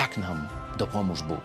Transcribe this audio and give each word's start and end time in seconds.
Tak 0.00 0.18
nam 0.18 0.48
dopomóż 0.78 1.22
Bóg. 1.22 1.44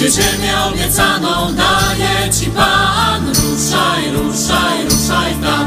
Gdzie 0.00 0.10
ziemię 0.10 0.54
obiecaną 0.68 1.54
daje 1.54 2.32
Ci 2.32 2.46
Pan. 2.46 3.26
Ruszaj, 3.26 4.10
ruszaj, 4.12 4.84
ruszaj 4.84 5.34
tam, 5.42 5.66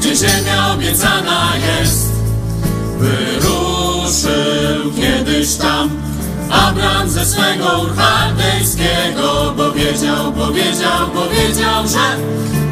gdzie 0.00 0.16
ziemia 0.16 0.72
obiecana 0.72 1.52
jest. 1.56 2.12
Wyruszył 2.98 4.92
kiedyś 4.96 5.54
tam 5.54 5.90
Abram 6.50 7.10
ze 7.10 7.26
swego 7.26 7.80
ur 7.82 7.96
chaldejskiego, 7.96 9.54
bo 9.56 9.72
wiedział, 9.72 10.32
powiedział, 10.32 11.10
powiedział, 11.14 11.88
że 11.88 12.16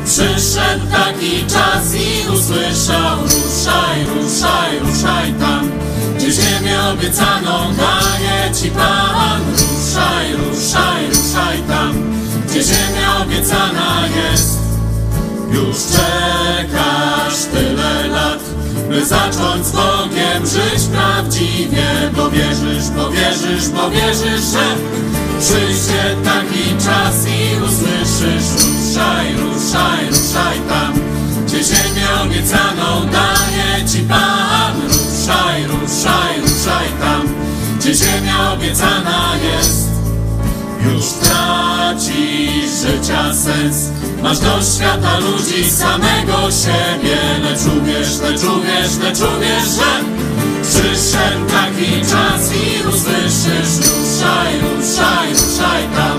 przyszedł 0.05 0.87
taki 0.93 1.47
czas 1.47 1.95
i 1.95 2.29
usłyszał 2.29 3.23
ruszaj, 3.23 4.05
ruszaj, 4.05 4.79
ruszaj 4.79 5.33
tam, 5.41 5.71
gdzie 6.17 6.33
ziemię 6.33 6.81
obiecaną 6.93 7.75
daje 7.75 8.55
Ci 8.55 8.71
Pan. 8.71 9.41
Ruszaj, 9.53 9.78
ruszaj, 9.89 11.07
ruszaj 11.09 11.59
tam, 11.69 11.95
gdzie 12.47 12.63
ziemia 12.63 13.17
obiecana 13.23 14.05
jest. 14.17 14.59
Już 15.53 15.77
czekasz 15.77 17.45
tyle 17.53 18.09
lat, 18.09 18.41
by 18.89 19.07
zacząć 19.07 19.67
z 19.67 19.73
Bogiem 19.73 20.47
żyć 20.47 20.87
prawdziwie, 20.93 21.87
bo 22.17 22.31
wierzysz, 22.31 22.91
bo 22.97 23.11
wierzysz, 23.11 23.69
bo 23.69 23.91
wierzysz, 23.91 24.45
że 24.53 24.77
przyjdzie 25.41 26.17
taki 26.25 26.85
czas 26.85 27.27
i 27.27 27.63
usłyszysz 27.63 28.79
ruszaj, 28.99 29.37
ruszaj, 29.37 30.07
ruszaj 30.07 30.59
tam, 30.69 30.93
gdzie 31.47 31.65
ziemię 31.65 32.09
obiecaną 32.25 33.07
daje 33.13 33.89
Ci 33.89 33.99
Pan. 33.99 34.83
Ruszaj, 34.89 35.65
ruszaj, 35.65 36.41
ruszaj 36.41 36.89
tam, 37.01 37.23
gdzie 37.89 38.05
ziemia 38.05 38.53
obiecana 38.53 39.33
jest. 39.45 39.89
Już 40.85 41.05
tracisz 41.05 42.71
życia 42.83 43.35
sens. 43.35 43.77
Masz 44.23 44.39
dość 44.39 44.75
świata 44.75 45.19
ludzi, 45.19 45.71
samego 45.71 46.51
siebie. 46.51 47.19
Lecz 47.43 47.61
uwierz, 47.61 48.19
lecz 48.19 48.45
uwierz, 48.45 48.97
lecz 49.03 49.19
uwierz, 49.19 49.69
że 49.77 50.19
Przyszedł 50.63 51.47
taki 51.47 52.01
czas 52.01 52.53
i 52.53 52.89
usłyszysz 52.89 53.77
Ruszaj, 53.77 54.61
ruszaj, 54.61 55.29
ruszaj 55.31 55.83
tam. 55.97 56.19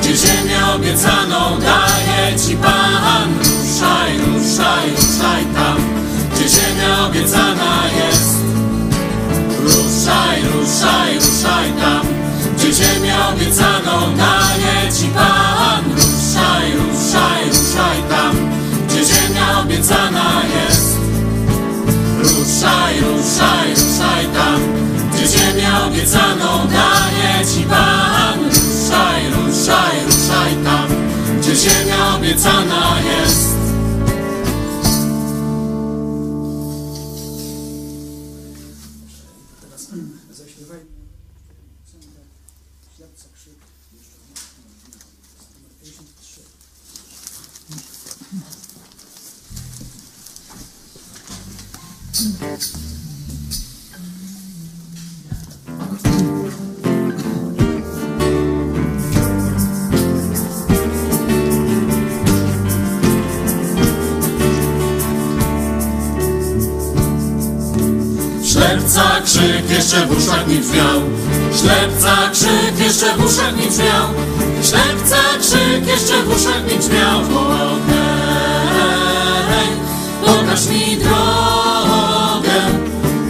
Gdzie 0.00 0.16
ziemię 0.16 0.58
obiecaną 0.74 1.60
daje 1.60 2.38
Ci 2.38 2.56
Pan 2.56 3.38
Ruszaj, 3.38 4.18
ruszaj, 4.18 4.90
ruszaj 4.90 5.44
tam. 5.54 5.76
Gdzie 6.34 6.48
ziemia 6.48 7.06
obiecana 7.06 7.82
jest 7.96 8.55
Ruszaj, 10.06 10.42
ruszaj, 10.42 11.14
ruszaj 11.14 11.72
tam 11.80 12.06
Gdzie 12.56 12.72
ziemię 12.72 13.14
obiecaną 13.32 14.16
daje 14.16 14.92
Ci 14.92 15.08
Pan 15.08 15.84
Ruszaj, 15.96 16.72
ruszaj, 16.78 17.44
ruszaj 17.48 17.98
tam 18.10 18.34
Gdzie 18.88 19.04
ziemia 19.04 19.60
obiecana 19.60 20.42
jest. 20.54 20.96
Ruszaj, 22.18 23.00
ruszaj, 23.00 23.68
ruszaj 23.70 24.26
tam 24.34 24.60
Gdzie 25.12 25.26
ziemię 25.26 25.70
obiecaną 25.86 26.66
daje 26.66 27.46
Ci 27.54 27.62
Pan 27.62 28.38
Ruszaj, 28.44 29.22
ruszaj, 29.30 29.96
ruszaj 30.06 30.52
tam 30.64 30.88
Gdzie 31.40 31.56
ziemia 31.56 32.14
obiecana 32.16 33.00
jest 33.00 33.25
krzyk 69.46 69.70
jeszcze 69.70 70.06
w 70.06 70.18
uszach 70.18 70.48
mi 70.48 70.58
brzmiał 70.58 71.00
Ślepca 71.60 72.30
krzyk 72.32 72.78
jeszcze 72.78 73.16
w 73.16 73.24
uszach 73.24 73.56
mi 73.56 73.66
brzmiał 73.66 74.08
Ślepca 74.62 75.16
krzyk 75.40 75.86
jeszcze 75.86 76.22
w 76.22 76.28
uszach 76.28 76.72
mi 76.72 76.78
brzmiał 76.78 77.20
pokaż 80.56 80.66
mi 80.68 80.96
drogę. 80.96 82.58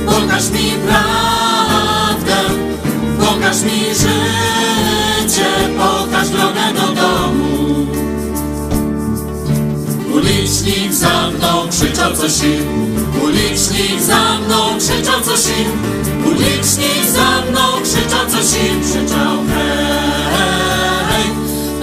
Pokaż 0.07 0.51
mi 0.51 0.73
prawdę. 0.87 2.37
Pokaż 3.19 3.63
mi 3.63 3.81
życie. 3.95 5.47
Pokaż 5.79 6.29
drogę 6.29 6.76
za 10.97 11.31
mną 11.31 11.69
krzyczał 11.71 12.13
co 12.13 12.29
sił 12.29 12.67
Ulicznik 13.25 14.01
za 14.01 14.39
mną 14.39 14.79
krzyczał 14.79 15.21
co 15.21 15.37
sił 15.37 15.71
Ulicznik 16.27 17.05
za 17.13 17.51
mną 17.51 17.83
krzyczał 17.83 18.27
co 18.29 18.37
sił 18.37 18.81
Krzyczał 18.83 19.37
hej 19.51 20.77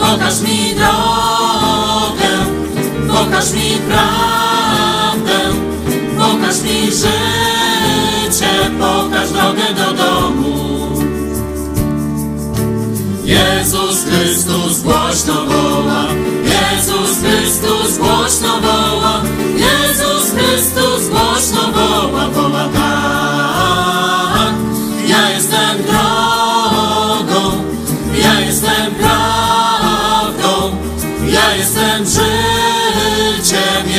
Pokaż 0.03 0.41
mi 0.41 0.75
drogę. 0.75 2.31
Pokaż 3.07 3.51
mi 3.53 3.77
prawdę. 3.87 5.39
Pokaż 6.17 6.61
mi 6.61 6.91
życie. 6.91 8.51
Pokaż 8.79 9.29
drogę 9.29 9.73
do 9.77 9.93
domu. 9.93 10.53
Jezus 13.23 14.03
Chrystus 14.03 14.81
głośno 14.81 15.33
woła. 15.45 16.05
Jezus 16.43 17.17
Chrystus 17.17 17.97
głośno 17.97 18.61
woła 18.61 18.82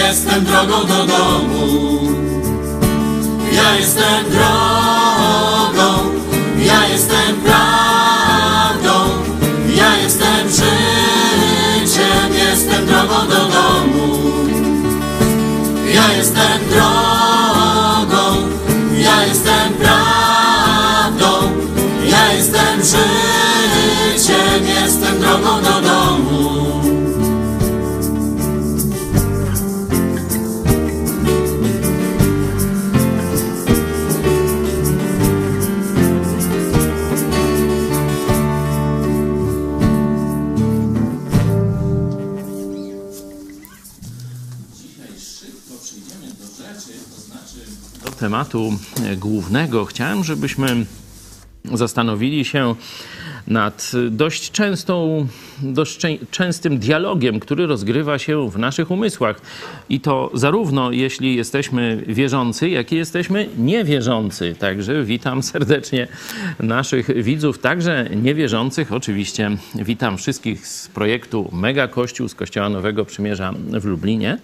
Jestem 0.06 0.44
drogą 0.44 0.86
do 0.86 1.06
domu. 1.06 2.00
Ja 3.52 3.74
jestem 3.74 4.24
drogą 4.30 6.10
Ja 6.58 6.88
jestem 6.88 7.36
prawdą 7.44 9.10
Ja 9.76 9.96
jestem 9.96 10.48
życiem 10.48 12.34
Jestem 12.34 12.86
drogą 12.86 13.26
do 13.28 13.48
domu. 13.48 14.18
Ja 15.94 16.12
jestem 16.16 16.68
drogą 16.70 16.93
tematu 48.24 48.72
głównego. 49.16 49.84
Chciałem, 49.84 50.24
żebyśmy 50.24 50.86
zastanowili 51.72 52.44
się 52.44 52.74
nad 53.46 53.92
dość 54.10 54.50
częstą, 54.50 55.26
dość 55.62 55.98
czę- 55.98 56.26
częstym 56.30 56.78
dialogiem, 56.78 57.40
który 57.40 57.66
rozgrywa 57.66 58.18
się 58.18 58.50
w 58.50 58.58
naszych 58.58 58.90
umysłach. 58.90 59.40
I 59.88 60.00
to 60.00 60.30
zarówno 60.34 60.90
jeśli 60.90 61.36
jesteśmy 61.36 62.04
wierzący, 62.06 62.68
jak 62.68 62.92
i 62.92 62.96
jesteśmy 62.96 63.48
niewierzący. 63.58 64.54
Także 64.58 65.04
witam 65.04 65.42
serdecznie 65.42 66.08
naszych 66.60 67.22
widzów, 67.22 67.58
także 67.58 68.10
niewierzących. 68.22 68.92
Oczywiście 68.92 69.50
witam 69.74 70.18
wszystkich 70.18 70.66
z 70.66 70.88
projektu 70.88 71.50
Mega 71.52 71.88
Kościół 71.88 72.28
z 72.28 72.34
Kościoła 72.34 72.68
Nowego 72.68 73.04
Przymierza 73.04 73.52
w 73.80 73.84
Lublinie. 73.84 74.38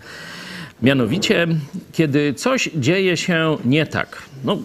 Mianowicie, 0.83 1.47
kiedy 1.93 2.35
coś 2.35 2.71
dzieje 2.77 3.17
się 3.17 3.57
nie 3.65 3.87
tak, 3.87 4.23
no, 4.45 4.59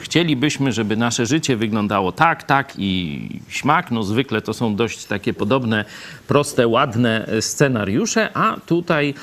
chcielibyśmy, 0.00 0.72
żeby 0.72 0.96
nasze 0.96 1.26
życie 1.26 1.56
wyglądało 1.56 2.12
tak, 2.12 2.42
tak 2.42 2.72
i 2.78 3.28
śmak, 3.48 3.90
no 3.90 4.02
zwykle 4.02 4.42
to 4.42 4.54
są 4.54 4.76
dość 4.76 5.04
takie 5.04 5.34
podobne, 5.34 5.84
proste, 6.28 6.68
ładne 6.68 7.26
scenariusze, 7.40 8.28
a 8.36 8.56
tutaj 8.66 9.14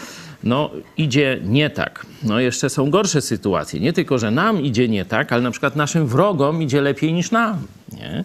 no, 0.43 0.69
idzie 0.97 1.39
nie 1.45 1.69
tak. 1.69 2.05
No 2.23 2.39
jeszcze 2.39 2.69
są 2.69 2.89
gorsze 2.89 3.21
sytuacje. 3.21 3.79
Nie 3.79 3.93
tylko, 3.93 4.17
że 4.17 4.31
nam 4.31 4.61
idzie 4.61 4.87
nie 4.87 5.05
tak, 5.05 5.33
ale 5.33 5.41
na 5.41 5.51
przykład 5.51 5.75
naszym 5.75 6.07
wrogom 6.07 6.61
idzie 6.61 6.81
lepiej 6.81 7.13
niż 7.13 7.31
nam. 7.31 7.57
Nie? 7.93 8.23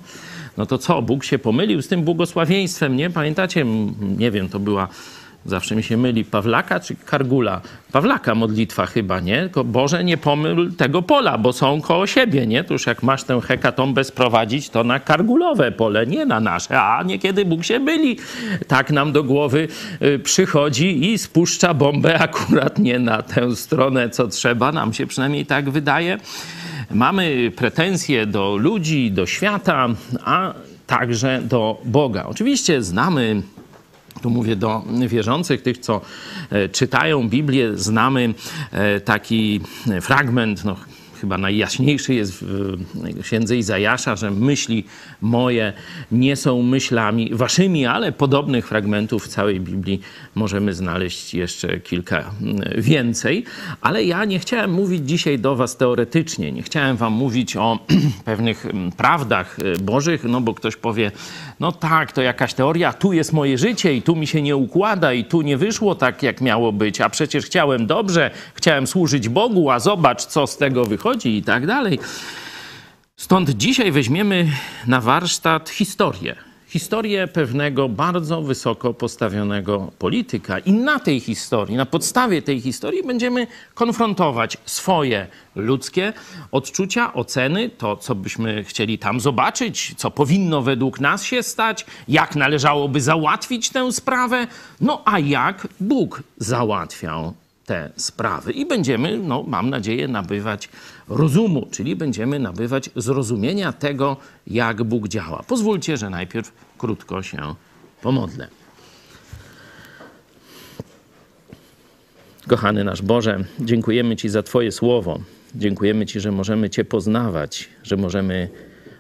No 0.57 0.67
to 0.67 0.79
co, 0.79 1.03
Bóg 1.03 1.25
się 1.25 1.39
pomylił 1.39 1.83
z 1.83 1.89
tym 1.89 2.03
błogosławieństwem, 2.03 2.97
nie? 2.97 3.11
Pamiętacie, 3.11 3.67
nie 4.19 4.31
wiem, 4.31 4.49
to 4.49 4.59
była 4.59 4.89
Zawsze 5.47 5.77
mi 5.77 5.83
się 5.83 5.97
myli 5.97 6.25
Pawlaka 6.25 6.81
czy 6.81 6.97
Kargula. 6.97 7.61
Pawlaka 7.93 8.35
modlitwa 8.35 8.87
chyba, 8.87 9.21
nie? 9.21 9.41
Tylko 9.41 9.65
Boże, 9.65 10.05
nie 10.05 10.17
pomyl 10.17 10.73
tego 10.73 11.03
pola, 11.03 11.39
bo 11.39 11.53
są 11.53 11.81
koło 11.81 12.07
siebie, 12.07 12.47
nie? 12.47 12.65
To 12.65 12.75
już 12.75 12.87
jak 12.87 13.03
masz 13.03 13.25
tę 13.25 13.41
hekatombę 13.41 14.05
sprowadzić, 14.05 14.71
to 14.71 14.85
na 14.85 15.01
Kargulowe 15.01 15.73
pole, 15.73 16.07
nie 16.07 16.27
na 16.27 16.41
nasze. 16.41 16.81
A 16.81 17.03
niekiedy 17.03 17.45
Bóg 17.45 17.65
się 17.65 17.79
myli. 17.79 18.17
Tak 18.67 18.91
nam 18.91 19.13
do 19.13 19.25
głowy 19.25 19.69
y, 20.03 20.19
przychodzi 20.19 21.13
i 21.13 21.19
spuszcza 21.19 21.75
bombę 21.75 22.19
akurat 22.19 22.79
nie 22.79 22.99
na 22.99 23.23
tę 23.23 23.57
stronę, 23.57 24.11
co 24.11 24.29
trzeba. 24.29 24.73
Nam 24.73 24.93
się 24.93 25.07
przynajmniej 25.07 25.47
tak 25.47 25.71
wydaje. 25.71 26.19
Mamy 26.91 27.53
pretensje 27.57 28.27
do 28.27 28.57
ludzi, 28.57 29.11
do 29.13 29.27
świata, 29.27 29.89
a 30.25 30.55
także 30.87 31.43
do 31.43 31.81
Boga. 31.85 32.25
Oczywiście 32.25 32.83
znamy 32.83 33.43
tu 34.23 34.31
mówię 34.31 34.57
do 34.57 34.83
wierzących, 35.09 35.63
tych, 35.63 35.79
co 35.79 36.01
e, 36.51 36.69
czytają 36.69 37.29
Biblię, 37.29 37.71
znamy 37.75 38.35
e, 38.73 39.01
taki 39.01 39.61
fragment, 40.01 40.65
no, 40.65 40.77
chyba 41.21 41.39
najjaśniejszy 41.39 42.15
jest 42.15 42.33
w 42.33 42.77
księdze 43.23 43.57
Izajasza, 43.57 44.17
że 44.17 44.31
myśli 44.31 44.85
moje 45.21 45.73
nie 46.13 46.37
są 46.37 46.63
myślami 46.63 47.31
waszymi, 47.35 47.87
ale 47.87 48.13
podobnych 48.13 48.69
fragmentów 48.69 49.25
w 49.25 49.29
całej 49.29 49.61
Biblii 49.61 50.01
możemy 50.35 50.75
znaleźć 50.75 51.35
jeszcze 51.35 51.81
kilka 51.81 52.31
mm, 52.43 52.61
więcej. 52.79 53.45
Ale 53.81 54.05
ja 54.05 54.25
nie 54.25 54.39
chciałem 54.39 54.73
mówić 54.73 55.09
dzisiaj 55.09 55.39
do 55.39 55.57
was 55.57 55.77
teoretycznie, 55.77 56.53
nie 56.53 56.63
chciałem 56.63 56.97
wam 56.97 57.13
mówić 57.13 57.57
o 57.57 57.79
pewnych 58.25 58.67
mm, 58.67 58.93
prawdach 58.93 59.59
e, 59.59 59.79
bożych, 59.79 60.25
no 60.25 60.41
bo 60.41 60.55
ktoś 60.55 60.77
powie, 60.77 61.11
no 61.61 61.73
tak, 61.73 62.13
to 62.13 62.23
jakaś 62.23 62.55
teoria, 62.55 62.93
tu 62.93 63.13
jest 63.13 63.33
moje 63.33 63.59
życie 63.59 63.95
i 63.95 64.03
tu 64.03 64.17
mi 64.17 64.27
się 64.27 64.43
nie 64.43 64.57
układa 64.57 65.13
i 65.13 65.25
tu 65.25 65.43
nie 65.43 65.57
wyszło 65.57 65.95
tak, 65.95 66.23
jak 66.23 66.41
miało 66.41 66.73
być, 66.73 67.01
a 67.01 67.11
przecież 67.11 67.47
chciałem 67.47 67.87
dobrze, 67.87 68.31
chciałem 68.55 68.87
służyć 68.87 69.29
Bogu, 69.29 69.71
a 69.71 69.81
zobacz, 69.81 70.25
co 70.25 70.47
z 70.47 70.57
tego 70.57 70.85
wychodzi 70.85 71.06
i 71.15 71.43
tak 71.43 71.67
dalej. 71.67 71.99
Stąd 73.17 73.51
dzisiaj 73.51 73.93
weźmiemy 73.93 74.47
na 74.87 75.01
warsztat 75.01 75.69
historię. 75.71 76.37
Historię 76.67 77.29
pewnego 77.29 77.89
bardzo 77.89 78.43
wysoko 78.43 78.95
postawionego 78.95 79.93
polityka. 79.99 80.59
I 80.59 80.73
na 80.73 80.99
tej 80.99 81.21
historii, 81.21 81.77
na 81.77 81.87
podstawie 81.87 82.43
tej 82.43 82.61
historii 82.61 83.03
będziemy 83.03 83.47
konfrontować 83.75 84.57
swoje 84.65 85.27
ludzkie 85.55 86.13
odczucia, 86.53 87.15
oceny, 87.15 87.71
to 87.71 87.97
co 87.97 88.15
byśmy 88.15 88.65
chcieli 88.65 88.99
tam 88.99 89.21
zobaczyć, 89.21 89.95
co 89.97 90.11
powinno 90.11 90.63
według 90.63 91.01
nas 91.01 91.25
się 91.25 91.43
stać, 91.43 91.87
jak 92.09 92.37
należałoby 92.37 93.01
załatwić 93.01 93.71
tę 93.71 93.93
sprawę, 93.93 94.47
no 94.81 95.03
a 95.05 95.19
jak 95.19 95.69
Bóg 95.81 96.23
załatwiał 96.39 97.35
te 97.67 97.91
sprawy. 97.97 98.53
I 98.53 98.67
będziemy, 98.67 99.19
no, 99.19 99.43
mam 99.43 99.71
nadzieję, 99.71 100.09
nabywać 100.09 100.69
rozumu, 101.09 101.69
czyli 101.71 101.97
będziemy 101.97 102.39
nabywać 102.39 102.91
zrozumienia 102.97 103.73
tego, 103.73 104.17
jak 104.47 104.83
Bóg 104.83 105.09
działa. 105.09 105.43
Pozwólcie, 105.43 105.97
że 105.97 106.11
najpierw 106.11 106.53
krótko 106.79 107.23
się 107.23 107.55
pomodlę. 108.03 108.49
Kochany 112.49 112.85
nasz 112.85 113.03
Boże, 113.03 113.45
dziękujemy 113.61 114.17
Ci 114.17 114.29
za 114.29 114.43
Twoje 114.43 114.73
słowo. 114.73 115.21
Dziękujemy 115.55 116.07
Ci, 116.07 116.21
że 116.21 116.33
możemy 116.33 116.71
Cię 116.71 116.85
poznawać, 116.85 117.69
że 117.83 117.97
możemy 117.97 118.49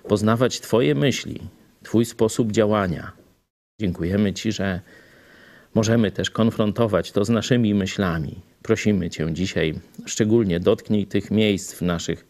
poznawać 0.08 0.60
Twoje 0.60 0.94
myśli, 0.94 1.40
Twój 1.82 2.04
sposób 2.04 2.52
działania. 2.52 3.12
Dziękujemy 3.80 4.32
Ci, 4.32 4.52
że 4.52 4.80
możemy 5.74 6.10
też 6.10 6.30
konfrontować 6.30 7.12
to 7.12 7.24
z 7.24 7.28
naszymi 7.28 7.74
myślami. 7.74 8.40
Prosimy 8.66 9.10
Cię 9.10 9.32
dzisiaj, 9.32 9.74
szczególnie 10.06 10.60
dotknij 10.60 11.06
tych 11.06 11.30
miejsc 11.30 11.74
w 11.74 11.82
naszych 11.82 12.26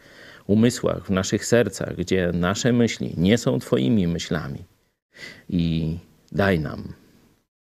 umysłach, 0.46 1.06
w 1.06 1.10
naszych 1.10 1.46
sercach, 1.46 1.96
gdzie 1.96 2.30
nasze 2.34 2.72
myśli 2.72 3.14
nie 3.16 3.38
są 3.38 3.58
Twoimi 3.58 4.06
myślami. 4.06 4.64
I 5.48 5.96
daj 6.32 6.60
nam 6.60 6.92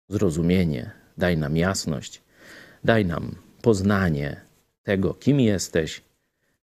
zrozumienie, 0.08 0.90
daj 1.18 1.36
nam 1.36 1.56
jasność, 1.56 2.22
daj 2.84 3.04
nam 3.04 3.34
poznanie 3.62 4.40
tego, 4.82 5.14
kim 5.14 5.40
jesteś, 5.40 6.02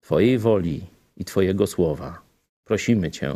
Twojej 0.02 0.38
woli 0.38 0.82
i 1.18 1.26
Twojego 1.26 1.68
słowa. 1.68 2.22
Prosimy 2.64 3.12
Cię 3.12 3.36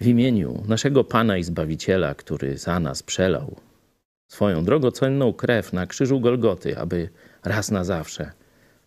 w 0.00 0.06
imieniu 0.06 0.62
naszego 0.68 1.04
Pana 1.04 1.36
i 1.38 1.44
Zbawiciela, 1.44 2.14
który 2.14 2.58
za 2.58 2.80
nas 2.80 3.02
przelał 3.02 3.56
swoją 4.28 4.64
drogocenną 4.64 5.32
krew 5.32 5.72
na 5.72 5.86
krzyżu 5.86 6.20
Golgoty, 6.20 6.78
aby 6.78 7.08
raz 7.46 7.70
na 7.70 7.84
zawsze 7.84 8.32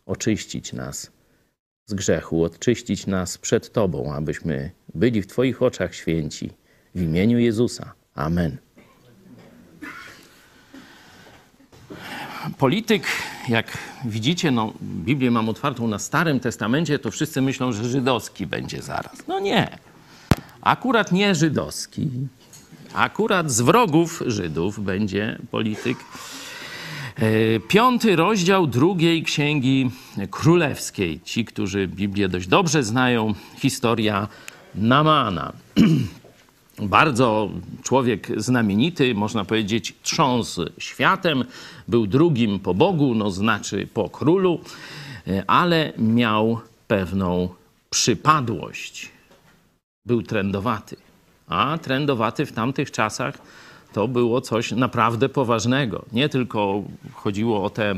oczyścić 0.05 0.73
nas 0.73 1.11
z 1.85 1.93
grzechu, 1.93 2.43
oczyścić 2.43 3.07
nas 3.07 3.37
przed 3.37 3.71
Tobą, 3.71 4.13
abyśmy 4.13 4.71
byli 4.95 5.21
w 5.21 5.27
Twoich 5.27 5.61
oczach 5.61 5.95
święci. 5.95 6.51
W 6.95 7.01
imieniu 7.01 7.39
Jezusa. 7.39 7.93
Amen. 8.15 8.57
Polityk, 12.57 13.03
jak 13.49 13.77
widzicie, 14.05 14.51
no, 14.51 14.73
Biblię 14.81 15.31
mam 15.31 15.49
otwartą 15.49 15.87
na 15.87 15.99
Starym 15.99 16.39
Testamencie, 16.39 16.99
to 16.99 17.11
wszyscy 17.11 17.41
myślą, 17.41 17.71
że 17.71 17.89
żydowski 17.89 18.47
będzie 18.47 18.81
zaraz. 18.81 19.27
No 19.27 19.39
nie. 19.39 19.77
Akurat 20.61 21.11
nie 21.11 21.35
żydowski. 21.35 22.09
Akurat 22.93 23.51
z 23.51 23.61
wrogów 23.61 24.23
Żydów 24.25 24.83
będzie 24.83 25.39
polityk. 25.51 25.97
E, 27.19 27.59
piąty 27.59 28.15
rozdział 28.15 28.67
drugiej 28.67 29.23
księgi 29.23 29.91
królewskiej. 30.31 31.19
Ci, 31.23 31.45
którzy 31.45 31.87
Biblię 31.87 32.29
dość 32.29 32.47
dobrze 32.47 32.83
znają, 32.83 33.33
historia 33.57 34.27
Namana. 34.75 35.53
Bardzo 36.81 37.49
człowiek 37.83 38.41
znamienity, 38.41 39.15
można 39.15 39.45
powiedzieć, 39.45 39.93
trząsł 40.03 40.65
światem, 40.77 41.43
był 41.87 42.07
drugim 42.07 42.59
po 42.59 42.73
Bogu, 42.73 43.15
no 43.15 43.31
znaczy 43.31 43.87
po 43.93 44.09
królu, 44.09 44.59
e, 45.27 45.43
ale 45.47 45.93
miał 45.97 46.59
pewną 46.87 47.49
przypadłość. 47.89 49.09
Był 50.05 50.21
trendowaty. 50.23 50.95
A 51.47 51.77
trendowaty 51.77 52.45
w 52.45 52.51
tamtych 52.51 52.91
czasach 52.91 53.37
to 53.93 54.07
było 54.07 54.41
coś 54.41 54.71
naprawdę 54.71 55.29
poważnego. 55.29 56.05
Nie 56.11 56.29
tylko 56.29 56.83
chodziło 57.13 57.63
o 57.63 57.69
te 57.69 57.95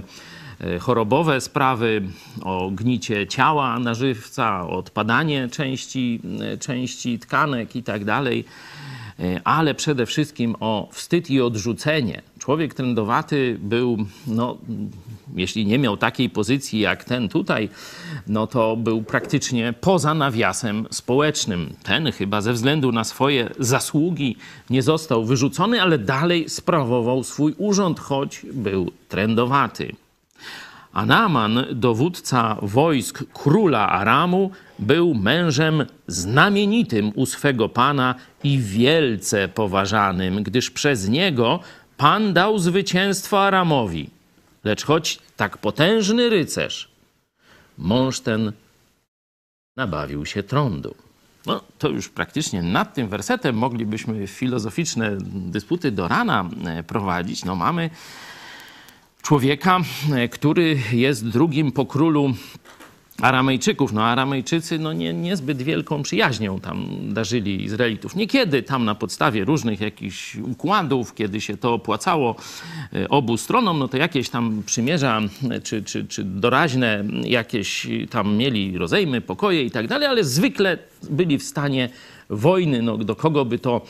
e, 0.60 0.80
chorobowe 0.80 1.42
sprawy, 1.42 2.02
o 2.44 2.72
gnicie 2.72 3.28
ciała 3.28 3.80
na 3.80 3.94
żywca, 3.94 4.64
o 4.64 4.78
odpadanie 4.78 5.48
części, 5.48 6.22
e, 6.54 6.58
części 6.58 7.20
tkanek 7.20 7.76
i 7.76 7.84
tak 7.84 8.06
dalej 8.06 8.46
ale 9.44 9.76
przede 9.76 10.06
wszystkim 10.06 10.56
o 10.60 10.90
wstyd 10.92 11.30
i 11.30 11.42
odrzucenie. 11.42 12.22
Człowiek 12.40 12.74
trendowaty 12.74 13.58
był, 13.62 13.98
no, 14.28 14.58
jeśli 15.36 15.66
nie 15.66 15.80
miał 15.80 15.98
takiej 15.98 16.30
pozycji 16.30 16.80
jak 16.80 17.04
ten 17.04 17.30
tutaj, 17.30 17.70
no 18.28 18.48
to 18.48 18.76
był 18.76 19.04
praktycznie 19.04 19.74
poza 19.82 20.14
nawiasem 20.14 20.88
społecznym. 20.92 21.74
Ten 21.84 22.12
chyba 22.12 22.42
ze 22.42 22.54
względu 22.54 22.92
na 22.92 23.04
swoje 23.04 23.50
zasługi 23.60 24.36
nie 24.70 24.82
został 24.82 25.26
wyrzucony, 25.26 25.82
ale 25.82 25.98
dalej 26.00 26.50
sprawował 26.50 27.24
swój 27.24 27.56
urząd, 27.58 28.00
choć 28.00 28.46
był 28.54 28.92
trendowaty. 29.10 29.96
A 30.94 31.06
Naaman, 31.06 31.66
dowódca 31.72 32.58
wojsk 32.62 33.24
króla 33.34 33.90
Aramu, 33.90 34.52
był 34.80 35.14
mężem 35.14 35.86
znamienitym 36.08 37.12
u 37.16 37.26
swego 37.26 37.70
pana 37.70 38.16
i 38.44 38.60
wielce 38.60 39.48
poważanym, 39.48 40.44
gdyż 40.44 40.72
przez 40.72 41.10
niego 41.10 41.60
pan 41.98 42.34
dał 42.34 42.60
zwycięstwo 42.60 43.44
Aramowi. 43.46 44.10
Lecz 44.64 44.86
choć 44.86 45.20
tak 45.38 45.58
potężny 45.58 46.30
rycerz, 46.30 46.92
mąż 47.78 48.20
ten 48.20 48.52
nabawił 49.78 50.26
się 50.26 50.44
trądu. 50.44 50.96
No, 51.46 51.62
to 51.78 51.90
już 51.90 52.10
praktycznie 52.10 52.64
nad 52.64 52.94
tym 52.94 53.08
wersetem 53.08 53.56
moglibyśmy 53.56 54.28
filozoficzne 54.28 55.18
dysputy 55.26 55.92
do 55.92 56.08
rana 56.08 56.50
e, 56.66 56.84
prowadzić. 56.84 57.46
No, 57.46 57.56
mamy 57.56 57.90
człowieka, 59.22 59.80
e, 60.14 60.30
który 60.30 60.78
jest 60.92 61.28
drugim 61.30 61.72
po 61.72 61.86
królu 61.86 62.34
Aramejczyków. 63.22 63.94
No 63.94 64.04
Aramejczycy 64.04 64.80
no 64.80 64.94
nie, 64.94 65.14
niezbyt 65.14 65.62
wielką 65.62 66.04
przyjaźnią 66.04 66.60
tam 66.60 66.88
darzyli 67.14 67.64
Izraelitów. 67.64 68.16
Niekiedy 68.16 68.64
tam 68.64 68.86
na 68.86 68.96
podstawie 68.96 69.46
różnych 69.46 69.82
jakichś 69.82 70.36
układów, 70.36 71.14
kiedy 71.14 71.42
się 71.42 71.58
to 71.58 71.74
opłacało 71.74 72.36
e, 72.94 73.10
obu 73.10 73.38
stronom, 73.38 73.80
no 73.80 73.88
to 73.88 73.98
jakieś 73.98 74.30
tam 74.30 74.64
przymierza 74.66 75.22
e, 75.52 75.62
czy, 75.62 75.84
czy, 75.84 76.08
czy 76.08 76.24
doraźne 76.24 77.04
jakieś 77.24 77.88
tam 78.10 78.36
mieli 78.36 78.78
rozejmy, 78.78 79.22
pokoje 79.22 79.64
i 79.64 79.72
tak 79.72 79.88
dalej, 79.88 80.08
ale 80.08 80.24
zwykle 80.24 80.78
byli 81.10 81.38
w 81.38 81.44
stanie 81.44 81.90
wojny. 82.30 82.82
No 82.82 82.98
do 82.98 83.16
kogo 83.16 83.46
by 83.46 83.60
to 83.60 83.82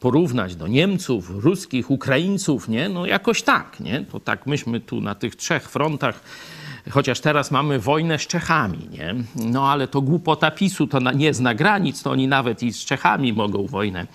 porównać 0.00 0.56
do 0.56 0.66
Niemców, 0.66 1.30
ruskich, 1.30 1.90
Ukraińców, 1.90 2.68
nie? 2.68 2.88
No 2.88 3.06
jakoś 3.06 3.42
tak, 3.42 3.80
nie? 3.80 4.04
To 4.12 4.20
tak 4.20 4.46
myśmy 4.46 4.80
tu 4.80 5.00
na 5.00 5.14
tych 5.14 5.36
trzech 5.36 5.70
frontach 5.70 6.20
chociaż 6.90 7.20
teraz 7.20 7.50
mamy 7.50 7.78
wojnę 7.78 8.18
z 8.18 8.26
Czechami, 8.26 8.88
nie? 8.90 9.14
No 9.36 9.70
ale 9.70 9.88
to 9.88 10.00
głupota 10.00 10.50
PiSu, 10.50 10.86
to 10.86 11.00
nie 11.00 11.34
zna 11.34 11.54
granic, 11.54 12.02
to 12.02 12.10
oni 12.10 12.28
nawet 12.28 12.62
i 12.62 12.72
z 12.72 12.84
Czechami 12.84 13.32
mogą 13.32 13.66
wojnę, 13.66 14.06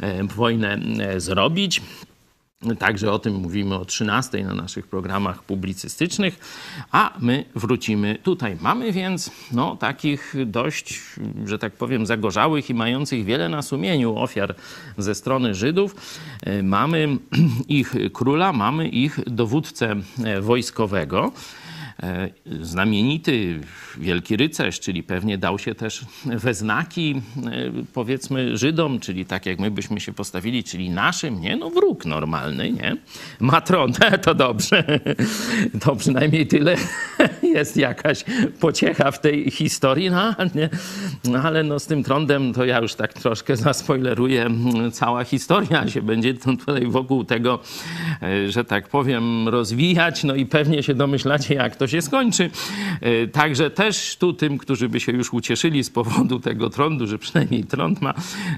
e, 0.00 0.24
wojnę 0.24 0.78
e, 1.00 1.20
zrobić. 1.20 1.82
Także 2.78 3.12
o 3.12 3.18
tym 3.18 3.34
mówimy 3.34 3.74
o 3.74 3.84
13 3.84 4.44
na 4.44 4.54
naszych 4.54 4.86
programach 4.86 5.42
publicystycznych, 5.42 6.38
a 6.92 7.14
my 7.18 7.44
wrócimy 7.54 8.18
tutaj. 8.22 8.56
Mamy 8.60 8.92
więc 8.92 9.30
no, 9.52 9.76
takich 9.76 10.34
dość, 10.46 11.00
że 11.46 11.58
tak 11.58 11.72
powiem, 11.72 12.06
zagorzałych 12.06 12.70
i 12.70 12.74
mających 12.74 13.24
wiele 13.24 13.48
na 13.48 13.62
sumieniu 13.62 14.16
ofiar 14.16 14.54
ze 14.98 15.14
strony 15.14 15.54
Żydów. 15.54 15.96
E, 16.42 16.62
mamy 16.62 17.08
ich 17.68 17.94
króla, 18.12 18.52
mamy 18.52 18.88
ich 18.88 19.20
dowódcę 19.26 19.96
wojskowego. 20.40 21.32
E, 22.02 22.28
znamienity 22.60 23.60
wielki 23.98 24.36
rycerz, 24.36 24.80
czyli 24.80 25.02
pewnie 25.02 25.38
dał 25.38 25.58
się 25.58 25.74
też 25.74 26.04
we 26.24 26.54
znaki, 26.54 27.22
e, 27.36 27.50
powiedzmy, 27.94 28.56
Żydom, 28.56 29.00
czyli 29.00 29.24
tak 29.24 29.46
jak 29.46 29.58
my 29.58 29.70
byśmy 29.70 30.00
się 30.00 30.12
postawili, 30.12 30.64
czyli 30.64 30.90
naszym, 30.90 31.40
nie? 31.40 31.56
No 31.56 31.70
wróg 31.70 32.04
normalny, 32.04 32.72
nie? 32.72 32.96
Matron, 33.40 33.92
to 34.24 34.34
dobrze. 34.34 35.00
To 35.80 35.96
przynajmniej 35.96 36.46
tyle 36.46 36.76
jest 37.54 37.76
jakaś 37.76 38.24
pociecha 38.60 39.10
w 39.10 39.20
tej 39.20 39.50
historii, 39.50 40.10
no, 40.10 40.34
nie? 40.54 40.68
no 41.24 41.38
ale 41.38 41.62
no 41.62 41.78
z 41.78 41.86
tym 41.86 42.02
trądem 42.02 42.52
to 42.52 42.64
ja 42.64 42.80
już 42.80 42.94
tak 42.94 43.12
troszkę 43.12 43.56
zaspoileruję. 43.56 44.50
Cała 44.92 45.24
historia 45.24 45.88
się 45.88 46.02
będzie 46.02 46.34
tutaj 46.34 46.86
wokół 46.86 47.24
tego, 47.24 47.58
e, 48.22 48.50
że 48.50 48.64
tak 48.64 48.88
powiem, 48.88 49.48
rozwijać, 49.48 50.24
no 50.24 50.34
i 50.34 50.46
pewnie 50.46 50.82
się 50.82 50.94
domyślacie, 50.94 51.54
jak 51.54 51.76
to 51.76 51.81
się 51.88 52.02
skończy. 52.02 52.50
E, 53.00 53.26
także 53.26 53.70
też 53.70 54.16
tu 54.16 54.32
tym, 54.32 54.58
którzy 54.58 54.88
by 54.88 55.00
się 55.00 55.12
już 55.12 55.32
ucieszyli 55.32 55.84
z 55.84 55.90
powodu 55.90 56.40
tego 56.40 56.70
trądu, 56.70 57.06
że 57.06 57.18
przynajmniej 57.18 57.64
trąd 57.64 58.00
ma, 58.00 58.14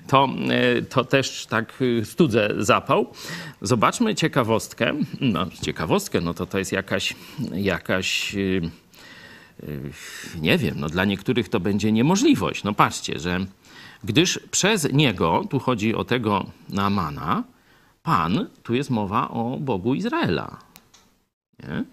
to, 0.06 0.28
e, 0.50 0.82
to 0.82 1.04
też 1.04 1.46
tak 1.46 1.82
e, 2.00 2.04
studzę 2.04 2.50
zapał. 2.58 3.12
Zobaczmy 3.62 4.14
ciekawostkę. 4.14 4.92
No, 5.20 5.46
ciekawostkę, 5.62 6.20
no 6.20 6.34
to 6.34 6.46
to 6.46 6.58
jest 6.58 6.72
jakaś, 6.72 7.14
jakaś 7.54 8.36
nie 10.40 10.58
wiem, 10.58 10.74
no 10.78 10.88
dla 10.88 11.04
niektórych 11.04 11.48
to 11.48 11.60
będzie 11.60 11.92
niemożliwość. 11.92 12.64
No 12.64 12.74
patrzcie, 12.74 13.18
że 13.18 13.46
gdyż 14.04 14.40
przez 14.50 14.92
niego, 14.92 15.44
tu 15.50 15.58
chodzi 15.58 15.94
o 15.94 16.04
tego 16.04 16.46
Naamana, 16.68 17.44
Pan, 18.04 18.48
tu 18.62 18.74
jest 18.74 18.90
mowa 18.90 19.28
o 19.30 19.56
Bogu 19.60 19.94
Izraela. 19.94 20.58
Nie? 21.62 21.84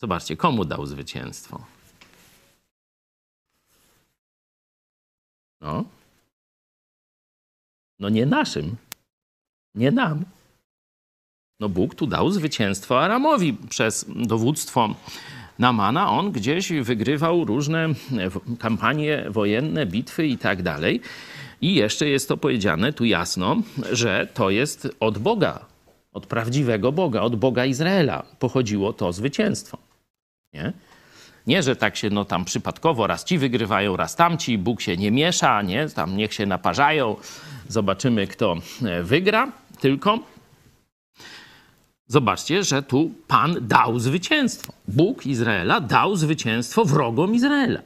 Zobaczcie, 0.00 0.36
komu 0.36 0.64
dał 0.64 0.86
zwycięstwo. 0.86 1.60
No. 5.60 5.84
No 7.98 8.08
nie 8.08 8.26
naszym. 8.26 8.76
Nie 9.74 9.90
nam. 9.90 10.24
No 11.60 11.68
Bóg 11.68 11.94
tu 11.94 12.06
dał 12.06 12.30
zwycięstwo 12.30 13.00
Aramowi 13.00 13.56
przez 13.70 14.06
dowództwo 14.08 14.94
Namana. 15.58 16.10
On 16.10 16.32
gdzieś 16.32 16.72
wygrywał 16.72 17.44
różne 17.44 17.88
kampanie 18.58 19.24
wojenne, 19.30 19.86
bitwy 19.86 20.26
i 20.26 20.38
tak 20.38 20.62
dalej. 20.62 21.00
I 21.60 21.74
jeszcze 21.74 22.08
jest 22.08 22.28
to 22.28 22.36
powiedziane 22.36 22.92
tu 22.92 23.04
jasno, 23.04 23.56
że 23.92 24.28
to 24.34 24.50
jest 24.50 24.88
od 25.00 25.18
Boga, 25.18 25.66
od 26.12 26.26
prawdziwego 26.26 26.92
Boga, 26.92 27.20
od 27.20 27.36
Boga 27.36 27.66
Izraela 27.66 28.22
pochodziło 28.38 28.92
to 28.92 29.12
zwycięstwo. 29.12 29.89
Nie? 30.52 30.72
Nie, 31.46 31.62
że 31.62 31.76
tak 31.76 31.96
się 31.96 32.10
no 32.10 32.24
tam 32.24 32.44
przypadkowo 32.44 33.06
raz 33.06 33.24
ci 33.24 33.38
wygrywają, 33.38 33.96
raz 33.96 34.16
tamci, 34.16 34.58
Bóg 34.58 34.80
się 34.80 34.96
nie 34.96 35.10
miesza, 35.10 35.62
nie? 35.62 35.88
Tam 35.88 36.16
niech 36.16 36.34
się 36.34 36.46
naparzają, 36.46 37.16
zobaczymy 37.68 38.26
kto 38.26 38.56
e, 38.82 39.02
wygra, 39.02 39.52
tylko 39.80 40.18
zobaczcie, 42.06 42.64
że 42.64 42.82
tu 42.82 43.10
Pan 43.28 43.56
dał 43.60 43.98
zwycięstwo. 43.98 44.72
Bóg 44.88 45.26
Izraela 45.26 45.80
dał 45.80 46.16
zwycięstwo 46.16 46.84
wrogom 46.84 47.34
Izraela. 47.34 47.80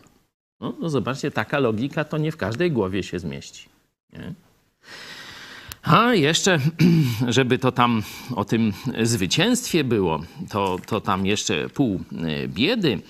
No, 0.61 0.75
no 0.81 0.89
zobaczcie, 0.89 1.31
taka 1.31 1.59
logika 1.59 2.05
to 2.05 2.19
nie 2.19 2.33
w 2.33 2.37
każdej 2.37 2.73
głowie 2.73 3.03
się 3.03 3.19
zmieści. 3.19 3.69
Nie? 4.13 4.35
A 5.85 6.15
jeszcze, 6.15 6.59
żeby 7.29 7.59
to 7.59 7.73
tam 7.73 8.03
o 8.35 8.45
tym 8.45 8.73
zwycięstwie 9.03 9.85
było, 9.85 10.23
to, 10.51 10.79
to 10.87 11.01
tam 11.01 11.27
jeszcze 11.27 11.69
pół 11.69 12.01
e, 12.13 12.49
biedy. 12.49 13.03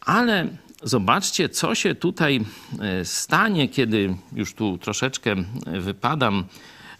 Ale 0.00 0.48
zobaczcie, 0.82 1.48
co 1.48 1.74
się 1.74 1.94
tutaj 1.94 2.40
e, 2.80 3.04
stanie, 3.04 3.68
kiedy 3.68 4.14
już 4.32 4.54
tu 4.54 4.78
troszeczkę 4.78 5.36
wypadam, 5.66 6.44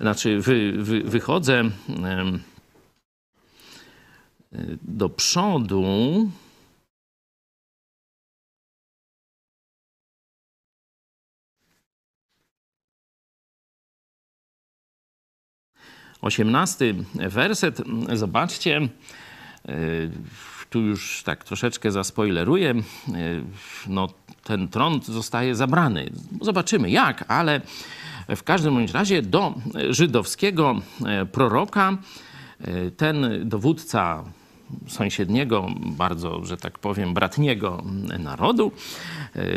znaczy 0.01 0.41
wy, 0.41 0.73
wy, 0.73 1.01
wychodzę 1.01 1.65
do 4.83 5.09
przodu. 5.09 5.85
18 16.23 16.95
werset, 17.15 17.83
zobaczcie, 18.13 18.77
e, 18.77 19.75
tu 20.71 20.81
już 20.81 21.23
tak 21.23 21.45
troszeczkę 21.45 21.91
zaspoileruję, 21.91 22.71
e, 22.71 22.83
no 23.87 24.09
ten 24.45 24.69
tron 24.69 25.01
zostaje 25.03 25.55
zabrany. 25.55 26.11
Zobaczymy 26.41 26.91
jak, 26.91 27.25
ale 27.29 27.61
w 28.37 28.43
każdym 28.43 28.75
bądź 28.75 28.93
razie 28.93 29.23
do 29.23 29.55
żydowskiego 29.91 30.81
e, 31.07 31.27
proroka 31.27 31.97
ten 32.97 33.49
dowódca 33.49 34.25
sąsiedniego, 34.87 35.67
bardzo, 35.81 36.45
że 36.45 36.57
tak 36.57 36.79
powiem, 36.79 37.15
bratniego 37.15 37.83
narodu, 38.19 38.73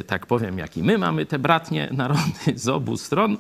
tak 0.08 0.26
powiem, 0.26 0.58
jak 0.58 0.78
i 0.78 0.84
my 0.84 0.98
mamy 0.98 1.26
te 1.26 1.40
bratnie 1.40 1.90
narody 1.92 2.54
z 2.56 2.68
obu 2.68 2.98
stron, 2.98 3.38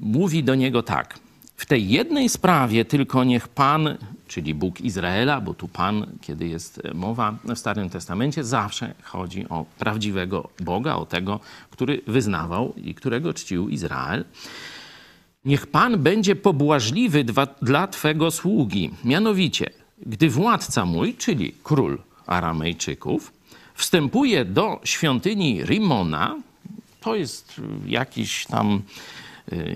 mówi 0.00 0.44
do 0.44 0.54
niego 0.54 0.82
tak– 0.82 1.18
w 1.58 1.66
tej 1.66 1.88
jednej 1.88 2.28
sprawie 2.28 2.84
tylko 2.84 3.24
niech 3.24 3.48
Pan, 3.48 3.96
czyli 4.28 4.54
Bóg 4.54 4.80
Izraela, 4.80 5.40
bo 5.40 5.54
tu 5.54 5.68
Pan, 5.68 6.06
kiedy 6.20 6.48
jest 6.48 6.82
mowa 6.94 7.38
w 7.44 7.58
Starym 7.58 7.90
Testamencie, 7.90 8.44
zawsze 8.44 8.94
chodzi 9.02 9.48
o 9.48 9.64
prawdziwego 9.78 10.48
Boga, 10.60 10.94
o 10.96 11.06
tego, 11.06 11.40
który 11.70 12.00
wyznawał 12.06 12.74
i 12.76 12.94
którego 12.94 13.34
czcił 13.34 13.68
Izrael. 13.68 14.24
Niech 15.44 15.66
Pan 15.66 16.02
będzie 16.02 16.36
pobłażliwy 16.36 17.24
dla, 17.24 17.46
dla 17.62 17.86
Twego 17.86 18.30
sługi. 18.30 18.90
Mianowicie, 19.04 19.70
gdy 20.06 20.30
władca 20.30 20.84
mój, 20.84 21.14
czyli 21.14 21.54
król 21.62 21.98
Aramejczyków, 22.26 23.32
wstępuje 23.74 24.44
do 24.44 24.80
świątyni 24.84 25.64
Rimona, 25.64 26.36
to 27.00 27.14
jest 27.14 27.60
jakiś 27.86 28.46
tam 28.46 28.82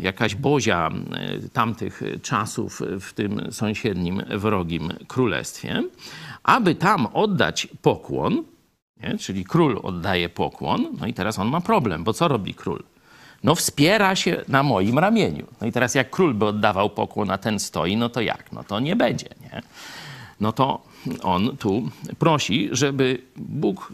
jakaś 0.03 0.35
bozia 0.35 0.91
y, 1.45 1.49
tamtych 1.49 2.03
czasów 2.23 2.83
w 3.01 3.13
tym 3.13 3.53
sąsiednim 3.53 4.23
wrogim 4.31 4.93
królestwie, 5.09 5.83
aby 6.43 6.75
tam 6.75 7.07
oddać 7.07 7.69
pokłon, 7.83 8.45
nie? 9.03 9.19
czyli 9.19 9.45
król 9.45 9.81
oddaje 9.83 10.29
pokłon, 10.29 10.87
no 11.01 11.07
i 11.07 11.15
teraz 11.15 11.39
on 11.39 11.49
ma 11.49 11.61
problem, 11.61 12.05
bo 12.05 12.13
co 12.13 12.29
robi 12.29 12.55
król? 12.55 12.83
No 13.45 13.55
wspiera 13.55 14.17
się 14.17 14.45
na 14.49 14.63
moim 14.63 14.99
ramieniu. 14.99 15.47
No 15.61 15.67
i 15.67 15.73
teraz 15.73 15.95
jak 15.95 16.11
król 16.11 16.35
by 16.35 16.45
oddawał 16.45 16.91
pokłon, 16.91 17.31
a 17.31 17.39
ten 17.39 17.59
stoi, 17.59 17.97
no 17.97 18.09
to 18.09 18.21
jak? 18.21 18.53
No 18.53 18.65
to 18.65 18.81
nie 18.81 18.97
będzie, 18.97 19.29
nie? 19.41 19.63
No 20.41 20.53
to 20.53 20.83
on 21.23 21.57
tu 21.57 21.91
prosi, 22.19 22.69
żeby 22.73 23.23
Bóg 23.37 23.93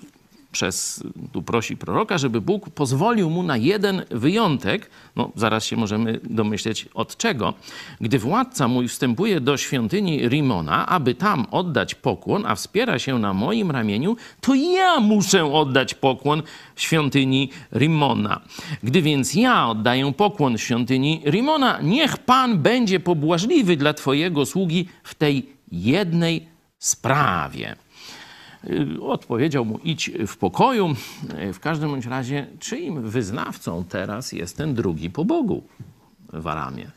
przez, 0.52 1.02
tu 1.32 1.42
prosi 1.42 1.76
proroka, 1.76 2.18
żeby 2.18 2.40
Bóg 2.40 2.70
pozwolił 2.70 3.30
mu 3.30 3.42
na 3.42 3.56
jeden 3.56 4.04
wyjątek, 4.10 4.90
no 5.16 5.32
zaraz 5.36 5.64
się 5.64 5.76
możemy 5.76 6.20
domyśleć 6.24 6.88
od 6.94 7.16
czego, 7.16 7.54
gdy 8.00 8.18
władca 8.18 8.68
mój 8.68 8.88
wstępuje 8.88 9.40
do 9.40 9.56
świątyni 9.56 10.28
Rimona, 10.28 10.86
aby 10.86 11.14
tam 11.14 11.46
oddać 11.50 11.94
pokłon, 11.94 12.46
a 12.46 12.54
wspiera 12.54 12.98
się 12.98 13.18
na 13.18 13.32
moim 13.32 13.70
ramieniu, 13.70 14.16
to 14.40 14.54
ja 14.54 15.00
muszę 15.00 15.52
oddać 15.52 15.94
pokłon 15.94 16.42
świątyni 16.76 17.50
Rimona. 17.72 18.40
Gdy 18.82 19.02
więc 19.02 19.34
ja 19.34 19.68
oddaję 19.68 20.12
pokłon 20.12 20.58
świątyni 20.58 21.22
Rimona, 21.24 21.78
niech 21.82 22.18
Pan 22.18 22.58
będzie 22.58 23.00
pobłażliwy 23.00 23.76
dla 23.76 23.94
Twojego 23.94 24.46
sługi 24.46 24.88
w 25.02 25.14
tej 25.14 25.46
jednej 25.72 26.48
sprawie. 26.78 27.76
Y, 28.64 29.02
odpowiedział 29.02 29.64
mu: 29.64 29.78
idź 29.78 30.10
w 30.26 30.36
pokoju. 30.36 30.94
Y, 31.48 31.52
w 31.52 31.60
każdym 31.60 31.90
bądź 31.90 32.06
razie, 32.06 32.46
czyim 32.58 33.08
wyznawcą 33.10 33.84
teraz 33.84 34.32
jest 34.32 34.56
ten 34.56 34.74
drugi 34.74 35.10
po 35.10 35.24
Bogu 35.24 35.62
w 36.32 36.46
Aramie? 36.46 36.90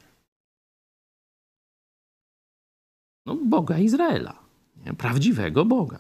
No, 3.26 3.36
Boga 3.36 3.78
Izraela, 3.78 4.40
nie? 4.86 4.94
prawdziwego 4.94 5.66
Boga. 5.66 6.00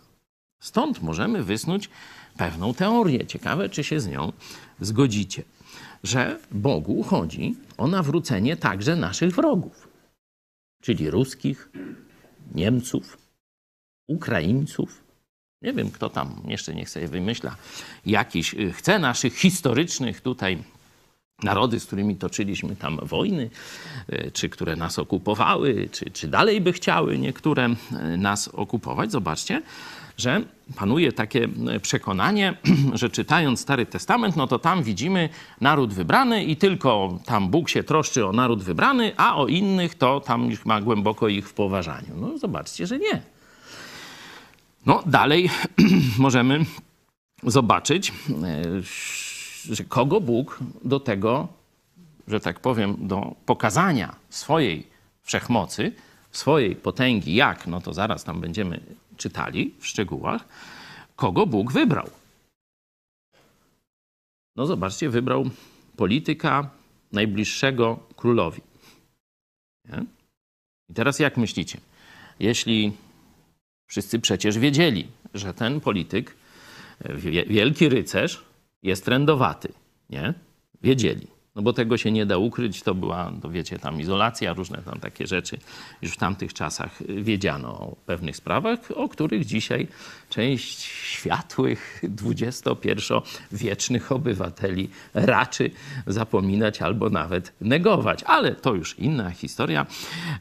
Stąd 0.59 1.01
możemy 1.01 1.43
wysnuć 1.43 1.89
pewną 2.37 2.73
teorię. 2.73 3.27
Ciekawe, 3.27 3.69
czy 3.69 3.83
się 3.83 3.99
z 3.99 4.07
nią 4.07 4.31
zgodzicie, 4.79 5.43
że 6.03 6.39
Bogu 6.51 7.03
chodzi 7.03 7.55
o 7.77 7.87
nawrócenie 7.87 8.57
także 8.57 8.95
naszych 8.95 9.35
wrogów, 9.35 9.87
czyli 10.81 11.09
ruskich, 11.09 11.69
Niemców, 12.55 13.17
Ukraińców, 14.07 15.03
nie 15.61 15.73
wiem, 15.73 15.91
kto 15.91 16.09
tam 16.09 16.41
jeszcze 16.47 16.75
niech 16.75 16.89
sobie 16.89 17.07
wymyśla 17.07 17.55
jakiś, 18.05 18.53
y, 18.53 18.71
chce 18.71 18.99
naszych 18.99 19.37
historycznych 19.37 20.21
tutaj 20.21 20.57
narody, 21.43 21.79
z 21.79 21.85
którymi 21.85 22.15
toczyliśmy 22.15 22.75
tam 22.75 22.99
wojny, 23.03 23.49
y, 24.13 24.31
czy 24.33 24.49
które 24.49 24.75
nas 24.75 24.99
okupowały, 24.99 25.89
czy, 25.91 26.11
czy 26.11 26.27
dalej 26.27 26.61
by 26.61 26.73
chciały 26.73 27.17
niektóre 27.17 27.69
y, 28.13 28.17
nas 28.17 28.47
okupować. 28.47 29.11
Zobaczcie, 29.11 29.61
że 30.17 30.41
panuje 30.75 31.11
takie 31.11 31.47
przekonanie, 31.81 32.57
że 32.93 33.09
czytając 33.09 33.59
Stary 33.59 33.85
Testament, 33.85 34.35
no 34.35 34.47
to 34.47 34.59
tam 34.59 34.83
widzimy 34.83 35.29
naród 35.61 35.93
wybrany 35.93 36.43
i 36.43 36.57
tylko 36.57 37.19
tam 37.25 37.49
Bóg 37.49 37.69
się 37.69 37.83
troszczy 37.83 38.25
o 38.25 38.31
naród 38.31 38.63
wybrany, 38.63 39.11
a 39.17 39.35
o 39.35 39.47
innych 39.47 39.95
to 39.95 40.19
tam 40.19 40.49
ma 40.65 40.81
głęboko 40.81 41.27
ich 41.27 41.49
w 41.49 41.53
poważaniu. 41.53 42.15
No 42.15 42.37
zobaczcie, 42.37 42.87
że 42.87 42.99
nie. 42.99 43.21
No, 44.85 45.03
dalej 45.05 45.49
możemy 46.17 46.65
zobaczyć, 47.43 48.13
e, 48.29 49.73
że 49.75 49.83
kogo 49.83 50.21
Bóg 50.21 50.59
do 50.83 50.99
tego, 50.99 51.47
że 52.27 52.39
tak 52.39 52.59
powiem, 52.59 52.95
do 52.99 53.35
pokazania 53.45 54.15
swojej 54.29 54.87
wszechmocy, 55.23 55.91
swojej 56.31 56.75
potęgi, 56.75 57.35
jak, 57.35 57.67
no 57.67 57.81
to 57.81 57.93
zaraz 57.93 58.23
tam 58.23 58.41
będziemy 58.41 58.79
czytali 59.17 59.73
w 59.79 59.87
szczegółach, 59.87 60.45
kogo 61.15 61.45
Bóg 61.45 61.71
wybrał. 61.71 62.09
No 64.55 64.65
zobaczcie, 64.65 65.09
wybrał 65.09 65.49
polityka 65.95 66.69
najbliższego 67.11 67.99
królowi. 68.15 68.61
Nie? 69.89 70.05
I 70.89 70.93
teraz 70.93 71.19
jak 71.19 71.37
myślicie? 71.37 71.79
Jeśli 72.39 72.91
Wszyscy 73.91 74.19
przecież 74.19 74.59
wiedzieli, 74.59 75.07
że 75.33 75.53
ten 75.53 75.81
polityk, 75.81 76.35
wielki 77.47 77.89
rycerz, 77.89 78.43
jest 78.83 79.05
trędowaty. 79.05 79.73
Nie? 80.09 80.33
Wiedzieli. 80.83 81.27
No 81.55 81.61
bo 81.61 81.73
tego 81.73 81.97
się 81.97 82.11
nie 82.11 82.25
da 82.25 82.37
ukryć, 82.37 82.83
to 82.83 82.95
była, 82.95 83.31
to 83.41 83.49
wiecie, 83.49 83.79
tam 83.79 84.01
izolacja, 84.01 84.53
różne 84.53 84.77
tam 84.77 84.99
takie 84.99 85.27
rzeczy. 85.27 85.57
Już 86.01 86.11
w 86.11 86.17
tamtych 86.17 86.53
czasach 86.53 87.03
wiedziano 87.07 87.79
o 87.79 87.95
pewnych 88.05 88.35
sprawach, 88.35 88.79
o 88.95 89.09
których 89.09 89.45
dzisiaj 89.45 89.87
część 90.29 90.81
światłych, 90.83 92.01
XXI-wiecznych 92.25 94.11
obywateli 94.11 94.89
raczy 95.13 95.71
zapominać 96.07 96.81
albo 96.81 97.09
nawet 97.09 97.53
negować. 97.61 98.23
Ale 98.23 98.55
to 98.55 98.73
już 98.73 98.99
inna 98.99 99.31
historia. 99.31 99.85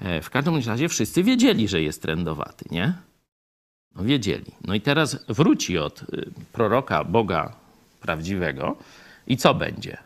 E, 0.01 0.23
w 0.23 0.31
każdym 0.31 0.57
razie 0.67 0.89
wszyscy 0.89 1.23
wiedzieli, 1.23 1.69
że 1.69 1.83
jest 1.83 2.03
trędowaty, 2.03 2.65
nie? 2.71 3.10
No 3.95 4.05
wiedzieli. 4.05 4.53
No 4.65 4.75
i 4.75 4.81
teraz 4.81 5.25
wróci 5.29 5.79
od 5.79 6.03
y, 6.03 6.31
proroka 6.53 7.05
Boga 7.05 7.57
prawdziwego 8.01 8.77
i 9.27 9.37
co 9.37 9.55
będzie? 9.55 9.99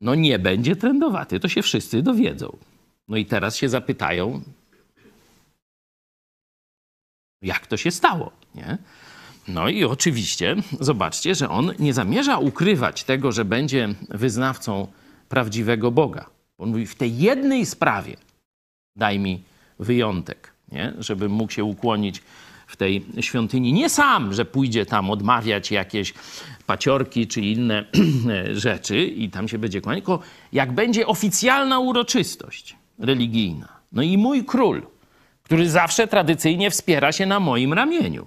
No 0.00 0.14
nie 0.14 0.38
będzie 0.38 0.76
trendowaty, 0.76 1.40
to 1.40 1.48
się 1.48 1.62
wszyscy 1.62 2.02
dowiedzą. 2.02 2.56
No 3.08 3.16
i 3.16 3.26
teraz 3.26 3.56
się 3.56 3.68
zapytają, 3.68 4.42
jak 7.42 7.66
to 7.66 7.76
się 7.76 7.90
stało, 7.90 8.32
nie? 8.54 8.78
No 9.48 9.68
i 9.68 9.84
oczywiście 9.84 10.56
zobaczcie, 10.80 11.34
że 11.34 11.48
on 11.48 11.72
nie 11.78 11.94
zamierza 11.94 12.38
ukrywać 12.38 13.04
tego, 13.04 13.32
że 13.32 13.44
będzie 13.44 13.88
wyznawcą 14.08 14.86
prawdziwego 15.28 15.90
Boga. 15.90 16.30
On 16.58 16.68
mówi, 16.68 16.86
w 16.86 16.94
tej 16.94 17.18
jednej 17.18 17.66
sprawie 17.66 18.16
daj 18.96 19.18
mi 19.18 19.42
wyjątek, 19.78 20.49
nie? 20.72 20.92
żebym 20.98 21.32
mógł 21.32 21.52
się 21.52 21.64
ukłonić 21.64 22.22
w 22.66 22.76
tej 22.76 23.04
świątyni. 23.20 23.72
Nie 23.72 23.90
sam, 23.90 24.34
że 24.34 24.44
pójdzie 24.44 24.86
tam 24.86 25.10
odmawiać 25.10 25.70
jakieś 25.70 26.14
paciorki 26.66 27.26
czy 27.26 27.40
inne 27.40 27.84
rzeczy 28.66 29.04
i 29.04 29.30
tam 29.30 29.48
się 29.48 29.58
będzie 29.58 29.80
kłaniać, 29.80 30.04
tylko 30.04 30.22
jak 30.52 30.72
będzie 30.72 31.06
oficjalna 31.06 31.78
uroczystość 31.78 32.76
religijna. 32.98 33.68
No 33.92 34.02
i 34.02 34.18
mój 34.18 34.44
król, 34.44 34.82
który 35.42 35.70
zawsze 35.70 36.06
tradycyjnie 36.06 36.70
wspiera 36.70 37.12
się 37.12 37.26
na 37.26 37.40
moim 37.40 37.72
ramieniu, 37.72 38.26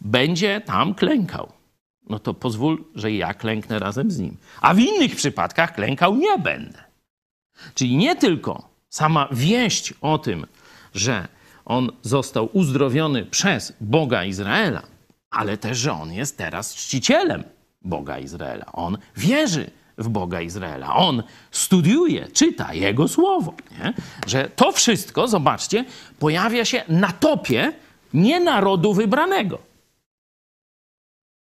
będzie 0.00 0.60
tam 0.60 0.94
klękał. 0.94 1.52
No 2.08 2.18
to 2.18 2.34
pozwól, 2.34 2.84
że 2.94 3.12
ja 3.12 3.34
klęknę 3.34 3.78
razem 3.78 4.10
z 4.10 4.18
nim. 4.18 4.36
A 4.60 4.74
w 4.74 4.78
innych 4.78 5.16
przypadkach 5.16 5.74
klękał 5.74 6.16
nie 6.16 6.38
będę. 6.38 6.84
Czyli 7.74 7.96
nie 7.96 8.16
tylko 8.16 8.68
sama 8.88 9.28
wieść 9.32 9.94
o 10.00 10.18
tym, 10.18 10.46
że 10.94 11.28
on 11.64 11.92
został 12.02 12.48
uzdrowiony 12.52 13.26
przez 13.26 13.72
Boga 13.80 14.24
Izraela, 14.24 14.82
ale 15.30 15.58
też, 15.58 15.78
że 15.78 15.92
on 15.92 16.12
jest 16.12 16.38
teraz 16.38 16.74
czcicielem 16.74 17.44
Boga 17.82 18.18
Izraela. 18.18 18.72
On 18.72 18.98
wierzy 19.16 19.70
w 19.98 20.08
Boga 20.08 20.40
Izraela. 20.40 20.94
On 20.94 21.22
studiuje, 21.50 22.28
czyta 22.28 22.74
Jego 22.74 23.08
słowo. 23.08 23.54
Nie? 23.70 23.94
Że 24.26 24.50
to 24.56 24.72
wszystko, 24.72 25.28
zobaczcie, 25.28 25.84
pojawia 26.18 26.64
się 26.64 26.84
na 26.88 27.12
topie 27.12 27.72
nie 28.14 28.40
narodu 28.40 28.94
wybranego. 28.94 29.58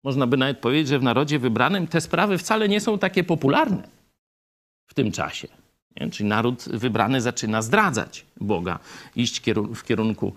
Można 0.03 0.27
by 0.27 0.37
nawet 0.37 0.59
powiedzieć, 0.59 0.87
że 0.87 0.99
w 0.99 1.03
narodzie 1.03 1.39
wybranym 1.39 1.87
te 1.87 2.01
sprawy 2.01 2.37
wcale 2.37 2.69
nie 2.69 2.81
są 2.81 2.99
takie 2.99 3.23
popularne 3.23 3.87
w 4.87 4.93
tym 4.93 5.11
czasie. 5.11 5.47
Nie? 6.01 6.09
Czyli 6.09 6.29
naród 6.29 6.63
wybrany 6.63 7.21
zaczyna 7.21 7.61
zdradzać 7.61 8.25
Boga, 8.41 8.79
iść 9.15 9.41
w 9.75 9.83
kierunku 9.83 10.33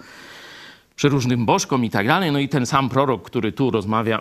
przeróżnym 0.96 1.46
bożkom 1.46 1.84
i 1.84 1.90
tak 1.90 2.06
dalej. 2.06 2.32
No 2.32 2.38
i 2.38 2.48
ten 2.48 2.66
sam 2.66 2.88
prorok, 2.88 3.22
który 3.22 3.52
tu 3.52 3.70
rozmawia 3.70 4.20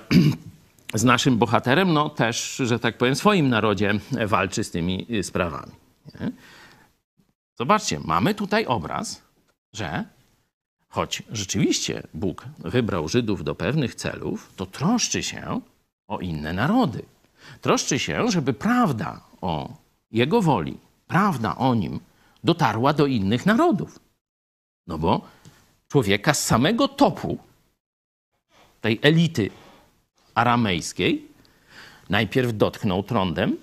z 0.93 1.03
naszym 1.03 1.37
bohaterem, 1.37 1.93
no 1.93 2.09
też, 2.09 2.55
że 2.55 2.79
tak 2.79 2.97
powiem, 2.97 3.15
w 3.15 3.17
swoim 3.17 3.49
narodzie 3.49 3.93
walczy 4.27 4.63
z 4.63 4.71
tymi 4.71 5.07
sprawami. 5.21 5.71
Nie? 6.19 6.31
Zobaczcie, 7.57 7.99
mamy 8.05 8.35
tutaj 8.35 8.65
obraz, 8.65 9.21
że 9.73 10.05
choć 10.89 11.23
rzeczywiście 11.31 12.03
Bóg 12.13 12.45
wybrał 12.59 13.07
Żydów 13.07 13.43
do 13.43 13.55
pewnych 13.55 13.95
celów, 13.95 14.53
to 14.55 14.65
troszczy 14.65 15.23
się 15.23 15.61
o 16.07 16.19
inne 16.19 16.53
narody. 16.53 17.05
Troszczy 17.61 17.99
się, 17.99 18.31
żeby 18.31 18.53
prawda 18.53 19.21
o 19.41 19.73
Jego 20.11 20.41
woli, 20.41 20.77
prawda 21.07 21.55
o 21.55 21.75
Nim 21.75 21.99
dotarła 22.43 22.93
do 22.93 23.05
innych 23.05 23.45
narodów. 23.45 23.99
No 24.87 24.97
bo 24.97 25.21
człowieka 25.87 26.33
z 26.33 26.45
samego 26.45 26.87
topu 26.87 27.37
tej 28.81 28.99
elity 29.01 29.49
aramejskiej 30.35 31.27
najpierw 32.09 32.57
dotknął 32.57 33.03
trądem, 33.03 33.57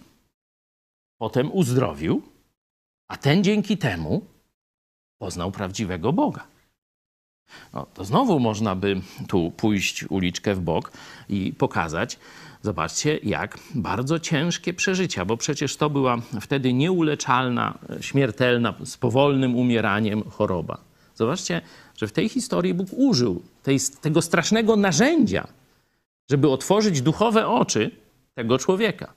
potem 1.18 1.52
uzdrowił, 1.52 2.22
a 3.08 3.16
ten 3.16 3.44
dzięki 3.44 3.78
temu 3.78 4.26
poznał 5.18 5.52
prawdziwego 5.52 6.12
Boga. 6.12 6.46
No, 7.72 7.86
to 7.94 8.04
znowu 8.04 8.40
można 8.40 8.74
by 8.74 9.00
tu 9.28 9.50
pójść 9.50 10.04
uliczkę 10.04 10.54
w 10.54 10.60
bok 10.60 10.92
i 11.28 11.52
pokazać, 11.52 12.18
zobaczcie, 12.62 13.18
jak 13.22 13.58
bardzo 13.74 14.18
ciężkie 14.18 14.74
przeżycia, 14.74 15.24
bo 15.24 15.36
przecież 15.36 15.76
to 15.76 15.90
była 15.90 16.16
wtedy 16.40 16.72
nieuleczalna, 16.72 17.78
śmiertelna, 18.00 18.74
z 18.84 18.96
powolnym 18.96 19.56
umieraniem 19.56 20.30
choroba. 20.30 20.78
Zobaczcie, 21.14 21.60
że 21.96 22.06
w 22.06 22.12
tej 22.12 22.28
historii 22.28 22.74
Bóg 22.74 22.88
użył 22.92 23.42
tej, 23.62 23.78
tego 24.00 24.22
strasznego 24.22 24.76
narzędzia, 24.76 25.46
żeby 26.30 26.50
otworzyć 26.50 27.02
duchowe 27.02 27.48
oczy 27.48 27.90
tego 28.34 28.58
człowieka. 28.58 29.12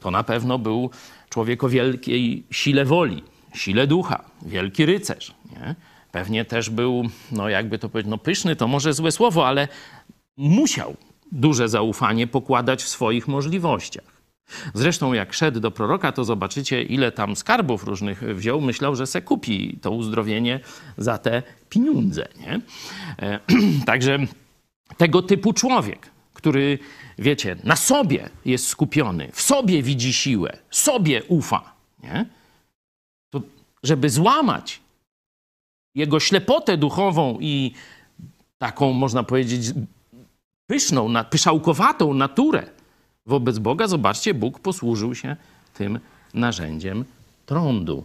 To 0.00 0.10
na 0.10 0.24
pewno 0.24 0.58
był 0.58 0.90
człowiek 1.28 1.64
o 1.64 1.68
wielkiej 1.68 2.44
sile 2.50 2.84
woli, 2.84 3.22
sile 3.54 3.86
ducha, 3.86 4.24
wielki 4.42 4.86
rycerz. 4.86 5.34
Nie? 5.52 5.74
Pewnie 6.12 6.44
też 6.44 6.70
był, 6.70 7.02
no 7.32 7.48
jakby 7.48 7.78
to 7.78 7.88
powiedzieć, 7.88 8.10
no 8.10 8.18
pyszny 8.18 8.56
to 8.56 8.68
może 8.68 8.92
złe 8.92 9.12
słowo, 9.12 9.46
ale 9.46 9.68
musiał 10.36 10.96
duże 11.32 11.68
zaufanie 11.68 12.26
pokładać 12.26 12.82
w 12.82 12.88
swoich 12.88 13.28
możliwościach. 13.28 14.16
Zresztą 14.74 15.12
jak 15.12 15.34
szedł 15.34 15.60
do 15.60 15.70
proroka, 15.70 16.12
to 16.12 16.24
zobaczycie, 16.24 16.82
ile 16.82 17.12
tam 17.12 17.36
skarbów 17.36 17.84
różnych 17.84 18.22
wziął. 18.22 18.60
Myślał, 18.60 18.96
że 18.96 19.06
se 19.06 19.22
kupi 19.22 19.78
to 19.82 19.90
uzdrowienie 19.90 20.60
za 20.98 21.18
te 21.18 21.42
pieniądze. 21.68 22.28
Nie? 22.40 22.60
E, 23.18 23.40
także 23.86 24.18
tego 24.96 25.22
typu 25.22 25.52
człowiek, 25.52 26.10
który, 26.34 26.78
wiecie, 27.18 27.56
na 27.64 27.76
sobie 27.76 28.30
jest 28.44 28.66
skupiony, 28.66 29.28
w 29.32 29.42
sobie 29.42 29.82
widzi 29.82 30.12
siłę, 30.12 30.58
sobie 30.70 31.24
ufa, 31.24 31.72
nie? 32.02 32.26
to 33.30 33.42
żeby 33.82 34.10
złamać 34.10 34.80
jego 35.94 36.20
ślepotę 36.20 36.76
duchową 36.76 37.38
i 37.40 37.72
taką, 38.58 38.92
można 38.92 39.22
powiedzieć, 39.22 39.72
pyszną, 40.66 41.12
pyszałkowatą 41.30 42.14
naturę 42.14 42.66
wobec 43.26 43.58
Boga, 43.58 43.88
zobaczcie, 43.88 44.34
Bóg 44.34 44.58
posłużył 44.58 45.14
się 45.14 45.36
tym 45.74 46.00
narzędziem 46.34 47.04
trądu. 47.46 48.04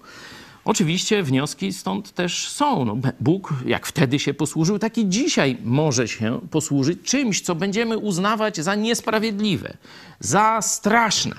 Oczywiście 0.65 1.23
wnioski 1.23 1.73
stąd 1.73 2.11
też 2.11 2.49
są. 2.49 2.85
No, 2.85 2.97
Bóg, 3.19 3.53
jak 3.65 3.87
wtedy 3.87 4.19
się 4.19 4.33
posłużył, 4.33 4.79
tak 4.79 4.97
i 4.97 5.09
dzisiaj 5.09 5.57
może 5.63 6.07
się 6.07 6.39
posłużyć 6.51 7.01
czymś, 7.01 7.41
co 7.41 7.55
będziemy 7.55 7.97
uznawać 7.97 8.57
za 8.57 8.75
niesprawiedliwe, 8.75 9.77
za 10.19 10.61
straszne, 10.61 11.35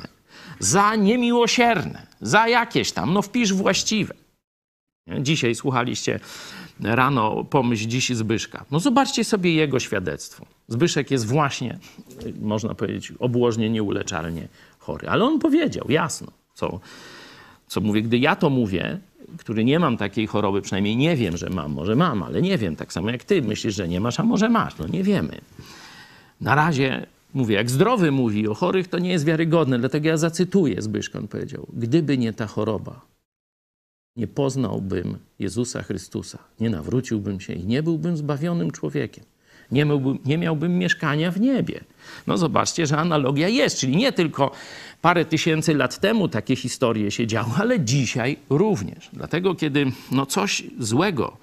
za 0.58 0.94
niemiłosierne, 0.94 2.06
za 2.20 2.48
jakieś 2.48 2.92
tam, 2.92 3.12
no 3.12 3.22
wpisz 3.22 3.52
właściwe. 3.52 4.14
Dzisiaj 5.20 5.54
słuchaliście 5.54 6.20
rano 6.80 7.44
pomyśl 7.44 7.88
dziś 7.88 8.10
Zbyszka. 8.10 8.64
No 8.70 8.80
zobaczcie 8.80 9.24
sobie 9.24 9.54
jego 9.54 9.80
świadectwo. 9.80 10.46
Zbyszek 10.68 11.10
jest 11.10 11.26
właśnie, 11.26 11.78
można 12.40 12.74
powiedzieć, 12.74 13.12
obłożnie 13.18 13.70
nieuleczalnie 13.70 14.48
chory. 14.78 15.08
Ale 15.08 15.24
on 15.24 15.38
powiedział 15.38 15.86
jasno, 15.88 16.26
co, 16.54 16.80
co 17.66 17.80
mówię. 17.80 18.02
Gdy 18.02 18.18
ja 18.18 18.36
to 18.36 18.50
mówię, 18.50 18.98
który 19.38 19.64
nie 19.64 19.78
mam 19.78 19.96
takiej 19.96 20.26
choroby, 20.26 20.62
przynajmniej 20.62 20.96
nie 20.96 21.16
wiem, 21.16 21.36
że 21.36 21.50
mam, 21.50 21.72
może 21.72 21.96
mam, 21.96 22.22
ale 22.22 22.42
nie 22.42 22.58
wiem. 22.58 22.76
Tak 22.76 22.92
samo 22.92 23.10
jak 23.10 23.24
ty 23.24 23.42
myślisz, 23.42 23.74
że 23.74 23.88
nie 23.88 24.00
masz, 24.00 24.20
a 24.20 24.22
może 24.22 24.48
masz. 24.48 24.78
No 24.78 24.86
nie 24.86 25.02
wiemy. 25.02 25.40
Na 26.40 26.54
razie 26.54 27.06
mówię, 27.34 27.56
jak 27.56 27.70
zdrowy 27.70 28.10
mówi 28.10 28.48
o 28.48 28.54
chorych, 28.54 28.88
to 28.88 28.98
nie 28.98 29.10
jest 29.10 29.24
wiarygodne. 29.24 29.78
Dlatego 29.78 30.08
ja 30.08 30.16
zacytuję 30.16 30.82
Zbyszka, 30.82 31.18
on 31.18 31.28
powiedział, 31.28 31.66
gdyby 31.72 32.18
nie 32.18 32.32
ta 32.32 32.46
choroba, 32.46 33.00
nie 34.16 34.26
poznałbym 34.26 35.18
Jezusa 35.38 35.82
Chrystusa, 35.82 36.38
nie 36.60 36.70
nawróciłbym 36.70 37.40
się 37.40 37.52
i 37.52 37.66
nie 37.66 37.82
byłbym 37.82 38.16
zbawionym 38.16 38.70
człowiekiem. 38.70 39.24
Nie 39.70 39.84
miałbym, 39.84 40.18
nie 40.24 40.38
miałbym 40.38 40.78
mieszkania 40.78 41.30
w 41.30 41.40
niebie. 41.40 41.84
No 42.26 42.38
zobaczcie, 42.38 42.86
że 42.86 42.98
analogia 42.98 43.48
jest, 43.48 43.78
czyli 43.78 43.96
nie 43.96 44.12
tylko 44.12 44.50
parę 45.02 45.24
tysięcy 45.24 45.74
lat 45.74 46.00
temu 46.00 46.28
takie 46.28 46.56
historie 46.56 47.10
się 47.10 47.26
działy, 47.26 47.50
ale 47.58 47.80
dzisiaj 47.80 48.36
również. 48.50 49.10
Dlatego, 49.12 49.54
kiedy 49.54 49.92
no 50.10 50.26
coś 50.26 50.62
złego, 50.78 51.36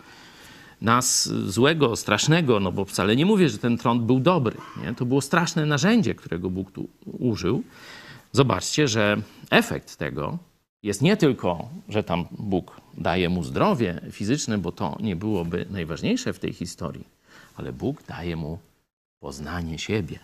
nas 0.82 1.30
złego, 1.46 1.96
strasznego, 1.96 2.60
no 2.60 2.72
bo 2.72 2.86
wcale 2.86 3.16
nie 3.16 3.26
mówię, 3.26 3.50
że 3.50 3.58
ten 3.58 3.78
trąd 3.78 4.04
był 4.04 4.20
dobry, 4.20 4.58
nie? 4.84 4.96
to 4.96 5.06
było 5.06 5.22
straszne 5.22 5.66
narzędzie, 5.66 6.16
którego 6.16 6.50
Bóg 6.50 6.72
tu 6.72 6.90
użył. 7.06 7.64
Zobaczcie, 8.32 8.88
że 8.88 9.18
efekt 9.52 9.96
tego 9.96 10.38
jest 10.84 11.02
nie 11.02 11.18
tylko, 11.18 11.70
że 11.90 12.04
tam 12.04 12.26
Bóg 12.32 12.82
daje 12.98 13.30
mu 13.30 13.44
zdrowie 13.44 14.02
fizyczne, 14.12 14.58
bo 14.58 14.72
to 14.72 14.98
nie 15.00 15.16
byłoby 15.16 15.66
najważniejsze 15.70 16.34
w 16.34 16.40
tej 16.40 16.54
historii, 16.54 17.08
ale 17.56 17.74
Bóg 17.74 18.04
daje 18.04 18.36
mu 18.36 18.60
poznanie 19.20 19.80
siebie, 19.80 20.20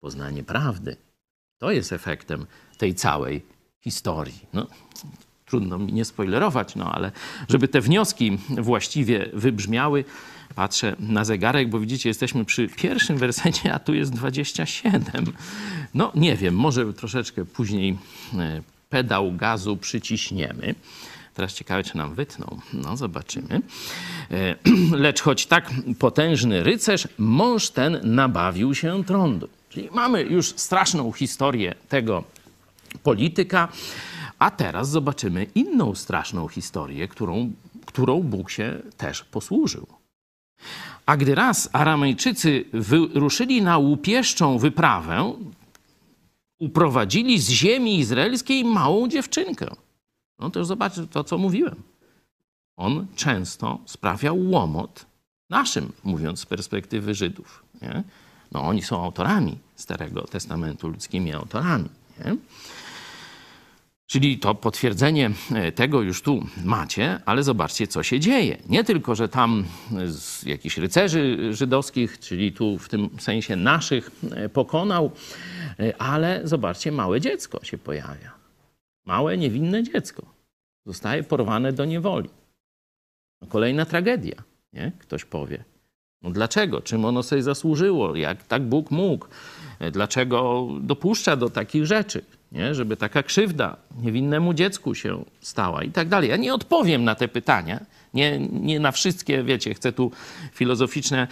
poznanie 0.00 0.42
prawdy. 0.42 0.96
To 1.58 1.70
jest 1.70 1.92
efektem 1.92 2.46
tej 2.78 2.94
całej 2.94 3.42
historii. 3.80 4.46
No, 4.52 4.66
trudno 5.46 5.78
mi 5.78 5.92
nie 5.92 6.04
spoilerować, 6.04 6.76
no 6.76 6.92
ale 6.92 7.12
żeby 7.48 7.68
te 7.68 7.80
wnioski 7.80 8.38
właściwie 8.48 9.28
wybrzmiały, 9.32 10.04
patrzę 10.54 10.96
na 10.98 11.24
zegarek, 11.24 11.68
bo 11.68 11.80
widzicie, 11.80 12.08
jesteśmy 12.08 12.44
przy 12.44 12.68
pierwszym 12.68 13.18
wersecie, 13.18 13.74
a 13.74 13.78
tu 13.78 13.94
jest 13.94 14.12
27. 14.12 15.02
No 15.94 16.12
nie 16.14 16.36
wiem, 16.36 16.54
może 16.54 16.92
troszeczkę 16.92 17.44
później 17.44 17.98
e, 18.38 18.62
pedał 18.92 19.32
gazu 19.32 19.76
przyciśniemy, 19.76 20.74
Teraz 21.34 21.54
ciekawe, 21.54 21.82
czy 21.82 21.96
nam 21.96 22.14
wytną. 22.14 22.58
No, 22.72 22.96
zobaczymy. 22.96 23.60
E, 24.30 24.56
lecz 25.06 25.20
choć 25.22 25.46
tak 25.46 25.70
potężny 25.98 26.62
rycerz, 26.62 27.08
mąż 27.18 27.70
ten 27.70 28.00
nabawił 28.02 28.74
się 28.74 29.04
trądu. 29.04 29.48
Czyli 29.68 29.88
mamy 29.92 30.22
już 30.22 30.46
straszną 30.46 31.12
historię 31.12 31.74
tego 31.88 32.24
polityka, 33.02 33.68
a 34.38 34.50
teraz 34.50 34.90
zobaczymy 34.90 35.46
inną 35.54 35.94
straszną 35.94 36.48
historię, 36.48 37.08
którą, 37.08 37.52
którą 37.86 38.20
Bóg 38.20 38.50
się 38.50 38.80
też 38.96 39.24
posłużył. 39.24 39.86
A 41.06 41.16
gdy 41.16 41.34
raz 41.34 41.68
Aramejczycy 41.72 42.64
wyruszyli 42.72 43.62
na 43.62 43.78
łupieszczą 43.78 44.58
wyprawę, 44.58 45.34
uprowadzili 46.62 47.40
z 47.40 47.48
ziemi 47.50 47.98
izraelskiej 47.98 48.64
małą 48.64 49.08
dziewczynkę. 49.08 49.66
No 50.38 50.50
już 50.54 50.66
zobaczcie 50.66 51.06
to, 51.06 51.24
co 51.24 51.38
mówiłem. 51.38 51.82
On 52.76 53.06
często 53.16 53.78
sprawiał 53.86 54.50
łomot 54.50 55.06
naszym, 55.50 55.92
mówiąc 56.04 56.40
z 56.40 56.46
perspektywy 56.46 57.14
Żydów. 57.14 57.64
Nie? 57.82 58.02
No 58.52 58.62
oni 58.62 58.82
są 58.82 59.04
autorami 59.04 59.58
Starego 59.76 60.22
Testamentu, 60.22 60.88
ludzkimi 60.88 61.32
autorami. 61.32 61.88
Nie? 62.24 62.36
Czyli 64.12 64.38
to 64.38 64.54
potwierdzenie 64.54 65.30
e, 65.54 65.72
tego 65.72 66.02
już 66.02 66.22
tu 66.22 66.46
macie, 66.64 67.20
ale 67.26 67.42
zobaczcie, 67.42 67.86
co 67.86 68.02
się 68.02 68.20
dzieje. 68.20 68.56
Nie 68.68 68.84
tylko, 68.84 69.14
że 69.14 69.28
tam 69.28 69.64
z 70.06 70.42
jakichś 70.42 70.78
rycerzy 70.78 71.54
żydowskich, 71.54 72.18
czyli 72.18 72.52
tu 72.52 72.78
w 72.78 72.88
tym 72.88 73.10
sensie 73.18 73.56
naszych, 73.56 74.10
e, 74.30 74.48
pokonał, 74.48 75.10
e, 75.80 75.96
ale 76.02 76.40
zobaczcie, 76.44 76.92
małe 76.92 77.20
dziecko 77.20 77.64
się 77.64 77.78
pojawia. 77.78 78.32
Małe, 79.04 79.38
niewinne 79.38 79.82
dziecko. 79.82 80.22
Zostaje 80.86 81.22
porwane 81.22 81.72
do 81.72 81.84
niewoli. 81.84 82.30
No, 83.42 83.48
kolejna 83.48 83.84
tragedia, 83.84 84.42
nie? 84.72 84.92
Ktoś 84.98 85.24
powie. 85.24 85.64
No 86.22 86.30
dlaczego? 86.30 86.80
Czym 86.80 87.04
ono 87.04 87.22
sobie 87.22 87.42
zasłużyło? 87.42 88.16
Jak 88.16 88.46
tak 88.46 88.62
Bóg 88.62 88.90
mógł? 88.90 89.26
Dlaczego 89.92 90.68
dopuszcza 90.80 91.36
do 91.36 91.50
takich 91.50 91.86
rzeczy? 91.86 92.24
Nie? 92.52 92.74
żeby 92.74 92.96
taka 92.96 93.22
krzywda 93.22 93.76
niewinnemu 94.02 94.54
dziecku 94.54 94.94
się 94.94 95.24
stała 95.40 95.82
i 95.82 95.90
tak 95.90 96.08
dalej. 96.08 96.30
Ja 96.30 96.36
nie 96.36 96.54
odpowiem 96.54 97.04
na 97.04 97.14
te 97.14 97.28
pytania, 97.28 97.80
nie, 98.14 98.38
nie 98.38 98.80
na 98.80 98.92
wszystkie, 98.92 99.42
wiecie, 99.42 99.74
chcę 99.74 99.92
tu 99.92 100.10
filozoficzne, 100.52 101.28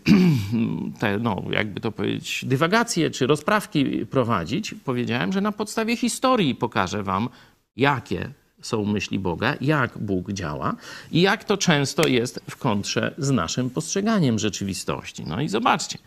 te, 1.00 1.18
no, 1.18 1.42
jakby 1.50 1.80
to 1.80 1.92
powiedzieć, 1.92 2.44
dywagacje 2.46 3.10
czy 3.10 3.26
rozprawki 3.26 4.06
prowadzić. 4.06 4.74
Powiedziałem, 4.84 5.32
że 5.32 5.40
na 5.40 5.52
podstawie 5.52 5.96
historii 5.96 6.54
pokażę 6.54 7.02
wam, 7.02 7.28
jakie 7.76 8.30
są 8.62 8.84
myśli 8.84 9.18
Boga, 9.18 9.54
jak 9.60 9.98
Bóg 9.98 10.32
działa 10.32 10.74
i 11.12 11.20
jak 11.20 11.44
to 11.44 11.56
często 11.56 12.08
jest 12.08 12.40
w 12.50 12.56
kontrze 12.56 13.14
z 13.18 13.30
naszym 13.30 13.70
postrzeganiem 13.70 14.38
rzeczywistości. 14.38 15.24
No 15.26 15.40
i 15.40 15.48
zobaczcie, 15.48 15.98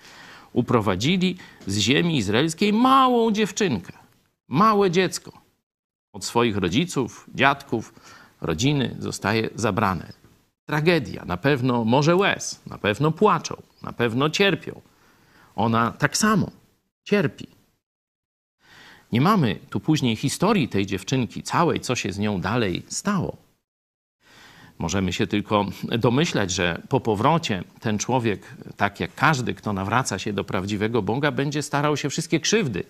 uprowadzili 0.53 1.37
z 1.67 1.77
ziemi 1.77 2.17
izraelskiej 2.17 2.73
małą 2.73 3.31
dziewczynkę 3.31 4.02
małe 4.47 4.91
dziecko 4.91 5.31
od 6.13 6.25
swoich 6.25 6.57
rodziców, 6.57 7.29
dziadków, 7.35 7.93
rodziny 8.41 8.95
zostaje 8.99 9.49
zabrane. 9.55 10.13
Tragedia, 10.65 11.25
na 11.25 11.37
pewno 11.37 11.85
może 11.85 12.15
łez, 12.15 12.61
na 12.67 12.77
pewno 12.77 13.11
płaczą, 13.11 13.61
na 13.81 13.93
pewno 13.93 14.29
cierpią. 14.29 14.81
Ona 15.55 15.91
tak 15.91 16.17
samo 16.17 16.51
cierpi. 17.03 17.47
Nie 19.11 19.21
mamy 19.21 19.59
tu 19.69 19.79
później 19.79 20.15
historii 20.15 20.67
tej 20.67 20.85
dziewczynki 20.85 21.43
całej, 21.43 21.79
co 21.79 21.95
się 21.95 22.13
z 22.13 22.19
nią 22.19 22.41
dalej 22.41 22.83
stało. 22.87 23.37
Możemy 24.79 25.13
się 25.13 25.27
tylko 25.27 25.65
domyślać, 25.99 26.51
że 26.51 26.81
po 26.89 26.99
powrocie 26.99 27.63
ten 27.79 27.97
człowiek, 27.97 28.53
tak 28.77 28.99
jak 28.99 29.15
każdy, 29.15 29.53
kto 29.53 29.73
nawraca 29.73 30.19
się 30.19 30.33
do 30.33 30.43
prawdziwego 30.43 31.01
Boga, 31.01 31.31
będzie 31.31 31.61
starał 31.61 31.97
się 31.97 32.09
wszystkie 32.09 32.39
krzywdy, 32.39 32.83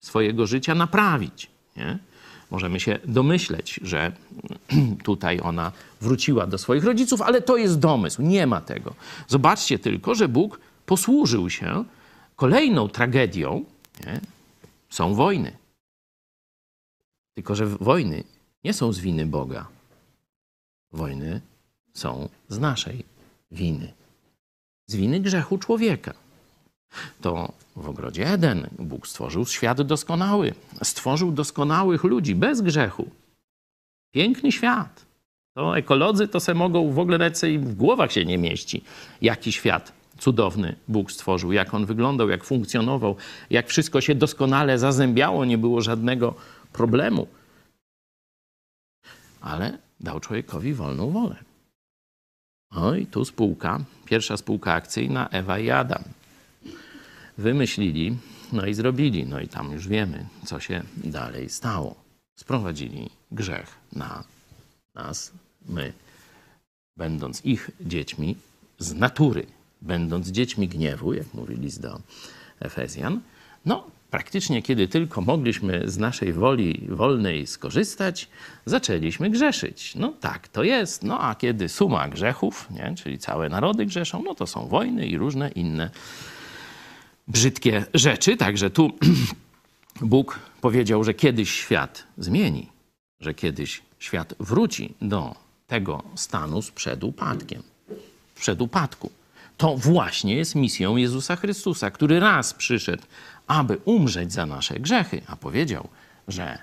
swojego 0.00 0.46
życia 0.46 0.74
naprawić. 0.74 1.50
Nie? 1.76 1.98
Możemy 2.50 2.80
się 2.80 2.98
domyśleć, 3.04 3.80
że 3.82 4.12
tutaj 5.04 5.40
ona 5.42 5.72
wróciła 6.00 6.46
do 6.46 6.58
swoich 6.58 6.84
rodziców, 6.84 7.22
ale 7.22 7.42
to 7.42 7.56
jest 7.56 7.78
domysł, 7.78 8.22
nie 8.22 8.46
ma 8.46 8.60
tego. 8.60 8.94
Zobaczcie 9.28 9.78
tylko, 9.78 10.14
że 10.14 10.28
Bóg 10.28 10.60
posłużył 10.86 11.50
się 11.50 11.84
kolejną 12.36 12.88
tragedią. 12.88 13.64
Nie? 14.06 14.20
Są 14.90 15.14
wojny. 15.14 15.56
Tylko, 17.34 17.54
że 17.54 17.66
wojny 17.66 18.24
nie 18.64 18.74
są 18.74 18.92
z 18.92 18.98
winy 18.98 19.26
Boga. 19.26 19.66
Wojny 20.92 21.40
są 21.94 22.28
z 22.48 22.58
naszej 22.58 23.04
winy. 23.50 23.92
Z 24.86 24.96
winy 24.96 25.20
grzechu 25.20 25.58
człowieka 25.58 26.14
to 27.20 27.52
w 27.76 27.88
ogrodzie 27.88 28.28
Eden 28.28 28.68
Bóg 28.78 29.06
stworzył 29.06 29.46
świat 29.46 29.82
doskonały. 29.82 30.54
Stworzył 30.82 31.32
doskonałych 31.32 32.04
ludzi 32.04 32.34
bez 32.34 32.60
grzechu. 32.60 33.10
Piękny 34.14 34.52
świat. 34.52 35.06
To 35.54 35.78
ekolodzy 35.78 36.28
to 36.28 36.40
se 36.40 36.54
mogą 36.54 36.92
w 36.92 36.98
ogóle 36.98 37.18
nawet 37.18 37.42
i 37.42 37.58
w 37.58 37.74
głowach 37.74 38.12
się 38.12 38.24
nie 38.24 38.38
mieści. 38.38 38.84
Jaki 39.22 39.52
świat 39.52 39.92
cudowny 40.18 40.76
Bóg 40.88 41.12
stworzył, 41.12 41.52
jak 41.52 41.74
on 41.74 41.86
wyglądał, 41.86 42.28
jak 42.28 42.44
funkcjonował, 42.44 43.16
jak 43.50 43.68
wszystko 43.68 44.00
się 44.00 44.14
doskonale 44.14 44.78
zazębiało, 44.78 45.44
nie 45.44 45.58
było 45.58 45.80
żadnego 45.80 46.34
problemu. 46.72 47.26
Ale 49.40 49.78
dał 50.00 50.20
człowiekowi 50.20 50.74
wolną 50.74 51.10
wolę. 51.10 51.36
I 53.00 53.06
tu 53.06 53.24
spółka, 53.24 53.80
pierwsza 54.04 54.36
spółka 54.36 54.72
akcyjna 54.72 55.28
Ewa 55.28 55.58
i 55.58 55.70
Adam 55.70 56.02
wymyślili, 57.40 58.16
no 58.52 58.66
i 58.66 58.74
zrobili. 58.74 59.26
No 59.26 59.40
i 59.40 59.48
tam 59.48 59.72
już 59.72 59.88
wiemy, 59.88 60.26
co 60.44 60.60
się 60.60 60.82
dalej 60.96 61.48
stało. 61.48 61.94
Sprowadzili 62.36 63.10
grzech 63.30 63.74
na 63.92 64.24
nas, 64.94 65.32
my, 65.68 65.92
będąc 66.96 67.44
ich 67.44 67.70
dziećmi 67.80 68.36
z 68.78 68.94
natury, 68.94 69.46
będąc 69.82 70.28
dziećmi 70.28 70.68
gniewu, 70.68 71.12
jak 71.12 71.34
mówi 71.34 71.56
list 71.56 71.80
do 71.80 72.00
Efezjan, 72.60 73.20
no 73.66 73.84
praktycznie 74.10 74.62
kiedy 74.62 74.88
tylko 74.88 75.20
mogliśmy 75.20 75.82
z 75.90 75.98
naszej 75.98 76.32
woli 76.32 76.86
wolnej 76.88 77.46
skorzystać, 77.46 78.28
zaczęliśmy 78.66 79.30
grzeszyć. 79.30 79.94
No 79.94 80.12
tak 80.20 80.48
to 80.48 80.62
jest. 80.62 81.02
No 81.02 81.20
a 81.20 81.34
kiedy 81.34 81.68
suma 81.68 82.08
grzechów, 82.08 82.68
nie, 82.70 82.94
czyli 82.96 83.18
całe 83.18 83.48
narody 83.48 83.86
grzeszą, 83.86 84.22
no 84.22 84.34
to 84.34 84.46
są 84.46 84.66
wojny 84.66 85.06
i 85.06 85.18
różne 85.18 85.48
inne 85.50 85.90
brzydkie 87.30 87.84
rzeczy. 87.94 88.36
Także 88.36 88.70
tu 88.70 88.90
Bóg 90.00 90.38
powiedział, 90.60 91.04
że 91.04 91.14
kiedyś 91.14 91.50
świat 91.50 92.04
zmieni, 92.18 92.68
że 93.20 93.34
kiedyś 93.34 93.82
świat 93.98 94.34
wróci 94.40 94.94
do 95.00 95.34
tego 95.66 96.02
stanu 96.14 96.62
sprzed 96.62 97.04
upadkiem, 97.04 97.62
przed 98.34 98.60
upadku. 98.60 99.10
To 99.56 99.76
właśnie 99.76 100.34
jest 100.34 100.54
misją 100.54 100.96
Jezusa 100.96 101.36
Chrystusa, 101.36 101.90
który 101.90 102.20
raz 102.20 102.54
przyszedł, 102.54 103.02
aby 103.46 103.78
umrzeć 103.84 104.32
za 104.32 104.46
nasze 104.46 104.74
grzechy, 104.74 105.22
a 105.26 105.36
powiedział, 105.36 105.88
że 106.28 106.58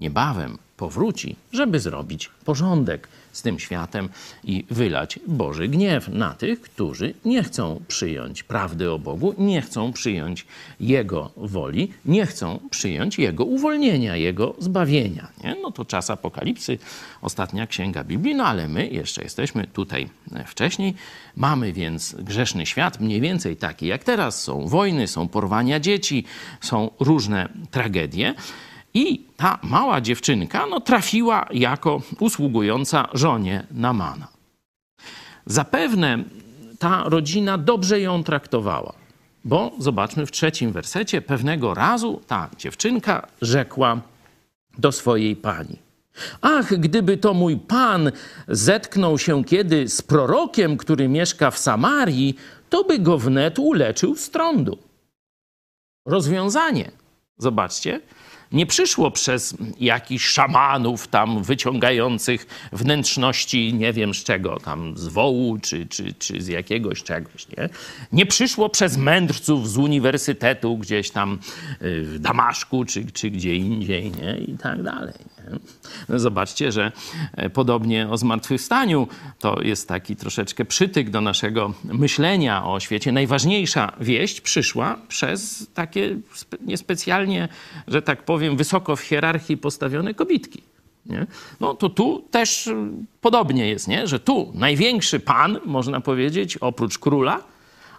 niebawem 0.00 0.58
powróci, 0.76 1.36
żeby 1.52 1.80
zrobić 1.80 2.30
porządek 2.44 3.08
z 3.32 3.42
tym 3.42 3.58
światem 3.58 4.08
i 4.44 4.64
wylać 4.70 5.18
Boży 5.26 5.68
gniew 5.68 6.08
na 6.08 6.34
tych, 6.34 6.60
którzy 6.60 7.14
nie 7.24 7.42
chcą 7.42 7.80
przyjąć 7.88 8.42
prawdy 8.42 8.90
o 8.90 8.98
Bogu, 8.98 9.34
nie 9.38 9.62
chcą 9.62 9.92
przyjąć 9.92 10.46
Jego 10.80 11.30
woli, 11.36 11.92
nie 12.04 12.26
chcą 12.26 12.60
przyjąć 12.70 13.18
Jego 13.18 13.44
uwolnienia, 13.44 14.16
Jego 14.16 14.54
zbawienia. 14.58 15.28
Nie? 15.44 15.56
No 15.62 15.70
to 15.70 15.84
czas 15.84 16.10
apokalipsy, 16.10 16.78
ostatnia 17.22 17.66
księga 17.66 18.04
Biblii, 18.04 18.34
no 18.34 18.44
ale 18.44 18.68
my 18.68 18.88
jeszcze 18.88 19.22
jesteśmy 19.22 19.66
tutaj 19.66 20.08
wcześniej. 20.46 20.94
Mamy 21.36 21.72
więc 21.72 22.16
grzeszny 22.18 22.66
świat, 22.66 23.00
mniej 23.00 23.20
więcej 23.20 23.56
taki 23.56 23.86
jak 23.86 24.04
teraz. 24.04 24.42
Są 24.42 24.66
wojny, 24.66 25.08
są 25.08 25.28
porwania 25.28 25.80
dzieci, 25.80 26.24
są 26.60 26.90
różne 27.00 27.48
tragedie. 27.70 28.34
I 28.94 29.24
ta 29.36 29.58
mała 29.62 30.00
dziewczynka 30.00 30.66
no, 30.66 30.80
trafiła 30.80 31.46
jako 31.52 32.02
usługująca 32.20 33.08
żonie 33.14 33.66
Namana. 33.70 34.28
Zapewne 35.46 36.24
ta 36.78 37.04
rodzina 37.06 37.58
dobrze 37.58 38.00
ją 38.00 38.24
traktowała, 38.24 38.92
bo 39.44 39.72
zobaczmy 39.78 40.26
w 40.26 40.30
trzecim 40.30 40.72
wersecie, 40.72 41.22
pewnego 41.22 41.74
razu 41.74 42.20
ta 42.26 42.50
dziewczynka 42.58 43.26
rzekła 43.42 44.00
do 44.78 44.92
swojej 44.92 45.36
pani. 45.36 45.76
Ach, 46.40 46.78
gdyby 46.78 47.16
to 47.16 47.34
mój 47.34 47.56
pan 47.56 48.12
zetknął 48.48 49.18
się 49.18 49.44
kiedy 49.44 49.88
z 49.88 50.02
prorokiem, 50.02 50.76
który 50.76 51.08
mieszka 51.08 51.50
w 51.50 51.58
Samarii, 51.58 52.36
to 52.70 52.84
by 52.84 52.98
go 52.98 53.18
wnet 53.18 53.58
uleczył 53.58 54.16
z 54.16 54.30
trądu. 54.30 54.78
Rozwiązanie, 56.06 56.90
zobaczcie, 57.38 58.00
nie 58.52 58.66
przyszło 58.66 59.10
przez 59.10 59.56
jakichś 59.80 60.26
szamanów 60.26 61.08
tam 61.08 61.42
wyciągających 61.42 62.68
wnętrzności, 62.72 63.74
nie 63.74 63.92
wiem 63.92 64.14
z 64.14 64.24
czego, 64.24 64.60
tam 64.60 64.96
z 64.96 65.08
wołu 65.08 65.58
czy, 65.58 65.86
czy, 65.86 66.14
czy 66.14 66.40
z 66.40 66.48
jakiegoś 66.48 67.02
czegoś, 67.02 67.48
nie? 67.48 67.68
Nie 68.12 68.26
przyszło 68.26 68.68
przez 68.68 68.96
mędrców 68.96 69.70
z 69.70 69.76
uniwersytetu 69.76 70.78
gdzieś 70.78 71.10
tam 71.10 71.38
y, 71.82 72.02
w 72.02 72.18
Damaszku 72.18 72.84
czy, 72.84 73.04
czy 73.12 73.30
gdzie 73.30 73.56
indziej, 73.56 74.10
nie? 74.10 74.38
I 74.38 74.58
tak 74.58 74.82
dalej. 74.82 75.29
No 76.08 76.18
zobaczcie, 76.18 76.72
że 76.72 76.92
e, 77.32 77.50
podobnie 77.50 78.08
o 78.08 78.16
zmartwychwstaniu 78.16 79.08
to 79.38 79.62
jest 79.62 79.88
taki 79.88 80.16
troszeczkę 80.16 80.64
przytyk 80.64 81.10
do 81.10 81.20
naszego 81.20 81.74
myślenia 81.84 82.64
o 82.64 82.80
świecie. 82.80 83.12
Najważniejsza 83.12 83.92
wieść 84.00 84.40
przyszła 84.40 84.98
przez 85.08 85.66
takie 85.74 86.16
niespecjalnie, 86.60 87.48
że 87.88 88.02
tak 88.02 88.24
powiem, 88.24 88.56
wysoko 88.56 88.96
w 88.96 89.00
hierarchii 89.00 89.56
postawione 89.56 90.14
kobitki. 90.14 90.62
Nie? 91.06 91.26
No 91.60 91.74
to 91.74 91.88
tu 91.88 92.24
też 92.30 92.66
y, 92.66 92.74
podobnie 93.20 93.68
jest, 93.68 93.88
nie? 93.88 94.06
że 94.06 94.20
tu 94.20 94.52
największy 94.54 95.20
pan, 95.20 95.58
można 95.64 96.00
powiedzieć, 96.00 96.56
oprócz 96.56 96.98
króla, 96.98 97.42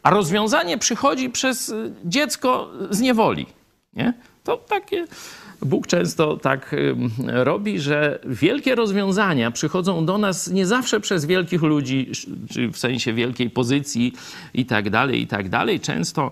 a 0.04 0.10
rozwiązanie 0.10 0.78
przychodzi 0.78 1.30
przez 1.30 1.70
y, 1.70 1.94
dziecko 2.06 2.72
z 2.90 3.00
niewoli. 3.00 3.46
Nie? 3.94 4.14
To 4.44 4.58
takie 4.58 5.08
Bóg 5.66 5.88
często 5.88 6.38
tak 6.38 6.76
robi, 7.28 7.80
że 7.80 8.20
wielkie 8.26 8.76
rozwiązania 8.76 9.52
przychodzą 9.52 10.06
do 10.06 10.18
nas 10.18 10.48
nie 10.48 10.66
zawsze 10.66 11.00
przez 11.00 11.26
wielkich 11.26 11.62
ludzi, 11.62 12.12
czy 12.50 12.68
w 12.68 12.78
sensie 12.78 13.14
wielkiej 13.14 13.50
pozycji 13.50 14.14
i 14.54 14.66
tak 14.66 14.90
dalej, 14.90 15.22
i 15.22 15.28
tak 15.28 15.50
dalej. 15.50 15.80
Często 15.80 16.32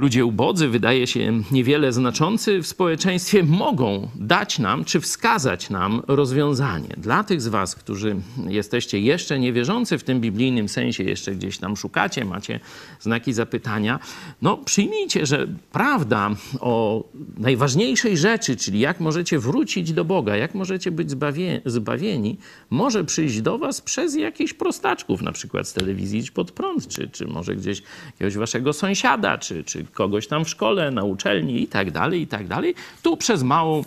ludzie 0.00 0.24
ubodzy, 0.24 0.68
wydaje 0.68 1.06
się 1.06 1.42
niewiele 1.50 1.92
znaczący 1.92 2.62
w 2.62 2.66
społeczeństwie, 2.66 3.42
mogą 3.42 4.08
dać 4.14 4.58
nam 4.58 4.84
czy 4.84 5.00
wskazać 5.00 5.70
nam 5.70 6.02
rozwiązanie. 6.08 6.88
Dla 6.96 7.24
tych 7.24 7.42
z 7.42 7.48
Was, 7.48 7.74
którzy 7.74 8.16
jesteście 8.46 9.00
jeszcze 9.00 9.38
niewierzący 9.38 9.98
w 9.98 10.04
tym 10.04 10.20
biblijnym 10.20 10.68
sensie, 10.68 11.04
jeszcze 11.04 11.34
gdzieś 11.34 11.58
tam 11.58 11.76
szukacie, 11.76 12.24
macie 12.24 12.60
znaki 13.00 13.32
zapytania, 13.32 13.98
no 14.42 14.56
przyjmijcie, 14.56 15.26
że 15.26 15.46
prawda 15.72 16.30
o 16.60 17.04
najważniejszej 17.38 18.16
rzeczy, 18.16 18.56
czyli 18.56 18.80
jak 18.80 19.00
możecie 19.00 19.38
wrócić 19.38 19.92
do 19.92 20.04
Boga, 20.04 20.36
jak 20.36 20.54
możecie 20.54 20.90
być 20.90 21.10
zbawie, 21.10 21.60
zbawieni, 21.64 22.38
może 22.70 23.04
przyjść 23.04 23.40
do 23.40 23.58
Was 23.58 23.80
przez 23.80 24.14
jakichś 24.14 24.52
prostaczków, 24.52 25.22
na 25.22 25.32
przykład 25.32 25.68
z 25.68 25.72
telewizji 25.72 26.22
pod 26.34 26.50
prąd, 26.50 26.88
czy, 26.88 27.08
czy 27.08 27.26
może 27.26 27.56
gdzieś 27.56 27.82
jakiegoś 28.12 28.36
Waszego 28.36 28.72
sąsiada, 28.72 29.38
czy, 29.38 29.64
czy 29.64 29.85
kogoś 29.92 30.26
tam 30.26 30.44
w 30.44 30.48
szkole, 30.48 30.90
na 30.90 31.04
uczelni 31.04 31.62
i 31.62 31.66
tak 31.66 31.90
dalej, 31.90 32.20
i 32.20 32.26
tak 32.26 32.46
dalej. 32.46 32.74
Tu 33.02 33.16
przez 33.16 33.42
małą 33.42 33.84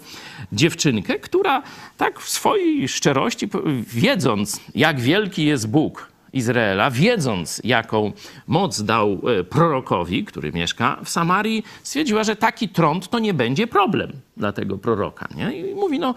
dziewczynkę, 0.52 1.20
która 1.20 1.64
tak 1.98 2.20
w 2.20 2.30
swojej 2.30 2.88
szczerości, 2.88 3.50
wiedząc 3.88 4.62
jak 4.76 5.00
wielki 5.00 5.46
jest 5.46 5.70
Bóg, 5.70 6.10
Izraela, 6.34 6.92
wiedząc, 6.92 7.62
jaką 7.64 8.12
moc 8.48 8.82
dał 8.82 9.22
e, 9.40 9.44
prorokowi, 9.44 10.26
który 10.26 10.52
mieszka 10.52 10.98
w 11.04 11.10
Samarii, 11.10 11.64
stwierdziła, 11.84 12.24
że 12.24 12.36
taki 12.36 12.70
trąd 12.70 13.10
to 13.10 13.20
nie 13.20 13.34
będzie 13.34 13.68
problem 13.68 14.12
dla 14.38 14.52
tego 14.52 14.78
proroka. 14.78 15.28
Nie? 15.36 15.58
I 15.58 15.76
mówi, 15.76 16.00
no, 16.00 16.16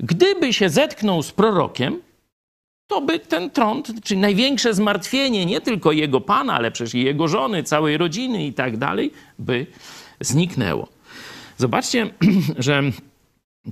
gdyby 0.00 0.52
się 0.52 0.68
zetknął 0.68 1.22
z 1.22 1.32
prorokiem, 1.32 2.00
to 2.90 3.00
by 3.00 3.18
ten 3.18 3.50
trąd, 3.50 4.04
czyli 4.04 4.20
największe 4.20 4.74
zmartwienie 4.74 5.46
nie 5.46 5.60
tylko 5.60 5.92
jego 5.92 6.20
pana, 6.20 6.54
ale 6.54 6.70
przecież 6.70 6.94
i 6.94 7.04
jego 7.04 7.28
żony, 7.28 7.62
całej 7.62 7.96
rodziny 7.96 8.46
i 8.46 8.52
tak 8.52 8.76
dalej, 8.76 9.12
by 9.38 9.66
zniknęło. 10.20 10.88
Zobaczcie, 11.56 12.10
że 12.58 12.82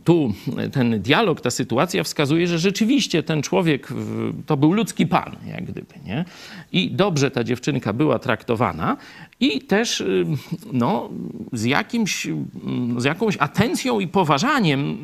tu 0.05 0.35
ten 0.73 1.03
dialog, 1.03 1.41
ta 1.41 1.51
sytuacja 1.51 2.05
wskazuje, 2.05 2.47
że 2.47 2.59
rzeczywiście 2.59 3.23
ten 3.23 3.43
człowiek 3.43 3.89
to 4.47 4.57
był 4.57 4.73
ludzki 4.73 5.07
pan, 5.07 5.37
jak 5.47 5.65
gdyby, 5.65 5.95
nie? 6.07 6.25
I 6.73 6.91
dobrze 6.91 7.31
ta 7.31 7.45
dziewczynka 7.45 7.93
była 7.93 8.19
traktowana 8.19 8.97
i 9.41 9.61
też 9.61 10.05
no, 10.73 11.11
z, 11.53 11.65
jakimś, 11.65 12.27
z 12.97 13.05
jakąś 13.05 13.37
atencją 13.37 14.01
i 14.01 14.09
poważaniem 14.09 14.99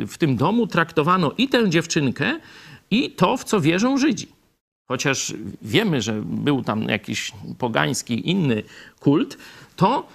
e, 0.00 0.06
w 0.06 0.18
tym 0.18 0.36
domu 0.36 0.66
traktowano 0.66 1.32
i 1.38 1.48
tę 1.48 1.70
dziewczynkę, 1.70 2.40
i 2.90 3.10
to, 3.10 3.36
w 3.36 3.44
co 3.44 3.60
wierzą 3.60 3.98
Żydzi. 3.98 4.28
Chociaż 4.88 5.34
wiemy, 5.62 6.02
że 6.02 6.22
był 6.24 6.62
tam 6.62 6.82
jakiś 6.82 7.32
pogański 7.58 8.30
inny 8.30 8.62
kult, 9.00 9.38
to 9.76 10.06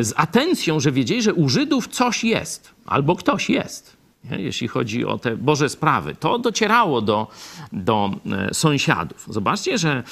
z 0.00 0.12
atencją, 0.16 0.80
że 0.80 0.92
wiedzieli, 0.92 1.22
że 1.22 1.34
u 1.34 1.48
Żydów 1.48 1.88
coś 1.88 2.24
jest, 2.24 2.74
albo 2.86 3.16
ktoś 3.16 3.50
jest, 3.50 3.96
nie? 4.30 4.38
jeśli 4.38 4.68
chodzi 4.68 5.04
o 5.04 5.18
te 5.18 5.36
Boże 5.36 5.68
sprawy. 5.68 6.16
To 6.20 6.38
docierało 6.38 7.00
do, 7.00 7.28
do 7.72 8.10
e, 8.32 8.54
sąsiadów. 8.54 9.26
Zobaczcie, 9.30 9.78
że 9.78 10.02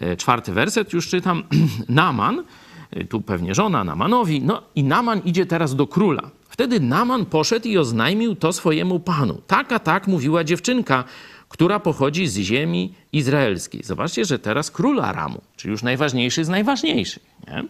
e, 0.00 0.16
czwarty 0.16 0.52
werset 0.52 0.92
już 0.92 1.08
czytam. 1.08 1.42
Naman, 1.88 2.44
e, 2.90 3.04
tu 3.04 3.20
pewnie 3.20 3.54
żona 3.54 3.84
Namanowi, 3.84 4.40
no 4.40 4.62
i 4.74 4.84
Naman 4.84 5.20
idzie 5.24 5.46
teraz 5.46 5.76
do 5.76 5.86
króla. 5.86 6.30
Wtedy 6.48 6.80
Naman 6.80 7.26
poszedł 7.26 7.68
i 7.68 7.78
oznajmił 7.78 8.34
to 8.34 8.52
swojemu 8.52 9.00
panu. 9.00 9.40
Tak 9.46 9.72
a 9.72 9.78
tak 9.78 10.06
mówiła 10.06 10.44
dziewczynka, 10.44 11.04
która 11.54 11.80
pochodzi 11.80 12.26
z 12.26 12.36
ziemi 12.38 12.94
izraelskiej. 13.12 13.82
Zobaczcie, 13.84 14.24
że 14.24 14.38
teraz 14.38 14.70
król 14.70 15.00
Aramu, 15.00 15.40
czyli 15.56 15.72
już 15.72 15.82
najważniejszy 15.82 16.44
z 16.44 16.48
najważniejszych, 16.48 17.22
nie? 17.46 17.64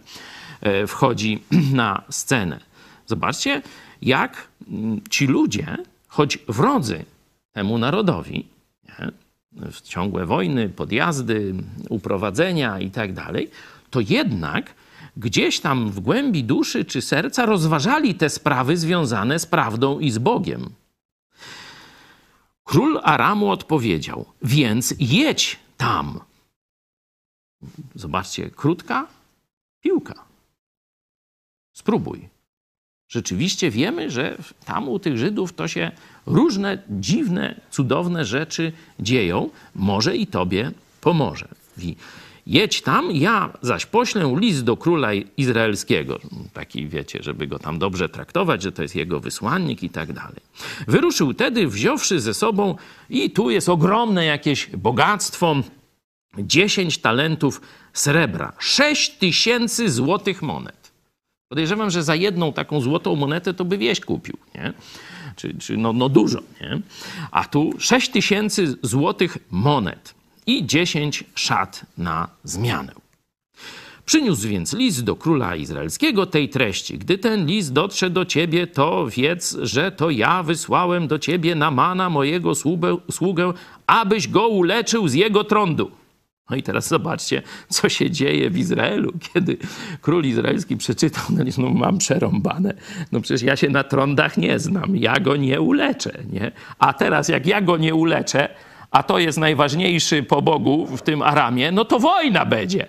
E, 0.61 0.87
wchodzi 0.87 1.43
na 1.81 2.01
scenę. 2.09 2.59
Zobaczcie, 3.05 3.61
jak 4.01 4.47
mm, 4.67 5.01
ci 5.09 5.27
ludzie, 5.27 5.77
choć 6.07 6.37
wrodzy 6.47 7.05
temu 7.53 7.77
narodowi, 7.77 8.45
nie? 8.83 9.11
w 9.71 9.81
ciągłe 9.81 10.25
wojny, 10.25 10.69
podjazdy, 10.69 11.53
uprowadzenia 11.89 12.79
i 12.79 12.91
tak 12.91 13.13
dalej, 13.13 13.49
to 13.89 13.99
jednak 13.99 14.73
gdzieś 15.17 15.59
tam 15.59 15.91
w 15.91 15.99
głębi 15.99 16.43
duszy 16.43 16.85
czy 16.85 17.01
serca 17.01 17.45
rozważali 17.45 18.15
te 18.15 18.29
sprawy 18.29 18.77
związane 18.77 19.39
z 19.39 19.45
prawdą 19.45 19.99
i 19.99 20.11
z 20.11 20.17
Bogiem. 20.17 20.69
Król 22.65 22.99
Aramu 23.03 23.49
odpowiedział: 23.49 24.25
Więc 24.41 24.95
jedź 24.99 25.59
tam. 25.77 26.19
Zobaczcie, 27.95 28.49
krótka 28.49 29.07
piłka. 29.81 30.25
Spróbuj. 31.73 32.29
Rzeczywiście 33.07 33.71
wiemy, 33.71 34.11
że 34.11 34.37
tam 34.65 34.89
u 34.89 34.99
tych 34.99 35.17
Żydów 35.17 35.53
to 35.53 35.67
się 35.67 35.91
różne 36.25 36.83
dziwne, 36.89 37.61
cudowne 37.71 38.25
rzeczy 38.25 38.71
dzieją. 38.99 39.49
Może 39.75 40.17
i 40.17 40.27
tobie 40.27 40.71
pomoże 41.01 41.47
jedź 42.47 42.81
tam, 42.81 43.11
ja 43.11 43.53
zaś 43.61 43.85
poślę 43.85 44.35
list 44.39 44.63
do 44.63 44.77
króla 44.77 45.13
izraelskiego. 45.13 46.19
Taki, 46.53 46.87
wiecie, 46.87 47.19
żeby 47.23 47.47
go 47.47 47.59
tam 47.59 47.79
dobrze 47.79 48.09
traktować, 48.09 48.61
że 48.61 48.71
to 48.71 48.81
jest 48.81 48.95
jego 48.95 49.19
wysłannik 49.19 49.83
i 49.83 49.89
tak 49.89 50.13
dalej. 50.13 50.41
Wyruszył 50.87 51.33
tedy, 51.33 51.67
wziąwszy 51.67 52.19
ze 52.19 52.33
sobą, 52.33 52.75
i 53.09 53.31
tu 53.31 53.49
jest 53.49 53.69
ogromne 53.69 54.25
jakieś 54.25 54.69
bogactwo, 54.77 55.55
10 56.37 56.97
talentów 56.97 57.61
srebra, 57.93 58.53
6 58.59 59.11
tysięcy 59.17 59.89
złotych 59.89 60.41
monet. 60.41 60.91
Podejrzewam, 61.49 61.89
że 61.89 62.03
za 62.03 62.15
jedną 62.15 62.53
taką 62.53 62.81
złotą 62.81 63.15
monetę 63.15 63.53
to 63.53 63.65
by 63.65 63.77
wieś 63.77 63.99
kupił, 63.99 64.37
nie? 64.55 64.73
Czy, 65.35 65.55
czy 65.59 65.77
no, 65.77 65.93
no 65.93 66.09
dużo, 66.09 66.39
nie? 66.61 66.81
A 67.31 67.43
tu 67.43 67.73
6 67.79 68.09
tysięcy 68.09 68.75
złotych 68.81 69.37
monet 69.51 70.15
i 70.47 70.65
dziesięć 70.65 71.23
szat 71.35 71.85
na 71.97 72.27
zmianę. 72.43 72.91
Przyniósł 74.05 74.47
więc 74.47 74.73
list 74.73 75.03
do 75.03 75.15
króla 75.15 75.55
izraelskiego 75.55 76.25
tej 76.25 76.49
treści. 76.49 76.97
Gdy 76.97 77.17
ten 77.17 77.45
list 77.45 77.73
dotrze 77.73 78.09
do 78.09 78.25
ciebie, 78.25 78.67
to 78.67 79.07
wiedz, 79.07 79.57
że 79.61 79.91
to 79.91 80.09
ja 80.09 80.43
wysłałem 80.43 81.07
do 81.07 81.19
ciebie 81.19 81.55
Namana, 81.55 82.09
mojego 82.09 82.55
sługę, 82.55 82.97
sługę 83.11 83.53
abyś 83.87 84.27
go 84.27 84.47
uleczył 84.47 85.07
z 85.07 85.13
jego 85.13 85.43
trądu. 85.43 85.91
No 86.49 86.55
i 86.55 86.63
teraz 86.63 86.87
zobaczcie, 86.87 87.41
co 87.69 87.89
się 87.89 88.11
dzieje 88.11 88.49
w 88.49 88.57
Izraelu, 88.57 89.13
kiedy 89.33 89.57
król 90.01 90.23
izraelski 90.23 90.77
przeczytał, 90.77 91.23
no, 91.29 91.43
no 91.57 91.69
mam 91.69 91.97
przerąbane, 91.97 92.73
no 93.11 93.21
przecież 93.21 93.41
ja 93.41 93.55
się 93.55 93.69
na 93.69 93.83
trądach 93.83 94.37
nie 94.37 94.59
znam, 94.59 94.95
ja 94.95 95.19
go 95.19 95.35
nie 95.35 95.61
uleczę, 95.61 96.23
nie? 96.31 96.51
A 96.79 96.93
teraz 96.93 97.29
jak 97.29 97.45
ja 97.45 97.61
go 97.61 97.77
nie 97.77 97.95
uleczę, 97.95 98.49
a 98.95 99.03
to 99.03 99.19
jest 99.19 99.37
najważniejszy 99.37 100.23
po 100.23 100.41
Bogu 100.41 100.87
w 100.97 101.01
tym 101.01 101.21
Aramie, 101.21 101.71
no 101.71 101.85
to 101.85 101.99
wojna 101.99 102.45
będzie. 102.45 102.87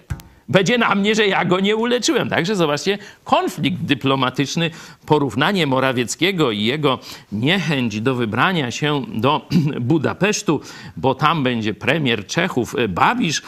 będzie 0.49 0.79
na 0.79 0.95
mnie, 0.95 1.15
że 1.15 1.27
ja 1.27 1.45
go 1.45 1.61
nie 1.61 1.77
uleczyłem. 1.77 2.29
Także 2.29 2.57
zobaczcie, 2.57 2.99
konflikt 3.25 3.83
dyplomatyczny, 3.83 4.71
porównanie 5.07 5.67
Morawieckiego 5.67 6.51
i 6.51 6.63
jego 6.63 6.99
niechęć 7.33 8.01
do 8.01 8.15
wybrania 8.15 8.71
się 8.71 9.03
do 9.15 9.49
Budapesztu, 9.81 10.61
bo 10.97 11.15
tam 11.15 11.43
będzie 11.43 11.75
premier 11.75 12.27
Czechów 12.27 12.75
e, 12.75 12.89
Babisz. 12.89 13.43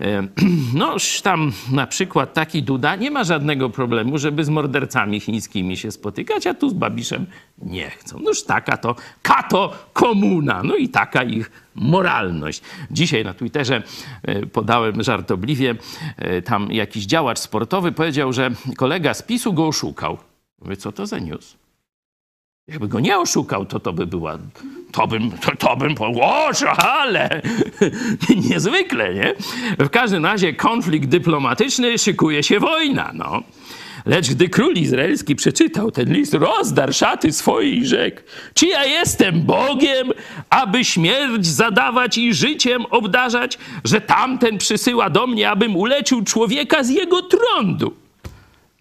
E, 0.00 0.26
no, 0.74 0.96
tam 1.22 1.52
na 1.70 1.86
przykład 1.86 2.34
taki 2.34 2.62
Duda 2.62 2.96
nie 2.96 3.10
ma 3.10 3.24
żadnego 3.24 3.70
problemu, 3.70 4.18
żeby 4.18 4.44
z 4.44 4.48
mordercami 4.48 5.20
chińskimi 5.20 5.76
się 5.76 5.90
spotykać, 5.90 6.46
a 6.46 6.54
tu 6.54 6.68
z 6.70 6.74
Babiszem 6.74 7.26
nie 7.58 7.90
chcą. 7.90 8.18
Noż 8.18 8.42
taka 8.42 8.76
to 8.76 8.96
kato 9.22 9.72
komuna. 9.92 10.62
No 10.62 10.76
i 10.76 10.88
taka 10.88 11.22
ich 11.22 11.63
moralność. 11.74 12.62
Dzisiaj 12.90 13.24
na 13.24 13.34
Twitterze 13.34 13.82
e, 14.22 14.46
podałem 14.46 15.02
żartobliwie, 15.02 15.74
e, 16.16 16.42
tam 16.42 16.72
jakiś 16.72 17.06
działacz 17.06 17.38
sportowy 17.38 17.92
powiedział, 17.92 18.32
że 18.32 18.50
kolega 18.76 19.14
z 19.14 19.22
PiSu 19.22 19.52
go 19.52 19.66
oszukał. 19.66 20.18
Mówię, 20.62 20.76
co 20.76 20.92
to 20.92 21.06
za 21.06 21.18
news? 21.18 21.56
Jakby 22.68 22.88
go 22.88 23.00
nie 23.00 23.18
oszukał, 23.18 23.66
to 23.66 23.80
to 23.80 23.92
by 23.92 24.06
była, 24.06 24.38
to 24.92 25.06
bym, 25.06 25.30
to, 25.30 25.56
to 25.56 25.76
bym, 25.76 25.94
o, 26.00 26.50
ale 26.76 27.42
niezwykle, 28.50 29.14
nie? 29.14 29.34
W 29.78 29.90
każdym 29.90 30.24
razie 30.24 30.52
konflikt 30.52 31.08
dyplomatyczny, 31.08 31.98
szykuje 31.98 32.42
się 32.42 32.60
wojna, 32.60 33.10
no. 33.14 33.42
Lecz 34.06 34.30
gdy 34.30 34.48
król 34.48 34.74
izraelski 34.74 35.36
przeczytał 35.36 35.90
ten 35.90 36.12
list, 36.12 36.34
rozdarł 36.34 36.92
szaty 36.92 37.32
swoje 37.32 37.70
i 37.70 37.86
rzekł, 37.86 38.20
czy 38.54 38.66
ja 38.66 38.84
jestem 38.84 39.42
Bogiem, 39.42 40.10
aby 40.50 40.84
śmierć 40.84 41.46
zadawać 41.46 42.18
i 42.18 42.34
życiem 42.34 42.86
obdarzać, 42.86 43.58
że 43.84 44.00
tamten 44.00 44.58
przysyła 44.58 45.10
do 45.10 45.26
mnie, 45.26 45.50
abym 45.50 45.76
uleczył 45.76 46.24
człowieka 46.24 46.84
z 46.84 46.90
jego 46.90 47.22
trądu. 47.22 47.94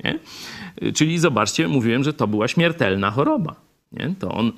Nie? 0.04 0.20
Czyli 0.94 1.20
zobaczcie, 1.20 1.68
mówiłem, 1.68 2.04
że 2.04 2.14
to 2.14 2.28
była 2.28 2.48
śmiertelna 2.48 3.12
choroba. 3.12 3.56
Nie? 3.92 4.14
To 4.20 4.32
on 4.32 4.52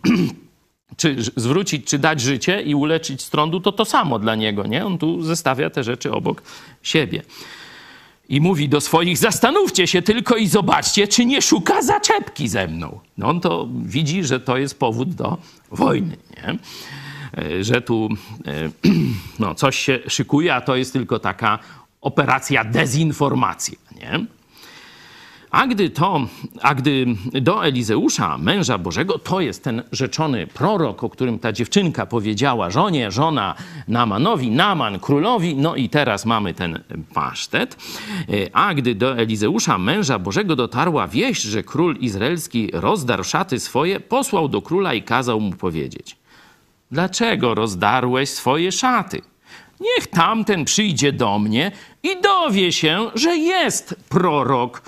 czy 0.97 1.15
zwrócić, 1.35 1.87
czy 1.87 1.99
dać 1.99 2.21
życie 2.21 2.61
i 2.61 2.75
uleczyć 2.75 3.21
z 3.21 3.29
trądu, 3.29 3.59
to 3.59 3.71
to 3.71 3.85
samo 3.85 4.19
dla 4.19 4.35
niego. 4.35 4.67
Nie? 4.67 4.85
On 4.85 4.97
tu 4.97 5.21
zestawia 5.21 5.69
te 5.69 5.83
rzeczy 5.83 6.11
obok 6.11 6.41
siebie. 6.81 7.21
I 8.29 8.41
mówi 8.41 8.69
do 8.69 8.81
swoich, 8.81 9.17
zastanówcie 9.17 9.87
się 9.87 10.01
tylko 10.01 10.35
i 10.35 10.47
zobaczcie, 10.47 11.07
czy 11.07 11.25
nie 11.25 11.41
szuka 11.41 11.81
zaczepki 11.81 12.47
ze 12.47 12.67
mną. 12.67 12.99
No 13.17 13.27
on 13.29 13.41
to 13.41 13.67
widzi, 13.85 14.23
że 14.23 14.39
to 14.39 14.57
jest 14.57 14.79
powód 14.79 15.13
do 15.13 15.37
wojny, 15.71 16.17
nie? 16.37 16.57
E, 17.37 17.63
że 17.63 17.81
tu 17.81 18.09
e, 18.47 18.69
no, 19.39 19.55
coś 19.55 19.79
się 19.79 19.99
szykuje, 20.07 20.55
a 20.55 20.61
to 20.61 20.75
jest 20.75 20.93
tylko 20.93 21.19
taka 21.19 21.59
operacja 22.01 22.63
dezinformacji. 22.63 23.79
Nie? 23.95 24.25
A 25.55 25.67
gdy, 25.67 25.89
to, 25.89 26.27
a 26.61 26.75
gdy 26.75 27.05
do 27.41 27.65
Elizeusza, 27.65 28.37
męża 28.37 28.77
Bożego, 28.77 29.19
to 29.19 29.41
jest 29.41 29.63
ten 29.63 29.83
rzeczony 29.91 30.47
prorok, 30.47 31.03
o 31.03 31.09
którym 31.09 31.39
ta 31.39 31.51
dziewczynka 31.51 32.05
powiedziała 32.05 32.69
żonie, 32.69 33.11
żona 33.11 33.55
Namanowi, 33.87 34.51
Naman 34.51 34.99
królowi, 34.99 35.55
no 35.55 35.75
i 35.75 35.89
teraz 35.89 36.25
mamy 36.25 36.53
ten 36.53 36.79
pasztet. 37.13 37.77
A 38.53 38.73
gdy 38.73 38.95
do 38.95 39.17
Elizeusza, 39.17 39.77
męża 39.77 40.19
Bożego, 40.19 40.55
dotarła 40.55 41.07
wieść, 41.07 41.41
że 41.41 41.63
król 41.63 41.95
izraelski 41.95 42.69
rozdarł 42.73 43.23
szaty 43.23 43.59
swoje, 43.59 43.99
posłał 43.99 44.47
do 44.47 44.61
króla 44.61 44.93
i 44.93 45.01
kazał 45.01 45.41
mu 45.41 45.51
powiedzieć: 45.51 46.15
Dlaczego 46.91 47.55
rozdarłeś 47.55 48.29
swoje 48.29 48.71
szaty? 48.71 49.21
Niech 49.79 50.07
tamten 50.07 50.65
przyjdzie 50.65 51.11
do 51.11 51.39
mnie 51.39 51.71
i 52.03 52.21
dowie 52.21 52.71
się, 52.71 53.11
że 53.13 53.37
jest 53.37 53.95
prorok 54.09 54.81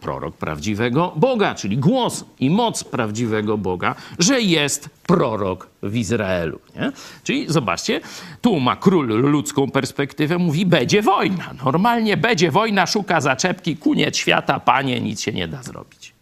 prorok 0.00 0.36
prawdziwego 0.36 1.12
Boga, 1.16 1.54
czyli 1.54 1.78
głos 1.78 2.24
i 2.40 2.50
moc 2.50 2.84
prawdziwego 2.84 3.58
Boga, 3.58 3.94
że 4.18 4.40
jest 4.40 4.88
prorok 5.06 5.68
w 5.82 5.96
Izraelu. 5.96 6.60
Nie? 6.76 6.92
Czyli 7.24 7.52
zobaczcie, 7.52 8.00
tu 8.40 8.60
ma 8.60 8.76
król 8.76 9.06
ludzką 9.06 9.70
perspektywę, 9.70 10.38
mówi, 10.38 10.66
będzie 10.66 11.02
wojna. 11.02 11.54
Normalnie 11.64 12.16
będzie 12.16 12.50
wojna, 12.50 12.86
szuka 12.86 13.20
zaczepki, 13.20 13.76
kuniec 13.76 14.16
świata, 14.16 14.60
panie, 14.60 15.00
nic 15.00 15.20
się 15.20 15.32
nie 15.32 15.48
da 15.48 15.62
zrobić. 15.62 16.14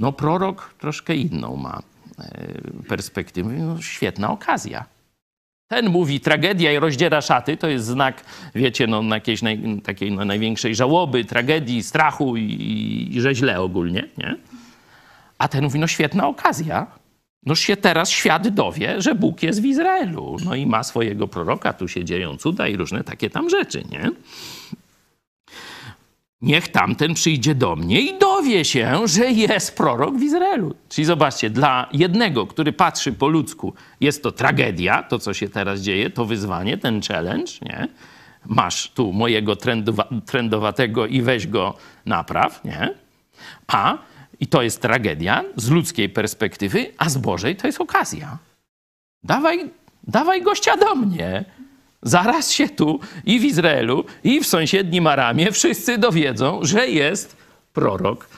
No 0.00 0.12
prorok 0.12 0.74
troszkę 0.78 1.16
inną 1.16 1.56
ma 1.56 1.82
e, 2.18 2.82
perspektywę. 2.88 3.52
No, 3.52 3.82
świetna 3.82 4.30
okazja. 4.30 4.95
Ten 5.68 5.90
mówi 5.90 6.20
tragedia 6.20 6.72
i 6.72 6.78
rozdziera 6.78 7.20
szaty, 7.20 7.56
to 7.56 7.68
jest 7.68 7.86
znak, 7.86 8.24
wiecie, 8.54 8.86
no, 8.86 9.02
jakiejś 9.14 9.42
naj, 9.42 9.80
takiej 9.84 10.12
no, 10.12 10.24
największej 10.24 10.74
żałoby, 10.74 11.24
tragedii, 11.24 11.82
strachu 11.82 12.36
i, 12.36 13.08
i 13.12 13.20
że 13.20 13.34
źle 13.34 13.60
ogólnie, 13.60 14.08
nie? 14.18 14.36
A 15.38 15.48
ten 15.48 15.64
mówi, 15.64 15.78
no 15.78 15.86
świetna 15.86 16.28
okazja. 16.28 16.86
Noż 17.46 17.60
się 17.60 17.76
teraz 17.76 18.10
świat 18.10 18.48
dowie, 18.48 19.02
że 19.02 19.14
Bóg 19.14 19.42
jest 19.42 19.62
w 19.62 19.64
Izraelu. 19.64 20.36
No 20.44 20.54
i 20.54 20.66
ma 20.66 20.82
swojego 20.82 21.28
proroka, 21.28 21.72
tu 21.72 21.88
się 21.88 22.04
dzieją 22.04 22.36
cuda 22.36 22.68
i 22.68 22.76
różne 22.76 23.04
takie 23.04 23.30
tam 23.30 23.50
rzeczy, 23.50 23.82
nie? 23.90 24.10
Niech 26.46 26.68
tamten 26.68 27.14
przyjdzie 27.14 27.54
do 27.54 27.76
mnie 27.76 28.00
i 28.00 28.18
dowie 28.18 28.64
się, 28.64 29.08
że 29.08 29.30
jest 29.30 29.76
prorok 29.76 30.16
w 30.16 30.22
Izraelu. 30.22 30.74
Czyli 30.88 31.04
zobaczcie, 31.04 31.50
dla 31.50 31.88
jednego, 31.92 32.46
który 32.46 32.72
patrzy 32.72 33.12
po 33.12 33.28
ludzku, 33.28 33.74
jest 34.00 34.22
to 34.22 34.32
tragedia, 34.32 35.02
to 35.02 35.18
co 35.18 35.34
się 35.34 35.48
teraz 35.48 35.80
dzieje, 35.80 36.10
to 36.10 36.24
wyzwanie, 36.24 36.78
ten 36.78 37.02
challenge, 37.02 37.52
nie? 37.62 37.88
Masz 38.46 38.90
tu 38.90 39.12
mojego 39.12 39.56
trendowa 39.56 40.08
trendowatego 40.26 41.06
i 41.06 41.22
weź 41.22 41.46
go 41.46 41.74
napraw, 42.06 42.64
nie? 42.64 42.94
A, 43.66 43.98
i 44.40 44.46
to 44.46 44.62
jest 44.62 44.82
tragedia 44.82 45.44
z 45.56 45.70
ludzkiej 45.70 46.08
perspektywy, 46.08 46.92
a 46.98 47.08
z 47.08 47.18
Bożej 47.18 47.56
to 47.56 47.66
jest 47.66 47.80
okazja. 47.80 48.38
Dawaj, 49.22 49.70
dawaj 50.04 50.42
gościa 50.42 50.76
do 50.76 50.94
mnie. 50.94 51.44
Zaraz 52.06 52.50
się 52.50 52.68
tu 52.68 53.00
i 53.24 53.40
w 53.40 53.44
Izraelu, 53.44 54.04
i 54.24 54.40
w 54.40 54.46
sąsiednim 54.46 55.06
Aramie 55.06 55.52
wszyscy 55.52 55.98
dowiedzą, 55.98 56.60
że 56.62 56.88
jest 56.88 57.36
prorok 57.72 58.28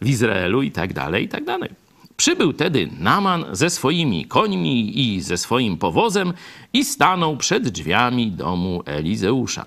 w 0.00 0.08
Izraelu 0.08 0.62
i 0.62 0.70
tak 0.70 0.92
dalej, 0.92 1.24
i 1.24 1.28
tak 1.28 1.44
dalej. 1.44 1.70
Przybył 2.16 2.52
tedy 2.52 2.88
Naman 2.98 3.44
ze 3.52 3.70
swoimi 3.70 4.24
końmi 4.26 5.00
i 5.00 5.20
ze 5.20 5.36
swoim 5.36 5.78
powozem 5.78 6.32
i 6.72 6.84
stanął 6.84 7.36
przed 7.36 7.68
drzwiami 7.68 8.30
domu 8.30 8.82
Elizeusza. 8.86 9.64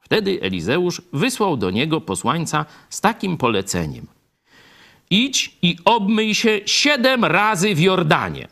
Wtedy 0.00 0.38
Elizeusz 0.42 1.02
wysłał 1.12 1.56
do 1.56 1.70
niego 1.70 2.00
posłańca 2.00 2.64
z 2.90 3.00
takim 3.00 3.36
poleceniem. 3.36 4.06
Idź 5.10 5.56
i 5.62 5.76
obmyj 5.84 6.34
się 6.34 6.60
siedem 6.66 7.24
razy 7.24 7.74
w 7.74 7.80
Jordanie, 7.80 8.48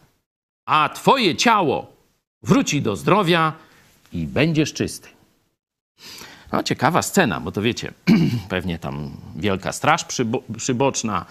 a 0.67 0.89
twoje 0.89 1.37
ciało 1.37 1.87
wróci 2.43 2.83
do 2.83 2.97
zdrowia 2.97 3.68
i 4.13 4.27
będziesz 4.27 4.73
czysty. 4.73 5.09
No, 6.53 6.63
ciekawa 6.63 7.03
scena, 7.03 7.41
bo 7.41 7.53
to 7.53 7.63
wiecie, 7.63 7.93
pewnie 8.49 8.79
tam 8.79 9.11
wielka 9.37 9.73
straż 9.73 10.05
przybo 10.05 10.43
przyboczna, 10.57 11.27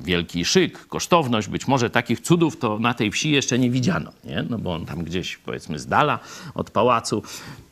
wielki 0.00 0.44
szyk, 0.44 0.86
kosztowność, 0.86 1.48
być 1.48 1.68
może 1.68 1.90
takich 1.90 2.20
cudów 2.20 2.58
to 2.58 2.78
na 2.78 2.94
tej 2.94 3.10
wsi 3.10 3.30
jeszcze 3.30 3.58
nie 3.58 3.70
widziano, 3.70 4.12
nie? 4.24 4.44
No 4.50 4.58
bo 4.58 4.74
on 4.74 4.86
tam 4.86 5.04
gdzieś, 5.04 5.36
powiedzmy, 5.36 5.78
z 5.78 5.86
dala 5.86 6.18
od 6.54 6.70
pałacu, 6.70 7.22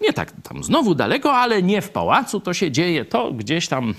nie 0.00 0.12
tak 0.12 0.32
tam 0.42 0.64
znowu 0.64 0.94
daleko, 0.94 1.32
ale 1.32 1.62
nie 1.62 1.82
w 1.82 1.90
pałacu 1.90 2.40
to 2.40 2.54
się 2.54 2.70
dzieje, 2.70 3.04
to 3.04 3.32
gdzieś 3.32 3.68
tam 3.68 3.94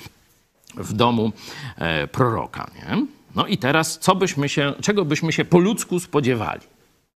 w 0.75 0.93
domu 0.93 1.31
e, 1.77 2.07
proroka, 2.07 2.71
nie? 2.75 3.05
No 3.35 3.47
i 3.47 3.57
teraz, 3.57 3.99
co 3.99 4.15
byśmy 4.15 4.49
się, 4.49 4.73
czego 4.81 5.05
byśmy 5.05 5.33
się 5.33 5.45
po 5.45 5.59
ludzku 5.59 5.99
spodziewali, 5.99 6.61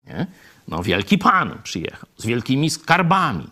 nie? 0.07 0.27
No, 0.67 0.83
wielki 0.83 1.17
pan 1.17 1.57
przyjechał 1.63 2.09
z 2.17 2.25
wielkimi 2.25 2.69
skarbami, 2.69 3.47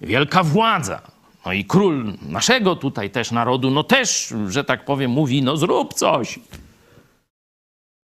wielka 0.00 0.42
władza. 0.42 1.00
No 1.46 1.52
i 1.52 1.64
król 1.64 2.12
naszego 2.22 2.76
tutaj 2.76 3.10
też 3.10 3.30
narodu, 3.30 3.70
no 3.70 3.84
też, 3.84 4.34
że 4.48 4.64
tak 4.64 4.84
powiem, 4.84 5.10
mówi, 5.10 5.42
no 5.42 5.56
zrób 5.56 5.94
coś. 5.94 6.38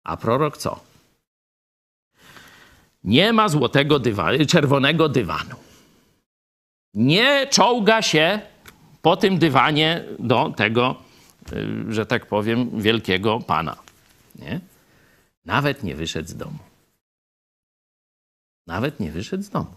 A 0.05 0.17
prorok 0.17 0.57
co? 0.57 0.81
Nie 3.05 3.33
ma 3.33 3.49
złotego 3.49 3.99
dywanu, 3.99 4.47
czerwonego 4.47 5.09
dywanu. 5.09 5.57
Nie 6.95 7.47
czołga 7.47 8.03
się 8.03 8.41
po 9.03 9.17
tym 9.17 9.39
dywanie 9.39 10.05
do 10.19 10.53
tego, 10.57 10.97
y, 11.53 11.93
że 11.93 12.07
tak 12.07 12.27
powiem, 12.27 12.81
wielkiego 12.81 13.41
pana. 13.41 13.77
Nie? 14.35 14.61
Nawet 15.45 15.83
nie 15.83 15.95
wyszedł 15.95 16.29
z 16.29 16.37
domu. 16.37 16.68
Nawet 18.69 19.01
nie 19.01 19.11
wyszedł 19.11 19.43
z 19.43 19.51
domu. 19.51 19.75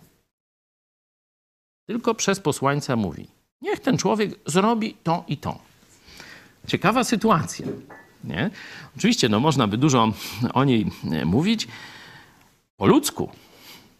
Tylko 1.87 2.15
przez 2.15 2.39
posłańca 2.39 2.95
mówi: 2.95 3.27
Niech 3.61 3.79
ten 3.79 3.97
człowiek 3.97 4.39
zrobi 4.45 4.93
to 5.03 5.23
i 5.27 5.37
to. 5.37 5.59
Ciekawa 6.67 7.03
sytuacja. 7.03 7.67
Nie? 8.23 8.49
Oczywiście, 8.97 9.29
no, 9.29 9.39
można 9.39 9.67
by 9.67 9.77
dużo 9.77 10.13
o 10.53 10.63
niej 10.63 10.91
mówić. 11.25 11.67
Po 12.77 12.85
ludzku, 12.85 13.29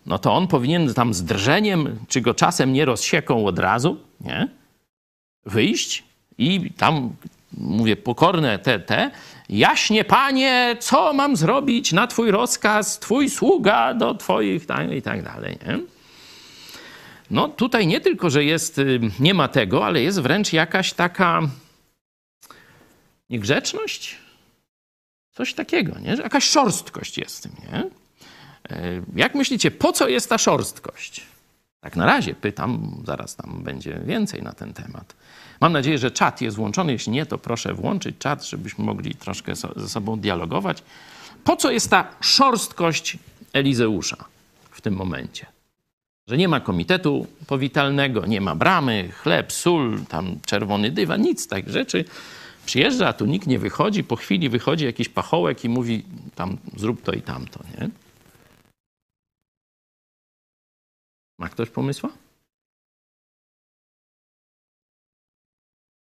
no 0.06 0.20
to 0.20 0.34
on 0.34 0.48
powinien 0.48 0.94
tam 0.94 1.14
z 1.14 1.24
drżeniem, 1.24 2.00
czy 2.08 2.22
go 2.22 2.34
czasem 2.34 2.74
nie 2.74 2.86
rozsieką 2.86 3.46
od 3.46 3.60
razu, 3.60 3.98
nie? 4.22 4.48
wyjść 5.46 6.04
I 6.42 6.72
tam 6.78 7.16
mówię, 7.58 7.96
pokorne 7.96 8.60
te, 8.60 8.80
te, 8.80 9.12
jaśnie 9.50 10.04
panie, 10.04 10.78
co 10.80 11.14
mam 11.14 11.36
zrobić 11.36 11.94
na 11.94 12.08
twój 12.08 12.32
rozkaz, 12.32 13.00
twój 13.00 13.30
sługa 13.30 13.94
do 13.94 14.16
twoich, 14.16 14.66
tak, 14.66 14.92
i 14.92 15.02
tak 15.02 15.24
dalej, 15.24 15.58
nie? 15.68 15.80
No 17.32 17.48
tutaj 17.48 17.88
nie 17.88 18.02
tylko, 18.02 18.30
że 18.30 18.44
jest, 18.44 18.78
y, 18.78 19.00
nie 19.20 19.34
ma 19.34 19.48
tego, 19.48 19.86
ale 19.86 20.02
jest 20.02 20.22
wręcz 20.22 20.54
jakaś 20.54 20.94
taka 20.94 21.42
niegrzeczność, 23.30 24.18
coś 25.32 25.54
takiego, 25.54 26.00
nie? 26.00 26.10
Jakaś 26.10 26.44
szorstkość 26.44 27.18
jest 27.18 27.38
w 27.38 27.42
tym, 27.42 27.52
nie? 27.72 27.80
E, 28.70 29.02
jak 29.16 29.36
myślicie, 29.36 29.72
po 29.72 29.92
co 29.92 30.08
jest 30.08 30.30
ta 30.30 30.38
szorstkość? 30.38 31.22
Tak 31.82 31.96
na 31.96 32.06
razie 32.06 32.36
pytam, 32.36 33.04
zaraz 33.06 33.36
tam 33.36 33.64
będzie 33.64 34.02
więcej 34.06 34.42
na 34.42 34.54
ten 34.54 34.74
temat. 34.74 35.16
Mam 35.62 35.74
nadzieję, 35.74 35.98
że 35.98 36.12
czat 36.12 36.42
jest 36.42 36.58
włączony. 36.58 36.92
Jeśli 36.92 37.12
nie, 37.12 37.26
to 37.26 37.38
proszę 37.38 37.74
włączyć 37.74 38.16
czat, 38.20 38.46
żebyśmy 38.46 38.86
mogli 38.86 39.16
troszkę 39.16 39.56
ze 39.76 39.90
sobą 39.90 40.20
dialogować. 40.20 40.84
Po 41.44 41.56
co 41.56 41.72
jest 41.72 41.90
ta 41.90 42.08
szorstkość 42.22 43.18
Elizeusza 43.54 44.26
w 44.72 44.82
tym 44.82 44.94
momencie? 44.94 45.46
Że 46.28 46.38
nie 46.38 46.48
ma 46.48 46.60
komitetu 46.60 47.28
powitalnego, 47.48 48.26
nie 48.26 48.42
ma 48.42 48.56
bramy, 48.56 49.10
chleb, 49.12 49.52
sól, 49.52 50.06
tam 50.10 50.40
czerwony 50.46 50.92
dywan, 50.92 51.22
nic 51.22 51.48
tak 51.48 51.70
rzeczy. 51.70 52.06
Przyjeżdża, 52.66 53.08
a 53.08 53.14
tu 53.14 53.26
nikt 53.26 53.48
nie 53.48 53.60
wychodzi. 53.60 54.04
Po 54.04 54.16
chwili 54.16 54.50
wychodzi 54.50 54.86
jakiś 54.86 55.10
pachołek 55.10 55.66
i 55.66 55.70
mówi 55.70 56.04
tam 56.36 56.58
zrób 56.78 57.02
to 57.02 57.12
i 57.12 57.22
tamto, 57.22 57.60
nie? 57.80 57.90
Ma 61.40 61.50
ktoś 61.50 61.70
pomysła? 61.70 62.10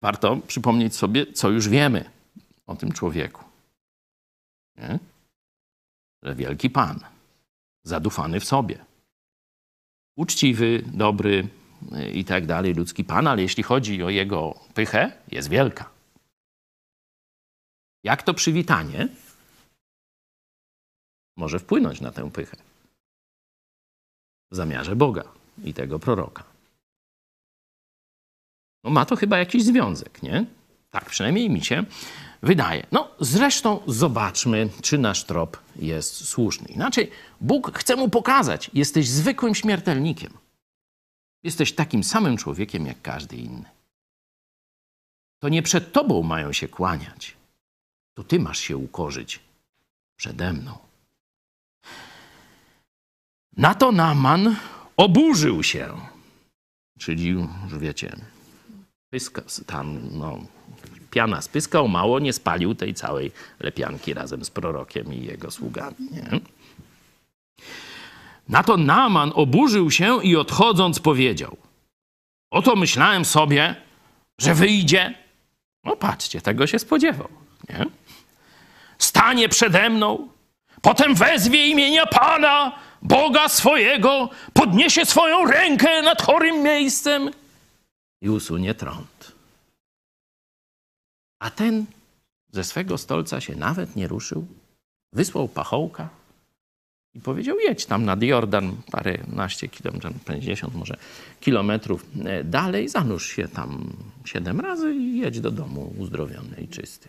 Warto 0.03 0.37
przypomnieć 0.37 0.97
sobie, 0.97 1.33
co 1.33 1.51
już 1.51 1.69
wiemy 1.69 2.11
o 2.67 2.77
tym 2.77 2.93
człowieku. 2.93 3.45
Nie? 4.77 4.99
Że 6.23 6.35
wielki 6.35 6.71
Pan, 6.71 7.01
zadufany 7.85 8.41
w 8.41 8.45
sobie, 8.45 8.85
uczciwy, 10.17 10.83
dobry 10.87 11.49
y, 11.93 12.11
i 12.11 12.25
tak 12.25 12.47
dalej, 12.47 12.75
ludzki 12.75 13.05
Pan, 13.05 13.27
ale 13.27 13.43
jeśli 13.43 13.63
chodzi 13.63 14.03
o 14.03 14.11
jego 14.11 14.61
pychę, 14.75 15.13
jest 15.29 15.49
wielka. 15.49 15.91
Jak 18.05 18.23
to 18.23 18.35
przywitanie 18.35 19.09
może 21.37 21.59
wpłynąć 21.59 22.01
na 22.01 22.13
tę 22.13 22.31
pychę? 22.31 22.57
W 24.51 24.57
zamiarze 24.57 24.97
Boga 24.97 25.25
i 25.65 25.75
tego 25.75 25.99
proroka. 25.99 26.52
No 28.85 28.91
ma 28.91 29.05
to 29.05 29.17
chyba 29.17 29.39
jakiś 29.39 29.65
związek, 29.65 30.23
nie? 30.23 30.47
Tak 30.91 31.05
przynajmniej 31.05 31.51
mi 31.51 31.65
się 31.65 31.85
wydaje. 32.43 32.87
No 32.93 33.09
zresztą 33.21 33.81
zobaczmy, 33.87 34.69
czy 34.83 34.99
nasz 34.99 35.25
trop 35.25 35.59
jest 35.77 36.29
słuszny. 36.29 36.69
Inaczej 36.69 37.11
Bóg 37.41 37.79
chce 37.79 37.97
mu 37.97 38.09
pokazać, 38.09 38.71
jesteś 38.75 39.09
zwykłym 39.09 39.55
śmiertelnikiem. 39.55 40.33
Jesteś 41.43 41.73
takim 41.73 42.05
samym 42.05 42.37
człowiekiem 42.37 42.87
jak 42.87 43.03
każdy 43.03 43.37
inny. 43.37 43.65
To 45.39 45.49
nie 45.49 45.63
przed 45.63 45.93
tobą 45.93 46.23
mają 46.23 46.53
się 46.53 46.69
kłaniać. 46.69 47.37
To 48.15 48.25
ty 48.25 48.39
masz 48.39 48.59
się 48.59 48.77
ukorzyć 48.77 49.41
przede 50.17 50.53
mną. 50.53 50.79
Na 53.57 53.75
to 53.75 53.93
Naman 53.93 54.57
oburzył 54.97 55.63
się. 55.63 55.97
Czyli 56.99 57.27
już 57.27 57.49
wiecie, 57.79 58.17
pyska, 59.13 59.43
tam 59.67 60.01
no, 60.13 60.39
piana 61.11 61.43
spyskał, 61.43 61.89
mało 61.89 62.19
nie 62.19 62.33
spalił 62.33 62.75
tej 62.75 62.95
całej 62.95 63.33
lepianki 63.61 64.15
razem 64.15 64.45
z 64.45 64.51
prorokiem 64.51 65.15
i 65.15 65.25
jego 65.25 65.51
sługami. 65.51 65.97
Nie? 66.11 66.41
Na 68.49 68.63
to 68.63 68.77
Naman 68.77 69.33
oburzył 69.35 69.91
się 69.91 70.25
i 70.25 70.37
odchodząc 70.37 71.01
powiedział: 71.01 71.57
Oto 72.51 72.77
myślałem 72.77 73.25
sobie, 73.25 73.77
że 74.41 74.55
wyjdzie. 74.55 75.15
No 75.85 75.97
patrzcie, 75.97 76.41
tego 76.41 76.67
się 76.67 76.79
spodziewał. 76.79 77.29
Nie? 77.69 77.87
Stanie 78.99 79.49
przede 79.49 79.91
mną, 79.91 80.29
potem 80.83 81.15
wezwie 81.15 81.67
imienia 81.67 82.07
Pana, 82.07 82.79
Boga 83.03 83.49
swojego, 83.49 84.31
podniesie 84.53 85.07
swoją 85.07 85.47
rękę 85.47 86.03
nad 86.03 86.23
chorym 86.23 86.63
miejscem 86.63 87.31
i 88.23 88.29
usunie 88.29 88.75
trąd. 88.75 89.33
A 91.39 91.51
ten 91.51 91.87
ze 92.53 92.65
swego 92.65 92.99
stolca 92.99 93.41
się 93.41 93.57
nawet 93.57 93.97
nie 93.97 94.09
ruszył, 94.09 94.47
wysłał 95.13 95.49
pachołka 95.49 96.09
i 97.15 97.21
powiedział: 97.21 97.59
Jedź 97.59 97.87
tam 97.87 98.05
nad 98.05 98.23
Jordan, 98.23 98.77
paręnaście 98.91 99.69
kilometrów, 99.69 100.25
50 100.25 100.75
może 100.75 100.97
kilometrów 101.41 102.07
e, 102.25 102.45
dalej, 102.45 102.89
zanurz 102.89 103.27
się 103.27 103.49
tam 103.49 103.97
siedem 104.25 104.61
razy 104.61 104.95
i 104.95 105.19
jedź 105.19 105.41
do 105.41 105.51
domu 105.51 105.95
uzdrowiony 105.99 106.57
i 106.61 106.69
czysty. 106.69 107.09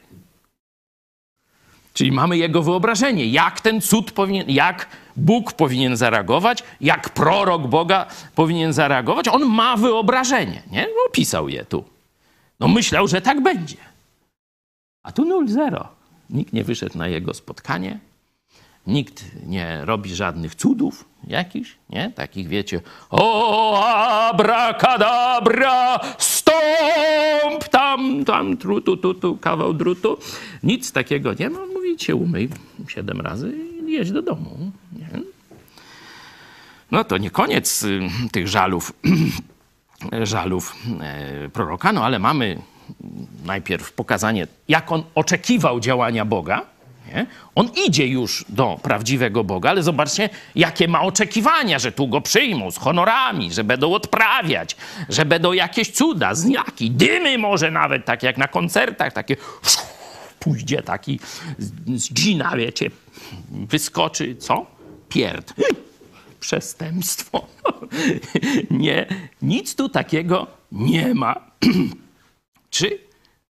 Czyli 1.94 2.12
mamy 2.12 2.38
jego 2.38 2.64
wyobrażenie, 2.64 3.26
jak 3.26 3.62
ten 3.62 3.82
cud 3.82 4.12
powinien, 4.12 4.50
jak 4.50 4.88
Bóg 5.18 5.54
powinien 5.54 5.98
zareagować, 5.98 6.64
jak 6.82 7.10
prorok 7.10 7.68
Boga 7.68 8.06
powinien 8.36 8.74
zareagować. 8.74 9.28
On 9.28 9.46
ma 9.46 9.78
wyobrażenie, 9.78 10.64
nie? 10.72 10.88
Opisał 11.10 11.50
je 11.50 11.66
tu. 11.66 11.84
No 12.60 12.68
myślał, 12.68 13.08
że 13.08 13.22
tak 13.22 13.42
będzie. 13.44 13.78
A 15.04 15.12
tu 15.12 15.26
nul, 15.26 15.48
zero. 15.48 15.88
Nikt 16.30 16.54
nie 16.54 16.64
wyszedł 16.64 16.98
na 16.98 17.08
jego 17.08 17.34
spotkanie, 17.34 18.00
nikt 18.88 19.26
nie 19.46 19.86
robi 19.86 20.16
żadnych 20.16 20.56
cudów 20.56 21.06
jakichś, 21.28 21.76
nie? 21.90 22.12
Takich 22.16 22.48
wiecie, 22.48 22.82
o 23.10 23.84
abracadabra, 24.30 26.00
stąp, 26.18 27.68
tam, 27.72 28.26
tam, 28.26 28.58
trutu, 28.58 28.98
tu, 28.98 29.14
tu, 29.14 29.38
kawał 29.38 29.74
drutu. 29.74 30.18
Nic 30.64 30.92
takiego 30.92 31.34
nie 31.34 31.50
ma. 31.50 31.60
Mówi, 31.74 31.98
cię 31.98 32.16
umyj 32.16 32.50
siedem 32.88 33.22
razy 33.22 33.54
i 33.88 33.92
jedź 33.92 34.12
do 34.12 34.22
domu. 34.22 34.72
Nie? 34.94 35.22
No 36.92 37.04
to 37.04 37.18
nie 37.18 37.32
koniec 37.32 37.84
y, 37.84 38.02
tych 38.32 38.48
żalów, 38.48 38.94
żalów 40.24 40.76
e, 41.02 41.50
proroka, 41.50 41.94
no 41.94 42.06
ale 42.06 42.20
mamy 42.20 42.62
najpierw 43.46 43.92
pokazanie, 43.92 44.48
jak 44.68 44.92
on 44.92 45.04
oczekiwał 45.16 45.80
działania 45.80 46.26
Boga. 46.26 46.73
Nie? 47.08 47.26
On 47.56 47.70
idzie 47.88 48.08
już 48.08 48.46
do 48.50 48.80
prawdziwego 48.84 49.44
Boga, 49.44 49.70
ale 49.70 49.84
zobaczcie, 49.84 50.30
jakie 50.56 50.88
ma 50.88 51.02
oczekiwania, 51.02 51.80
że 51.80 51.92
tu 51.92 52.08
go 52.08 52.22
przyjmą 52.22 52.72
z 52.72 52.78
honorami, 52.78 53.54
że 53.54 53.64
będą 53.64 53.94
odprawiać, 53.94 54.76
że 55.10 55.26
będą 55.26 55.54
jakieś 55.54 55.92
cuda, 55.92 56.36
znaki, 56.36 56.92
dymy 56.92 57.38
może 57.38 57.72
nawet, 57.72 58.06
tak 58.06 58.24
jak 58.24 58.38
na 58.38 58.48
koncertach, 58.48 59.14
takie 59.14 59.36
pójdzie 60.40 60.82
taki 60.82 61.20
z 61.88 62.14
dżina, 62.14 62.58
wiecie, 62.58 62.92
wyskoczy, 63.52 64.36
co? 64.36 64.66
Pierd. 65.10 65.54
Przestępstwo. 66.40 67.48
Nie, 68.72 69.08
nic 69.42 69.76
tu 69.76 69.90
takiego 69.90 70.48
nie 70.72 71.14
ma. 71.14 71.36
Czy, 72.70 73.00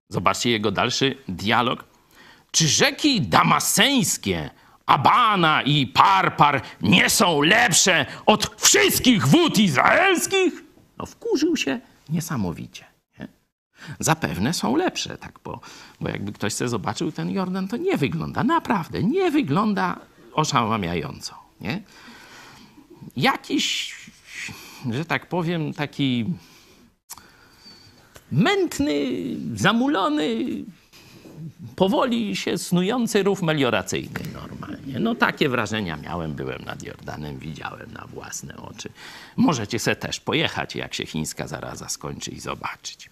zobaczcie 0.08 0.50
jego 0.50 0.70
dalszy 0.70 1.16
dialog, 1.28 1.84
czy 2.50 2.68
rzeki 2.68 3.20
damaseńskie, 3.20 4.50
Abana 4.86 5.62
i 5.62 5.86
Parpar 5.86 6.62
nie 6.80 7.10
są 7.10 7.42
lepsze 7.42 8.06
od 8.26 8.62
wszystkich 8.62 9.26
wód 9.26 9.58
izraelskich? 9.58 10.64
No 10.98 11.06
wkurzył 11.06 11.56
się 11.56 11.80
niesamowicie. 12.08 12.84
Nie? 13.18 13.28
Zapewne 13.98 14.54
są 14.54 14.76
lepsze, 14.76 15.18
tak, 15.18 15.38
bo, 15.44 15.60
bo 16.00 16.08
jakby 16.08 16.32
ktoś 16.32 16.52
sobie 16.52 16.68
zobaczył 16.68 17.12
ten 17.12 17.30
Jordan, 17.30 17.68
to 17.68 17.76
nie 17.76 17.96
wygląda, 17.96 18.44
naprawdę, 18.44 19.02
nie 19.02 19.30
wygląda 19.30 19.96
oszałamiająco. 20.32 21.34
Nie? 21.60 21.82
Jakiś, 23.16 23.94
że 24.90 25.04
tak 25.04 25.28
powiem, 25.28 25.74
taki 25.74 26.26
mętny, 28.32 29.10
zamulony, 29.54 30.46
powoli 31.80 32.36
się 32.36 32.58
snujący 32.58 33.22
rów 33.22 33.42
melioracyjny 33.42 34.20
normalnie. 34.32 34.98
No 34.98 35.14
takie 35.14 35.48
wrażenia 35.48 35.96
miałem, 35.96 36.32
byłem 36.32 36.62
nad 36.64 36.82
Jordanem, 36.82 37.38
widziałem 37.38 37.92
na 37.92 38.06
własne 38.06 38.56
oczy. 38.56 38.88
Możecie 39.36 39.78
se 39.78 39.96
też 39.96 40.20
pojechać, 40.20 40.76
jak 40.76 40.94
się 40.94 41.06
chińska 41.06 41.48
zaraza 41.48 41.88
skończy 41.88 42.30
i 42.30 42.40
zobaczyć. 42.40 43.10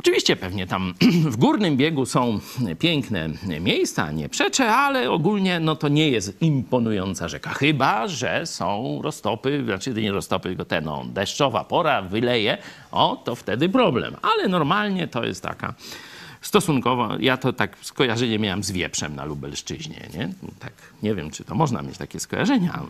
Oczywiście 0.00 0.36
pewnie 0.36 0.66
tam 0.66 0.94
w 1.32 1.36
górnym 1.36 1.76
biegu 1.76 2.06
są 2.06 2.40
piękne 2.78 3.30
miejsca, 3.60 4.12
nie 4.12 4.28
przeczę, 4.28 4.72
ale 4.72 5.10
ogólnie 5.10 5.60
no 5.60 5.76
to 5.76 5.88
nie 5.88 6.10
jest 6.10 6.42
imponująca 6.42 7.28
rzeka. 7.28 7.50
Chyba, 7.50 8.08
że 8.08 8.46
są 8.46 9.00
roztopy, 9.02 9.64
znaczy 9.64 9.94
nie 9.94 10.12
roztopy, 10.12 10.48
tylko 10.48 10.64
te 10.64 10.80
no, 10.80 11.04
deszczowa 11.06 11.64
pora 11.64 12.02
wyleje, 12.02 12.58
o 12.92 13.22
to 13.24 13.34
wtedy 13.34 13.68
problem. 13.68 14.16
Ale 14.22 14.48
normalnie 14.48 15.08
to 15.08 15.24
jest 15.24 15.42
taka 15.42 15.74
stosunkowo, 16.40 17.08
ja 17.20 17.36
to 17.36 17.52
tak 17.52 17.76
skojarzenie 17.80 18.38
miałem 18.38 18.62
z 18.62 18.70
wieprzem 18.70 19.16
na 19.16 19.24
Lubelszczyźnie, 19.24 20.08
nie? 20.14 20.28
Tak, 20.58 20.72
nie 21.02 21.14
wiem, 21.14 21.30
czy 21.30 21.44
to 21.44 21.54
można 21.54 21.82
mieć 21.82 21.98
takie 21.98 22.20
skojarzenia, 22.20 22.82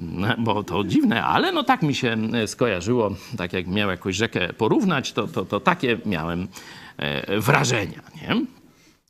no, 0.00 0.28
bo 0.38 0.64
to 0.64 0.84
dziwne, 0.84 1.24
ale 1.24 1.52
no 1.52 1.64
tak 1.64 1.82
mi 1.82 1.94
się 1.94 2.16
skojarzyło, 2.46 3.10
tak 3.36 3.52
jak 3.52 3.66
miał 3.66 3.90
jakąś 3.90 4.16
rzekę 4.16 4.52
porównać, 4.52 5.12
to, 5.12 5.28
to, 5.28 5.44
to 5.44 5.60
takie 5.60 5.98
miałem 6.06 6.48
e, 6.96 7.40
wrażenia, 7.40 8.00
nie? 8.22 8.46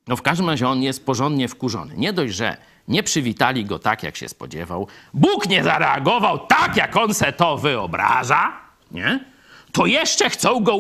No 0.09 0.17
w 0.17 0.23
każdym 0.23 0.49
razie 0.49 0.69
on 0.69 0.83
jest 0.83 1.07
porządnie 1.07 1.49
wkurzony. 1.49 1.95
Nie 1.97 2.13
dość, 2.13 2.35
że 2.35 2.57
nie 2.89 3.03
przywitali 3.03 3.65
go 3.65 3.79
tak, 3.79 4.03
jak 4.03 4.17
się 4.17 4.29
spodziewał, 4.29 4.87
Bóg 5.15 5.49
nie 5.49 5.65
zareagował 5.65 6.39
tak, 6.39 6.77
jak 6.77 6.97
on 6.97 7.15
se 7.15 7.33
to 7.33 7.59
wyobraża, 7.59 8.53
nie? 8.91 9.25
To 9.73 9.87
jeszcze 9.87 10.31
chcą 10.31 10.61
go 10.61 10.77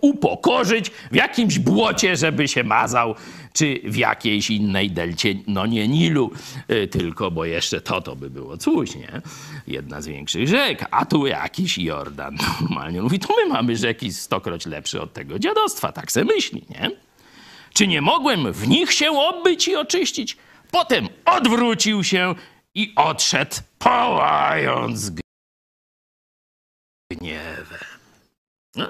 upokorzyć 0.00 0.90
w 0.90 1.14
jakimś 1.14 1.58
błocie, 1.58 2.16
żeby 2.16 2.48
się 2.48 2.64
mazał, 2.64 3.14
czy 3.52 3.80
w 3.84 3.96
jakiejś 3.96 4.50
innej 4.50 4.90
delcie, 4.90 5.34
no 5.46 5.66
nie 5.66 5.88
Nilu, 5.88 6.30
y, 6.70 6.88
tylko, 6.88 7.30
bo 7.30 7.44
jeszcze 7.44 7.80
to, 7.80 8.00
to 8.00 8.16
by 8.16 8.30
było 8.30 8.56
coś, 8.56 8.94
nie? 8.94 9.22
Jedna 9.66 10.00
z 10.00 10.06
większych 10.06 10.48
rzek, 10.48 10.84
a 10.90 11.06
tu 11.06 11.26
jakiś 11.26 11.78
Jordan. 11.78 12.36
Normalnie 12.60 13.02
mówi, 13.02 13.18
to 13.18 13.34
my 13.36 13.52
mamy 13.52 13.76
rzeki 13.76 14.12
stokroć 14.12 14.66
lepsze 14.66 15.02
od 15.02 15.12
tego 15.12 15.38
dziadostwa, 15.38 15.92
tak 15.92 16.12
se 16.12 16.24
myśli, 16.24 16.64
nie? 16.70 16.90
Czy 17.74 17.86
nie 17.86 18.00
mogłem 18.00 18.52
w 18.52 18.68
nich 18.68 18.92
się 18.92 19.10
obyć 19.10 19.68
i 19.68 19.76
oczyścić? 19.76 20.36
Potem 20.70 21.08
odwrócił 21.24 22.04
się 22.04 22.34
i 22.74 22.92
odszedł, 22.96 23.56
pałając 23.78 25.10
gniewem. 27.10 27.59
No. 28.76 28.86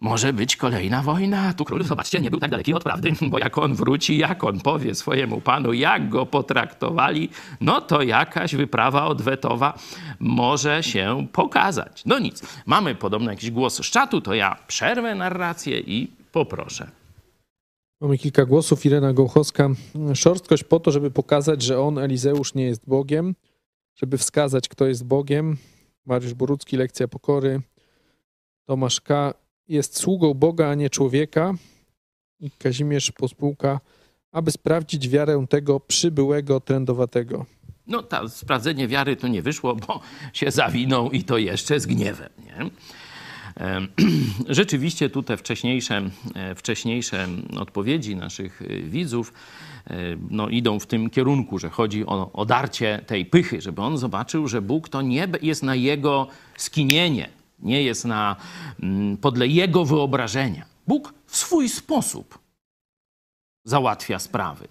Może 0.00 0.32
być 0.32 0.56
kolejna 0.56 1.02
wojna. 1.02 1.54
Tu 1.54 1.64
król, 1.64 1.84
zobaczcie, 1.84 2.20
nie 2.20 2.30
był 2.30 2.40
tak 2.40 2.50
daleki 2.50 2.74
od 2.74 2.82
prawdy, 2.82 3.12
bo 3.30 3.38
jak 3.38 3.58
on 3.58 3.74
wróci, 3.74 4.18
jak 4.18 4.44
on 4.44 4.60
powie 4.60 4.94
swojemu 4.94 5.40
panu, 5.40 5.72
jak 5.72 6.08
go 6.08 6.26
potraktowali, 6.26 7.28
no 7.60 7.80
to 7.80 8.02
jakaś 8.02 8.54
wyprawa 8.54 9.06
odwetowa 9.06 9.78
może 10.20 10.82
się 10.82 11.26
pokazać. 11.32 12.02
No 12.06 12.18
nic, 12.18 12.42
mamy 12.66 12.94
podobno 12.94 13.30
jakiś 13.30 13.50
głos 13.50 13.76
z 13.76 13.90
czatu, 13.90 14.20
to 14.20 14.34
ja 14.34 14.56
przerwę 14.66 15.14
narrację 15.14 15.80
i 15.80 16.10
poproszę. 16.32 16.90
Mamy 18.00 18.18
kilka 18.18 18.44
głosów. 18.44 18.86
Irena 18.86 19.12
Gołchowska. 19.12 19.70
Szorstkość 20.14 20.64
po 20.64 20.80
to, 20.80 20.90
żeby 20.90 21.10
pokazać, 21.10 21.62
że 21.62 21.80
on, 21.80 21.98
Elizeusz, 21.98 22.54
nie 22.54 22.64
jest 22.64 22.82
Bogiem, 22.86 23.34
żeby 23.94 24.18
wskazać, 24.18 24.68
kto 24.68 24.86
jest 24.86 25.04
Bogiem. 25.04 25.56
Mariusz 26.06 26.34
Borucki, 26.34 26.76
lekcja 26.76 27.08
pokory. 27.08 27.62
Tomasz 28.66 29.00
K. 29.00 29.34
jest 29.68 29.96
sługą 29.96 30.34
Boga, 30.34 30.68
a 30.68 30.74
nie 30.74 30.90
człowieka. 30.90 31.54
I 32.40 32.50
Kazimierz 32.50 33.12
Pospółka, 33.12 33.80
aby 34.32 34.50
sprawdzić 34.50 35.08
wiarę 35.08 35.46
tego 35.50 35.80
przybyłego, 35.80 36.60
trendowatego. 36.60 37.46
No, 37.86 38.02
to 38.02 38.28
sprawdzenie 38.28 38.88
wiary 38.88 39.16
to 39.16 39.28
nie 39.28 39.42
wyszło, 39.42 39.76
bo 39.76 40.00
się 40.32 40.50
zawinął 40.50 41.10
i 41.10 41.24
to 41.24 41.38
jeszcze 41.38 41.80
z 41.80 41.86
gniewem. 41.86 42.30
Nie? 42.38 42.70
Rzeczywiście 44.48 45.10
tu 45.10 45.22
te 45.22 45.36
wcześniejsze, 45.36 46.10
e, 46.34 46.54
wcześniejsze 46.54 47.28
odpowiedzi 47.60 48.16
naszych 48.16 48.62
e, 48.62 48.82
widzów 48.82 49.32
e, 49.86 49.96
no, 50.30 50.48
idą 50.48 50.78
w 50.78 50.86
tym 50.86 51.10
kierunku, 51.10 51.58
że 51.58 51.68
chodzi 51.68 52.06
o 52.06 52.32
odarcie 52.32 53.00
tej 53.06 53.26
pychy, 53.26 53.60
żeby 53.60 53.82
on 53.82 53.98
zobaczył, 53.98 54.48
że 54.48 54.62
Bóg 54.62 54.88
to 54.88 55.02
nie 55.02 55.28
jest 55.42 55.62
na 55.62 55.74
jego 55.74 56.26
skinienie, 56.56 57.28
nie 57.62 57.82
jest 57.82 58.04
na 58.04 58.36
mm, 58.82 59.16
podle 59.16 59.46
jego 59.46 59.84
wyobrażenia. 59.84 60.64
Bóg 60.86 61.14
w 61.26 61.36
swój 61.36 61.68
sposób 61.68 62.38
załatwia 63.64 64.18
sprawy. 64.18 64.68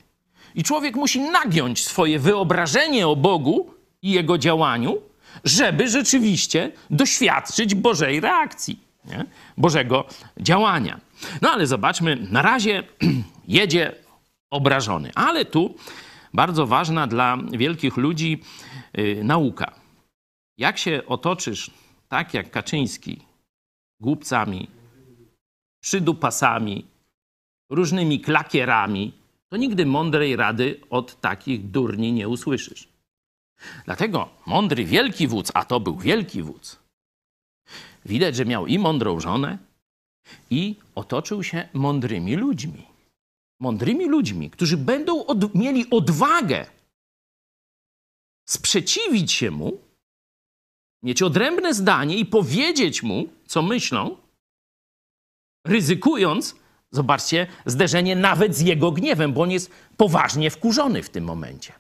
I 0.56 0.64
człowiek 0.64 0.96
musi 0.96 1.20
nagiąć 1.22 1.86
swoje 1.86 2.20
wyobrażenie 2.20 3.08
o 3.08 3.16
Bogu 3.16 3.74
i 4.02 4.12
jego 4.12 4.38
działaniu, 4.38 4.98
żeby 5.44 5.90
rzeczywiście 5.90 6.72
doświadczyć 6.90 7.76
Bożej 7.76 8.20
reakcji, 8.20 8.80
nie? 9.06 9.26
Bożego 9.58 10.06
działania. 10.38 11.00
No 11.42 11.52
ale 11.52 11.68
zobaczmy, 11.68 12.28
na 12.32 12.42
razie 12.42 12.84
jedzie 13.48 13.96
obrażony, 14.50 15.12
ale 15.16 15.46
tu 15.46 15.76
bardzo 16.34 16.68
ważna 16.68 17.08
dla 17.08 17.38
wielkich 17.52 17.98
ludzi 17.98 18.44
y, 18.98 19.22
nauka. 19.24 19.76
Jak 20.58 20.78
się 20.78 21.02
otoczysz 21.08 21.72
tak 22.12 22.34
jak 22.34 22.52
Kaczyński, 22.52 23.22
głupcami, 24.00 24.70
przydupasami, 25.84 26.86
różnymi 27.70 28.20
klakierami, 28.20 29.14
to 29.50 29.58
nigdy 29.58 29.86
mądrej 29.86 30.36
rady 30.36 30.82
od 30.90 31.22
takich 31.22 31.72
durni 31.72 32.14
nie 32.14 32.28
usłyszysz. 32.30 32.88
Dlatego 33.86 34.30
mądry 34.46 34.86
wielki 34.86 35.28
wódz, 35.28 35.52
a 35.54 35.66
to 35.66 35.80
był 35.80 35.98
wielki 35.98 36.44
wódz, 36.44 36.80
widać, 38.06 38.36
że 38.36 38.46
miał 38.46 38.68
i 38.68 38.80
mądrą 38.80 39.20
żonę, 39.20 39.58
i 40.50 40.76
otoczył 40.96 41.44
się 41.44 41.70
mądrymi 41.74 42.36
ludźmi. 42.36 42.88
Mądrymi 43.60 44.06
ludźmi, 44.06 44.50
którzy 44.50 44.78
będą 44.78 45.26
od, 45.26 45.56
mieli 45.56 45.90
odwagę 45.90 46.66
sprzeciwić 48.50 49.32
się 49.32 49.52
mu, 49.52 49.91
mieć 51.04 51.22
odrębne 51.22 51.74
zdanie 51.74 52.18
i 52.18 52.26
powiedzieć 52.26 53.04
mu, 53.04 53.28
co 53.46 53.62
myślą, 53.62 54.18
ryzykując, 55.68 56.56
zobaczcie, 56.92 57.48
zderzenie 57.66 58.16
nawet 58.16 58.56
z 58.56 58.62
jego 58.62 58.92
gniewem, 58.92 59.34
bo 59.34 59.42
on 59.42 59.52
jest 59.52 59.72
poważnie 59.98 60.50
wkurzony 60.50 61.04
w 61.04 61.10
tym 61.10 61.24
momencie. 61.24 61.74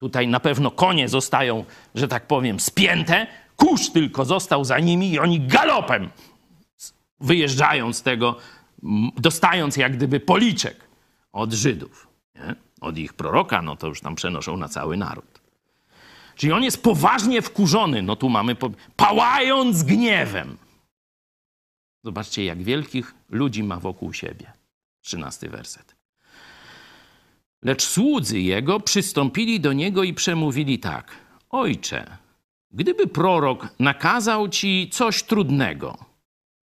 Tutaj 0.00 0.28
na 0.28 0.40
pewno 0.40 0.70
konie 0.70 1.08
zostają, 1.08 1.64
że 1.94 2.08
tak 2.08 2.26
powiem, 2.26 2.60
spięte, 2.60 3.26
kurz 3.56 3.90
tylko 3.90 4.24
został 4.24 4.64
za 4.64 4.78
nimi 4.78 5.12
i 5.12 5.18
oni 5.18 5.40
galopem 5.40 6.10
wyjeżdżają 7.20 7.92
z 7.92 8.02
tego, 8.02 8.36
dostając 9.16 9.76
jak 9.76 9.96
gdyby 9.96 10.20
policzek 10.20 10.88
od 11.32 11.52
Żydów, 11.52 12.08
nie? 12.34 12.54
od 12.80 12.98
ich 12.98 13.12
proroka, 13.14 13.62
no 13.62 13.76
to 13.76 13.86
już 13.86 14.00
tam 14.00 14.14
przenoszą 14.14 14.56
na 14.56 14.68
cały 14.68 14.96
naród. 14.96 15.31
Czyli 16.42 16.52
on 16.52 16.64
jest 16.64 16.82
poważnie 16.82 17.42
wkurzony, 17.42 18.02
no 18.02 18.16
tu 18.16 18.28
mamy, 18.28 18.54
po... 18.54 18.70
pałając 18.96 19.82
gniewem. 19.82 20.56
Zobaczcie, 22.04 22.44
jak 22.44 22.62
wielkich 22.62 23.14
ludzi 23.28 23.62
ma 23.62 23.80
wokół 23.80 24.12
siebie. 24.12 24.52
Trzynasty 25.00 25.48
werset. 25.48 25.96
Lecz 27.62 27.82
słudzy 27.82 28.40
jego 28.40 28.80
przystąpili 28.80 29.60
do 29.60 29.72
niego 29.72 30.02
i 30.02 30.14
przemówili 30.14 30.78
tak: 30.78 31.16
Ojcze, 31.50 32.16
gdyby 32.70 33.06
prorok 33.06 33.68
nakazał 33.78 34.48
ci 34.48 34.90
coś 34.92 35.22
trudnego, 35.22 35.98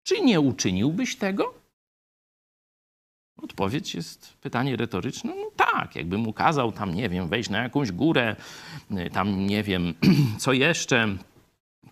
czy 0.03 0.21
nie 0.21 0.39
uczyniłbyś 0.39 1.15
tego? 1.15 1.58
Odpowiedź 3.43 3.95
jest 3.95 4.33
pytanie 4.41 4.75
retoryczne. 4.75 5.35
No 5.35 5.51
tak, 5.55 5.95
jakbym 5.95 6.21
mu 6.21 6.33
kazał 6.33 6.71
tam, 6.71 6.93
nie 6.93 7.09
wiem, 7.09 7.27
wejść 7.27 7.49
na 7.49 7.63
jakąś 7.63 7.91
górę, 7.91 8.35
y, 8.91 9.09
tam 9.09 9.47
nie 9.47 9.63
wiem, 9.63 9.93
co 10.39 10.53
jeszcze, 10.53 11.17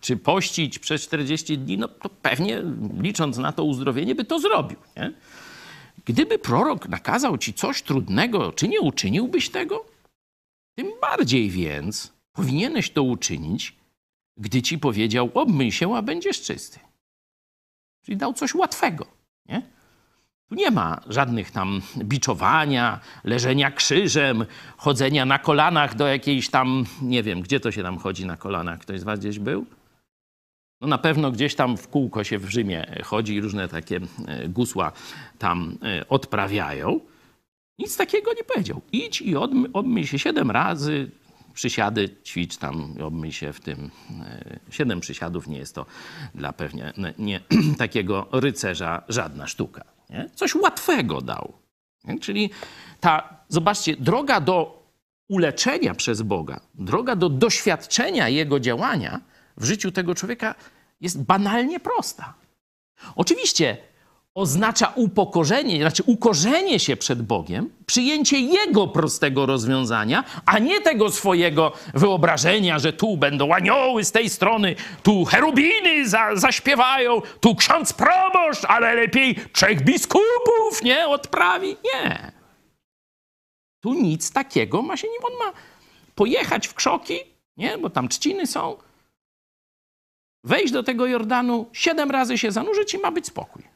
czy 0.00 0.16
pościć 0.16 0.78
przez 0.78 1.02
40 1.02 1.58
dni, 1.58 1.78
no 1.78 1.88
to 1.88 2.08
pewnie 2.08 2.62
licząc 3.00 3.38
na 3.38 3.52
to 3.52 3.64
uzdrowienie 3.64 4.14
by 4.14 4.24
to 4.24 4.38
zrobił. 4.38 4.78
Nie? 4.96 5.12
Gdyby 6.04 6.38
prorok 6.38 6.88
nakazał 6.88 7.38
ci 7.38 7.54
coś 7.54 7.82
trudnego, 7.82 8.52
czy 8.52 8.68
nie 8.68 8.80
uczyniłbyś 8.80 9.48
tego? 9.48 9.86
Tym 10.74 10.92
bardziej 11.00 11.50
więc 11.50 12.12
powinieneś 12.32 12.90
to 12.90 13.02
uczynić, 13.02 13.76
gdy 14.36 14.62
ci 14.62 14.78
powiedział: 14.78 15.30
obmyj 15.34 15.72
się, 15.72 15.96
a 15.96 16.02
będziesz 16.02 16.42
czysty. 16.42 16.78
Czyli 18.04 18.16
dał 18.16 18.32
coś 18.32 18.54
łatwego. 18.54 19.06
Nie? 19.46 19.62
Tu 20.48 20.54
nie 20.54 20.70
ma 20.70 21.00
żadnych 21.08 21.50
tam 21.50 21.82
biczowania, 21.98 23.00
leżenia 23.24 23.70
krzyżem, 23.70 24.44
chodzenia 24.76 25.24
na 25.24 25.38
kolanach 25.38 25.94
do 25.94 26.06
jakiejś 26.06 26.50
tam, 26.50 26.84
nie 27.02 27.22
wiem, 27.22 27.40
gdzie 27.40 27.60
to 27.60 27.70
się 27.72 27.82
tam 27.82 27.98
chodzi 27.98 28.26
na 28.26 28.36
kolanach. 28.36 28.78
Ktoś 28.78 29.00
z 29.00 29.04
was 29.04 29.18
gdzieś 29.18 29.38
był? 29.38 29.66
No 30.80 30.88
na 30.88 30.98
pewno 30.98 31.30
gdzieś 31.30 31.54
tam 31.54 31.76
w 31.76 31.88
kółko 31.88 32.24
się 32.24 32.38
w 32.38 32.50
Rzymie 32.50 33.02
chodzi 33.04 33.34
i 33.34 33.40
różne 33.40 33.68
takie 33.68 34.00
e, 34.26 34.48
gusła 34.48 34.92
tam 35.38 35.78
e, 35.82 36.08
odprawiają. 36.08 37.00
Nic 37.78 37.96
takiego 37.96 38.32
nie 38.32 38.44
powiedział. 38.44 38.82
Idź 38.92 39.22
i 39.22 39.36
obmyj 39.72 40.06
się 40.06 40.18
siedem 40.18 40.50
razy, 40.50 41.10
przysiady, 41.54 42.16
ćwicz 42.24 42.56
tam, 42.56 42.94
obmyj 43.02 43.32
się 43.32 43.52
w 43.52 43.60
tym. 43.60 43.90
e, 44.24 44.58
Siedem 44.70 45.00
przysiadów 45.00 45.48
nie 45.48 45.58
jest 45.58 45.74
to 45.74 45.86
dla 46.34 46.52
pewnie 46.52 46.92
nie, 47.18 47.40
takiego 47.78 48.26
rycerza 48.32 49.02
żadna 49.08 49.46
sztuka. 49.46 49.97
Nie? 50.10 50.30
Coś 50.34 50.54
łatwego 50.54 51.20
dał. 51.20 51.52
Nie? 52.04 52.18
Czyli 52.18 52.50
ta, 53.00 53.44
zobaczcie, 53.48 53.96
droga 53.96 54.40
do 54.40 54.82
uleczenia 55.28 55.94
przez 55.94 56.22
Boga, 56.22 56.60
droga 56.74 57.16
do 57.16 57.28
doświadczenia 57.28 58.28
Jego 58.28 58.60
działania 58.60 59.20
w 59.56 59.64
życiu 59.64 59.92
tego 59.92 60.14
człowieka 60.14 60.54
jest 61.00 61.22
banalnie 61.22 61.80
prosta. 61.80 62.34
Oczywiście 63.16 63.76
oznacza 64.38 64.92
upokorzenie, 64.94 65.80
znaczy 65.80 66.02
ukorzenie 66.06 66.80
się 66.80 66.96
przed 66.96 67.22
Bogiem, 67.22 67.70
przyjęcie 67.86 68.40
Jego 68.40 68.88
prostego 68.88 69.46
rozwiązania, 69.46 70.24
a 70.46 70.58
nie 70.58 70.80
tego 70.80 71.10
swojego 71.10 71.72
wyobrażenia, 71.94 72.78
że 72.78 72.92
tu 72.92 73.16
będą 73.16 73.54
anioły 73.54 74.04
z 74.04 74.12
tej 74.12 74.30
strony, 74.30 74.76
tu 75.02 75.24
cherubiny 75.24 76.08
za, 76.08 76.36
zaśpiewają, 76.36 77.22
tu 77.40 77.54
ksiądz 77.54 77.92
proboszcz, 77.92 78.64
ale 78.64 78.94
lepiej 78.94 79.36
trzech 79.52 79.82
biskupów, 79.84 80.82
nie, 80.82 81.08
odprawi. 81.08 81.76
Nie. 81.84 82.32
Tu 83.80 83.94
nic 83.94 84.32
takiego 84.32 84.82
ma 84.82 84.96
się 84.96 85.08
nie... 85.08 85.26
On 85.26 85.46
ma 85.46 85.52
pojechać 86.14 86.66
w 86.66 86.74
krzoki, 86.74 87.18
nie, 87.56 87.78
bo 87.78 87.90
tam 87.90 88.08
trzciny 88.08 88.46
są, 88.46 88.76
wejść 90.44 90.72
do 90.72 90.82
tego 90.82 91.06
Jordanu, 91.06 91.66
siedem 91.72 92.10
razy 92.10 92.38
się 92.38 92.52
zanurzyć 92.52 92.94
i 92.94 92.98
ma 92.98 93.10
być 93.10 93.26
spokój. 93.26 93.67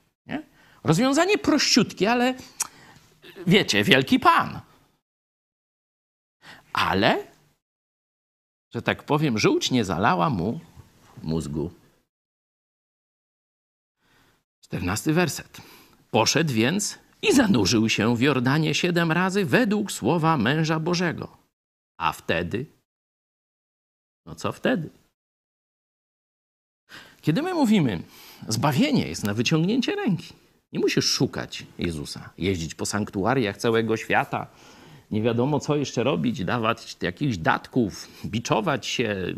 Nie? 0.84 0.88
Rozwiązanie 0.88 1.38
prościutkie, 1.38 2.12
ale 2.12 2.34
wiecie, 3.46 3.84
wielki 3.84 4.20
pan. 4.20 4.60
Ale, 6.72 7.26
że 8.74 8.82
tak 8.82 9.02
powiem, 9.02 9.38
żółć 9.38 9.70
nie 9.70 9.84
zalała 9.84 10.30
mu 10.30 10.60
mózgu. 11.22 11.70
Czternasty 14.60 15.12
werset. 15.12 15.60
Poszedł 16.10 16.52
więc 16.52 16.98
i 17.22 17.32
zanurzył 17.32 17.88
się 17.88 18.16
w 18.16 18.20
Jordanie 18.20 18.74
siedem 18.74 19.12
razy 19.12 19.44
według 19.44 19.92
słowa 19.92 20.36
męża 20.36 20.80
Bożego. 20.80 21.36
A 21.98 22.12
wtedy? 22.12 22.66
No 24.26 24.34
co 24.34 24.52
wtedy? 24.52 24.90
Kiedy 27.20 27.42
my 27.42 27.54
mówimy, 27.54 28.02
zbawienie 28.48 29.08
jest 29.08 29.24
na 29.24 29.34
wyciągnięcie 29.34 29.96
ręki, 29.96 30.34
nie 30.72 30.80
musisz 30.80 31.04
szukać 31.04 31.66
Jezusa, 31.78 32.30
jeździć 32.38 32.74
po 32.74 32.86
sanktuariach 32.86 33.56
całego 33.56 33.96
świata, 33.96 34.46
nie 35.10 35.22
wiadomo 35.22 35.60
co 35.60 35.76
jeszcze 35.76 36.02
robić, 36.02 36.44
dawać 36.44 36.96
jakichś 37.02 37.36
datków, 37.36 38.08
biczować 38.26 38.86
się, 38.86 39.34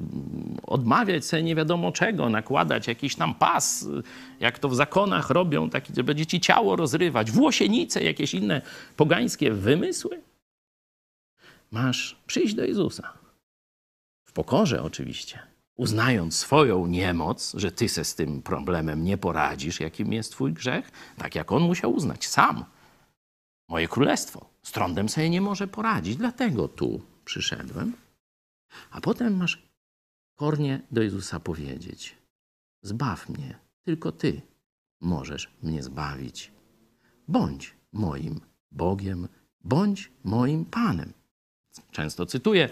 odmawiać 0.63 1.25
sobie 1.25 1.43
nie 1.43 1.55
wiadomo 1.55 1.93
czego, 1.93 2.29
nakładać 2.29 2.89
jakiś 2.89 3.17
tam 3.17 3.35
pas, 3.35 3.89
jak 4.41 4.59
to 4.59 4.69
w 4.69 4.75
zakonach 4.75 5.31
robią, 5.31 5.71
taki, 5.71 5.95
że 5.95 6.05
będzie 6.05 6.27
ci 6.27 6.41
ciało 6.41 6.77
rozrywać, 6.77 7.31
włosienice, 7.31 8.05
jakieś 8.05 8.35
inne 8.35 8.63
pogańskie 8.97 9.51
wymysły. 9.51 10.23
Masz 11.71 12.17
przyjść 12.27 12.55
do 12.55 12.65
Jezusa. 12.65 13.13
W 14.25 14.33
pokorze 14.33 14.83
oczywiście 14.83 15.54
uznając 15.77 16.37
swoją 16.37 16.87
niemoc, 16.87 17.53
że 17.57 17.73
ty 17.73 17.89
se 17.89 18.05
z 18.05 18.15
tym 18.15 18.43
problemem 18.43 19.05
nie 19.05 19.19
poradzisz, 19.19 19.81
jakim 19.81 20.13
jest 20.13 20.33
twój 20.33 20.53
grzech, 20.53 20.91
tak 21.19 21.35
jak 21.35 21.53
on 21.53 21.63
musiał 21.63 21.93
uznać 21.95 22.27
sam. 22.27 22.65
Moje 23.69 23.89
królestwo 23.89 24.51
z 24.63 24.73
trądem 24.73 25.09
sobie 25.09 25.31
nie 25.31 25.41
może 25.41 25.69
poradzić, 25.69 26.17
dlatego 26.17 26.69
tu 26.69 27.01
przyszedłem. 27.25 27.93
A 28.91 29.01
potem 29.01 29.37
masz 29.37 29.63
kornie 30.35 30.81
do 30.91 31.03
Jezusa 31.03 31.41
powiedzieć: 31.41 32.17
Zbaw 32.83 33.29
mnie, 33.29 33.59
tylko 33.85 34.13
ty 34.13 34.41
możesz 35.01 35.51
mnie 35.63 35.83
zbawić. 35.83 36.53
Bądź 37.29 37.75
moim 37.93 38.41
Bogiem, 38.71 39.29
bądź 39.65 40.11
moim 40.25 40.65
Panem. 40.65 41.13
Często 41.91 42.27
cytuję 42.27 42.69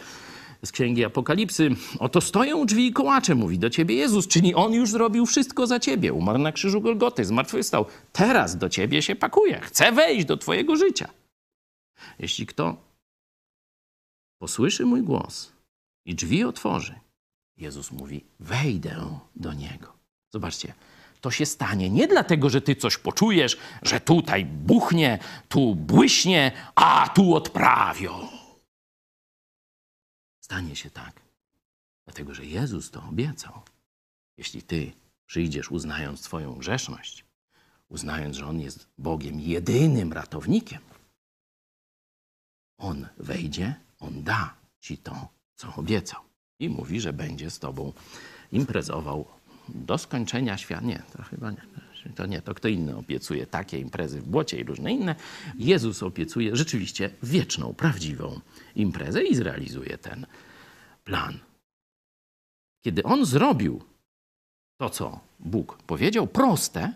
z 0.64 0.72
Księgi 0.72 1.04
Apokalipsy. 1.04 1.70
Oto 1.98 2.20
stoją 2.20 2.66
drzwi 2.66 2.86
i 2.86 2.92
kołacze, 2.92 3.34
mówi 3.34 3.58
do 3.58 3.70
ciebie 3.70 3.94
Jezus, 3.94 4.28
czyli 4.28 4.54
On 4.54 4.72
już 4.72 4.90
zrobił 4.90 5.26
wszystko 5.26 5.66
za 5.66 5.80
ciebie. 5.80 6.12
Umarł 6.12 6.38
na 6.38 6.52
krzyżu 6.52 6.80
Golgoty, 6.80 7.24
zmartwychwstał. 7.24 7.86
Teraz 8.12 8.56
do 8.56 8.68
ciebie 8.68 9.02
się 9.02 9.16
pakuje. 9.16 9.60
Chce 9.60 9.92
wejść 9.92 10.26
do 10.26 10.36
twojego 10.36 10.76
życia. 10.76 11.08
Jeśli 12.18 12.46
kto 12.46 12.76
posłyszy 14.38 14.86
mój 14.86 15.02
głos 15.02 15.52
i 16.06 16.14
drzwi 16.14 16.44
otworzy, 16.44 16.94
Jezus 17.56 17.92
mówi, 17.92 18.24
wejdę 18.40 19.18
do 19.36 19.52
Niego. 19.52 19.92
Zobaczcie, 20.30 20.74
to 21.20 21.30
się 21.30 21.46
stanie 21.46 21.90
nie 21.90 22.08
dlatego, 22.08 22.50
że 22.50 22.60
ty 22.60 22.76
coś 22.76 22.98
poczujesz, 22.98 23.56
że 23.82 24.00
tutaj 24.00 24.44
buchnie, 24.44 25.18
tu 25.48 25.74
błyśnie, 25.74 26.52
a 26.74 27.08
tu 27.14 27.34
odprawią. 27.34 28.41
Stanie 30.42 30.76
się 30.76 30.90
tak, 30.90 31.20
dlatego 32.04 32.34
że 32.34 32.46
Jezus 32.46 32.90
to 32.90 33.02
obiecał. 33.02 33.62
Jeśli 34.36 34.62
ty 34.62 34.92
przyjdziesz 35.26 35.70
uznając 35.70 36.20
swoją 36.20 36.54
grzeszność, 36.54 37.24
uznając, 37.88 38.36
że 38.36 38.46
On 38.46 38.60
jest 38.60 38.88
Bogiem 38.98 39.40
jedynym 39.40 40.12
ratownikiem, 40.12 40.80
On 42.78 43.08
wejdzie, 43.16 43.74
On 44.00 44.22
da 44.22 44.54
ci 44.80 44.98
to, 44.98 45.28
co 45.56 45.74
obiecał. 45.74 46.20
I 46.58 46.68
mówi, 46.68 47.00
że 47.00 47.12
będzie 47.12 47.50
z 47.50 47.58
tobą 47.58 47.92
imprezował 48.52 49.26
do 49.68 49.98
skończenia 49.98 50.58
świata. 50.58 50.86
Nie, 50.86 51.02
to 51.16 51.22
chyba 51.22 51.50
nie. 51.50 51.62
To 52.14 52.26
nie, 52.26 52.42
to 52.42 52.54
kto 52.54 52.68
inny 52.68 52.96
obiecuje 52.96 53.46
takie 53.46 53.78
imprezy 53.78 54.20
w 54.20 54.28
błocie 54.28 54.60
i 54.60 54.64
różne 54.64 54.92
inne. 54.92 55.14
Jezus 55.58 56.02
obiecuje 56.02 56.56
rzeczywiście 56.56 57.10
wieczną, 57.22 57.74
prawdziwą 57.74 58.40
imprezę 58.76 59.24
i 59.24 59.34
zrealizuje 59.34 59.98
ten 59.98 60.26
plan. 61.04 61.38
Kiedy 62.80 63.02
on 63.02 63.24
zrobił 63.24 63.82
to, 64.76 64.90
co 64.90 65.20
Bóg 65.40 65.82
powiedział, 65.82 66.26
proste, 66.26 66.92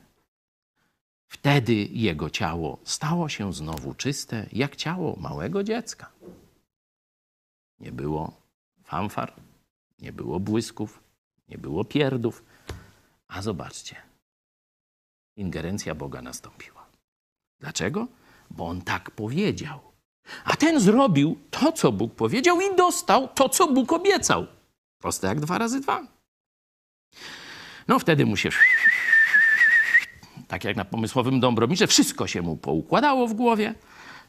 wtedy 1.29 1.75
jego 1.75 2.31
ciało 2.31 2.79
stało 2.85 3.29
się 3.29 3.53
znowu 3.53 3.95
czyste, 3.95 4.47
jak 4.53 4.77
ciało 4.77 5.17
małego 5.21 5.63
dziecka. 5.65 6.13
Nie 7.81 7.93
było 7.93 8.41
fanfar, 8.85 9.33
nie 9.99 10.13
było 10.13 10.41
błysków, 10.41 11.03
nie 11.49 11.59
było 11.59 11.85
pierdów, 11.85 12.45
a 13.29 13.43
zobaczcie, 13.43 13.97
ingerencja 15.37 15.95
Boga 15.95 16.23
nastąpiła. 16.23 16.87
Dlaczego? 17.61 18.07
Bo 18.51 18.67
on 18.67 18.83
tak 18.83 19.11
powiedział. 19.11 19.81
A 20.45 20.57
ten 20.57 20.81
zrobił 20.81 21.39
to, 21.51 21.73
co 21.73 21.93
Bóg 21.93 22.15
powiedział 22.15 22.61
i 22.61 22.77
dostał 22.77 23.29
to, 23.29 23.49
co 23.49 23.73
Bóg 23.73 23.93
obiecał. 23.93 24.47
Proste 24.99 25.27
jak 25.27 25.41
dwa 25.41 25.59
razy 25.59 25.81
dwa. 25.81 26.07
No 27.89 27.99
wtedy 27.99 28.27
mu 28.27 28.37
się, 28.37 28.49
tak 30.49 30.65
jak 30.65 30.77
na 30.77 30.85
pomysłowym 30.85 31.41
Dąbromirze, 31.41 31.87
wszystko 31.87 32.27
się 32.27 32.43
mu 32.43 32.57
poukładało 32.57 33.27
w 33.27 33.35
głowie. 33.35 33.75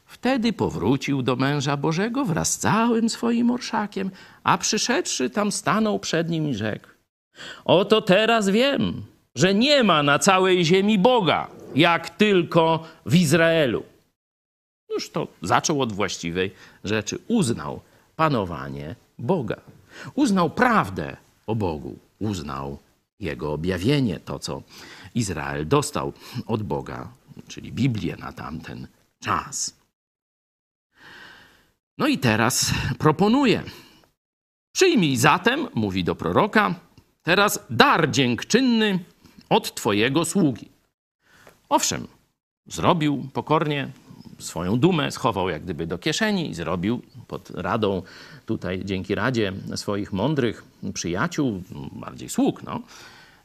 Wtedy 0.06 0.54
powrócił 0.54 1.22
do 1.22 1.36
męża 1.36 1.78
Bożego 1.78 2.26
wraz 2.26 2.54
z 2.54 2.58
całym 2.58 3.10
swoim 3.10 3.52
orszakiem, 3.52 4.12
a 4.44 4.58
przyszedłszy 4.58 5.30
tam 5.30 5.52
stanął 5.52 6.00
przed 6.00 6.30
nim 6.30 6.50
i 6.50 6.56
rzekł: 6.56 6.88
Oto 7.66 8.02
teraz 8.02 8.50
wiem, 8.50 9.04
że 9.38 9.54
nie 9.54 9.84
ma 9.84 10.04
na 10.04 10.20
całej 10.20 10.66
ziemi 10.66 11.00
Boga, 11.00 11.48
jak 11.76 12.10
tylko 12.10 12.84
w 13.06 13.16
Izraelu. 13.16 13.84
Już 14.90 15.10
to 15.10 15.28
zaczął 15.42 15.82
od 15.82 15.94
właściwej 15.94 16.52
rzeczy. 16.84 17.20
Uznał 17.28 17.82
panowanie 18.16 18.96
Boga. 19.20 19.56
Uznał 20.16 20.50
prawdę 20.50 21.18
o 21.48 21.56
Bogu. 21.56 21.96
Uznał 22.20 22.78
jego 23.20 23.54
objawienie, 23.54 24.20
to 24.20 24.40
co 24.40 24.62
Izrael 25.16 25.68
dostał 25.68 26.14
od 26.48 26.64
Boga, 26.64 27.08
czyli 27.48 27.72
Biblię 27.72 28.16
na 28.20 28.32
tamten 28.34 28.88
czas. 29.20 29.76
No 31.98 32.08
i 32.08 32.18
teraz 32.18 32.72
proponuje. 33.00 33.64
Przyjmij 34.72 35.18
zatem, 35.18 35.68
mówi 35.74 36.04
do 36.04 36.16
proroka, 36.16 36.76
teraz 37.24 37.60
dar 37.70 38.12
dziękczynny 38.12 39.00
od 39.50 39.76
Twojego 39.76 40.26
sługi. 40.26 40.70
Owszem, 41.70 42.08
zrobił 42.68 43.30
pokornie 43.34 43.92
swoją 44.40 44.80
dumę, 44.80 45.12
schował 45.12 45.50
jak 45.50 45.64
gdyby 45.64 45.88
do 45.88 45.98
kieszeni 45.98 46.50
i 46.50 46.54
zrobił 46.54 47.02
pod 47.28 47.50
radą, 47.50 48.02
tutaj 48.46 48.82
dzięki 48.86 49.16
radzie 49.16 49.54
swoich 49.76 50.14
mądrych 50.14 50.64
przyjaciół, 50.94 51.64
bardziej 51.92 52.30
sług, 52.30 52.64
no, 52.64 52.82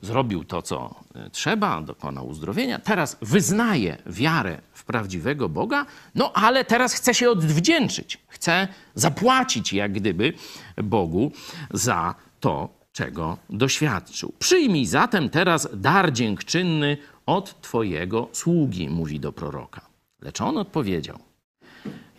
zrobił 0.03 0.45
to, 0.45 0.63
co 0.63 0.95
e, 1.15 1.31
trzeba, 1.31 1.83
dokonał 1.83 2.29
uzdrowienia, 2.29 2.79
teraz 2.79 3.17
wyznaje 3.23 3.97
wiarę 4.07 4.61
w 4.73 4.85
prawdziwego 4.85 5.49
Boga, 5.49 5.87
no 6.15 6.33
ale 6.33 6.65
teraz 6.65 6.95
chce 6.95 7.15
się 7.15 7.31
odwdzięczyć, 7.31 8.19
chce 8.29 8.69
zapłacić 8.95 9.73
jak 9.73 9.93
gdyby 9.93 10.33
Bogu 10.77 11.33
za 11.71 12.15
to, 12.41 12.69
czego 12.93 13.39
doświadczył. 13.51 14.33
Przyjmij 14.39 14.87
zatem 14.87 15.31
teraz 15.31 15.69
dar 15.75 16.13
dziękczynny 16.13 16.97
od 17.27 17.61
Twojego 17.61 18.29
sługi, 18.33 18.89
mówi 18.89 19.21
do 19.21 19.33
proroka. 19.33 19.81
Lecz 20.21 20.41
on 20.41 20.59
odpowiedział: 20.59 21.19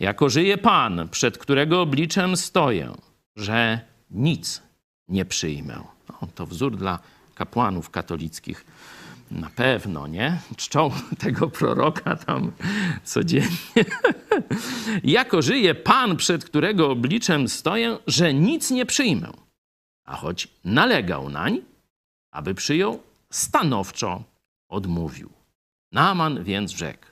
Jako 0.00 0.28
żyje 0.28 0.58
Pan, 0.58 1.08
przed 1.10 1.38
którego 1.38 1.82
obliczem 1.82 2.36
stoję, 2.36 2.92
że 3.36 3.80
nic 4.10 4.62
nie 5.08 5.24
przyjmę. 5.24 5.80
No, 6.08 6.28
to 6.34 6.46
wzór 6.46 6.76
dla 6.76 6.98
kapłanów 7.34 7.90
katolickich. 7.90 8.64
Na 9.30 9.50
pewno, 9.50 10.06
nie? 10.06 10.38
Czczą 10.56 10.90
tego 11.24 11.48
proroka 11.48 12.16
tam 12.16 12.52
codziennie. 13.04 13.84
jako 15.04 15.42
żyje 15.42 15.74
Pan, 15.74 16.16
przed 16.16 16.44
którego 16.44 16.90
obliczem 16.90 17.48
stoję, 17.48 17.98
że 18.06 18.34
nic 18.34 18.70
nie 18.70 18.86
przyjmę. 18.86 19.43
A 20.04 20.16
choć 20.16 20.48
nalegał 20.64 21.28
nań, 21.28 21.60
aby 22.30 22.54
przyjął, 22.54 23.02
stanowczo 23.30 24.22
odmówił. 24.68 25.30
Naaman 25.92 26.44
więc 26.44 26.70
rzekł: 26.70 27.06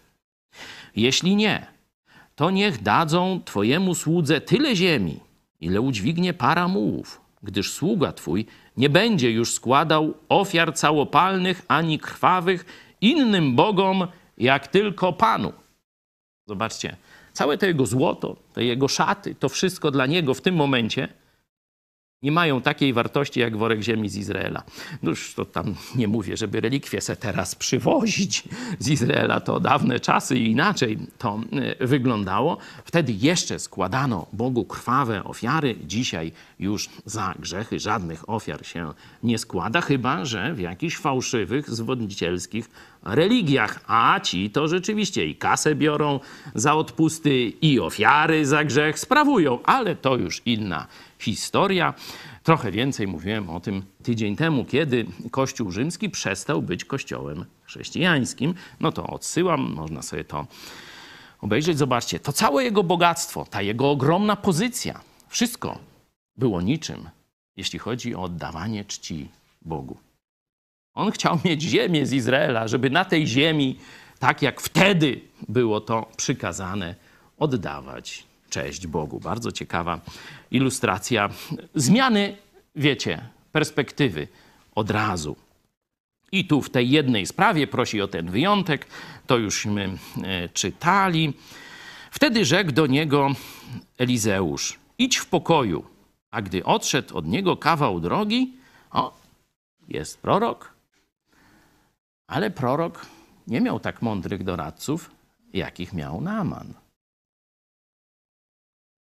Jeśli 0.97 1.37
nie, 1.37 1.67
to 2.37 2.51
niech 2.51 2.83
dadzą 2.83 3.41
Twojemu 3.45 3.95
słudze 3.95 4.41
tyle 4.41 4.77
ziemi, 4.77 5.21
ile 5.61 5.81
udźwignie 5.81 6.35
para 6.35 6.69
mułów, 6.69 7.21
gdyż 7.43 7.73
sługa 7.73 8.13
Twój 8.13 8.47
nie 8.77 8.91
będzie 8.91 9.31
już 9.31 9.53
składał 9.53 10.15
ofiar 10.29 10.75
całopalnych 10.75 11.63
ani 11.69 11.99
krwawych 11.99 12.65
innym 13.01 13.57
bogom, 13.57 14.07
jak 14.39 14.67
tylko 14.67 15.13
Panu. 15.13 15.53
Zobaczcie, 16.47 16.97
całe 17.33 17.59
to 17.59 17.67
jego 17.67 17.87
złoto, 17.87 18.37
te 18.53 18.65
jego 18.65 18.89
szaty, 18.89 19.35
to 19.35 19.49
wszystko 19.49 19.91
dla 19.91 20.07
niego 20.07 20.35
w 20.35 20.41
tym 20.41 20.55
momencie 20.55 21.09
nie 22.23 22.33
mają 22.33 22.61
takiej 22.61 22.93
wartości 22.93 23.41
jak 23.41 23.57
worek 23.57 23.83
ziemi 23.83 24.09
z 24.09 24.17
Izraela. 24.17 24.63
No 25.03 25.11
już 25.11 25.35
to 25.35 25.45
tam 25.45 25.75
nie 25.95 26.09
mówię, 26.09 26.37
żeby 26.37 26.61
relikwie 26.61 27.01
se 27.01 27.17
teraz 27.17 27.55
przywozić 27.55 28.45
z 28.79 28.89
Izraela. 28.89 29.41
To 29.41 29.61
dawne 29.61 30.01
czasy 30.01 30.39
i 30.39 30.51
inaczej 30.51 30.99
to 31.19 31.41
e, 31.81 31.87
wyglądało. 31.87 32.59
Wtedy 32.85 33.13
jeszcze 33.13 33.59
składano 33.59 34.27
Bogu 34.33 34.65
krwawe 34.65 35.25
ofiary. 35.25 35.77
Dzisiaj 35.85 36.33
już 36.59 36.89
za 37.05 37.35
grzechy 37.39 37.81
żadnych 37.81 38.29
ofiar 38.29 38.67
się 38.67 38.93
nie 39.23 39.39
składa, 39.39 39.81
chyba 39.81 40.25
że 40.25 40.55
w 40.55 40.61
jakichś 40.61 40.97
fałszywych, 40.97 41.71
zwodnicielskich 41.71 42.71
religiach. 43.03 43.81
A 43.87 44.21
ci 44.21 44.51
to 44.51 44.69
rzeczywiście 44.69 45.27
i 45.27 45.35
kasę 45.35 45.75
biorą 45.75 46.21
za 46.55 46.75
odpusty, 46.75 47.53
i 47.63 47.81
ofiary 47.81 48.47
za 48.47 48.65
grzech 48.65 48.99
sprawują, 48.99 49.59
ale 49.63 49.97
to 49.97 50.17
już 50.17 50.43
inna 50.47 50.87
historia. 51.23 51.95
Trochę 52.43 52.71
więcej 52.71 53.07
mówiłem 53.07 53.51
o 53.51 53.61
tym 53.61 53.83
tydzień 54.03 54.37
temu, 54.37 54.65
kiedy 54.65 55.07
Kościół 55.31 55.71
rzymski 55.71 56.11
przestał 56.11 56.63
być 56.63 56.85
kościołem 56.85 57.45
chrześcijańskim. 57.63 58.55
No 58.81 58.93
to 58.93 59.07
odsyłam, 59.07 59.61
można 59.61 60.03
sobie 60.03 60.25
to 60.25 60.47
obejrzeć. 61.41 61.79
Zobaczcie, 61.79 62.21
to 62.21 62.33
całe 62.33 62.65
jego 62.65 62.83
bogactwo, 62.83 63.47
ta 63.51 63.63
jego 63.63 63.91
ogromna 63.91 64.37
pozycja, 64.37 65.01
wszystko 65.29 65.79
było 66.37 66.61
niczym, 66.61 67.09
jeśli 67.57 67.79
chodzi 67.79 68.15
o 68.15 68.23
oddawanie 68.23 68.85
czci 68.85 69.29
Bogu. 69.63 69.97
On 70.95 71.11
chciał 71.11 71.39
mieć 71.45 71.63
ziemię 71.63 72.07
z 72.07 72.13
Izraela, 72.13 72.69
żeby 72.69 72.91
na 72.91 73.05
tej 73.05 73.27
ziemi, 73.27 73.79
tak 74.19 74.43
jak 74.43 74.61
wtedy 74.61 75.21
było 75.49 75.81
to 75.81 76.11
przykazane, 76.17 76.95
oddawać 77.39 78.25
cześć 78.53 78.87
Bogu. 78.87 79.21
Bardzo 79.21 79.53
ciekawa 79.53 80.01
ilustracja 80.51 81.29
zmiany, 81.75 82.37
wiecie, 82.77 83.29
perspektywy 83.53 84.29
od 84.75 84.91
razu. 84.91 85.37
I 86.33 86.45
tu 86.45 86.63
w 86.63 86.71
tej 86.71 86.91
jednej 86.91 87.27
sprawie 87.27 87.67
prosi 87.67 88.01
o 88.01 88.09
ten 88.09 88.31
wyjątek, 88.31 88.87
to 89.27 89.39
jużśmy 89.39 89.99
e, 90.23 90.49
czytali. 90.49 91.33
Wtedy 92.11 92.45
rzekł 92.45 92.73
do 92.73 92.87
niego 92.87 93.31
Elizeusz: 93.99 94.79
Idź 94.99 95.17
w 95.17 95.27
pokoju. 95.27 95.85
A 96.31 96.43
gdy 96.43 96.65
odszedł 96.65 97.17
od 97.17 97.27
niego 97.27 97.57
kawał 97.57 98.01
drogi, 98.01 98.53
o, 98.91 99.13
jest 99.89 100.21
prorok, 100.23 100.73
ale 102.27 102.51
prorok 102.51 103.07
nie 103.47 103.61
miał 103.61 103.81
tak 103.81 104.03
mądrych 104.03 104.45
doradców, 104.45 105.11
jakich 105.53 105.93
miał 105.93 106.21
Naaman 106.21 106.82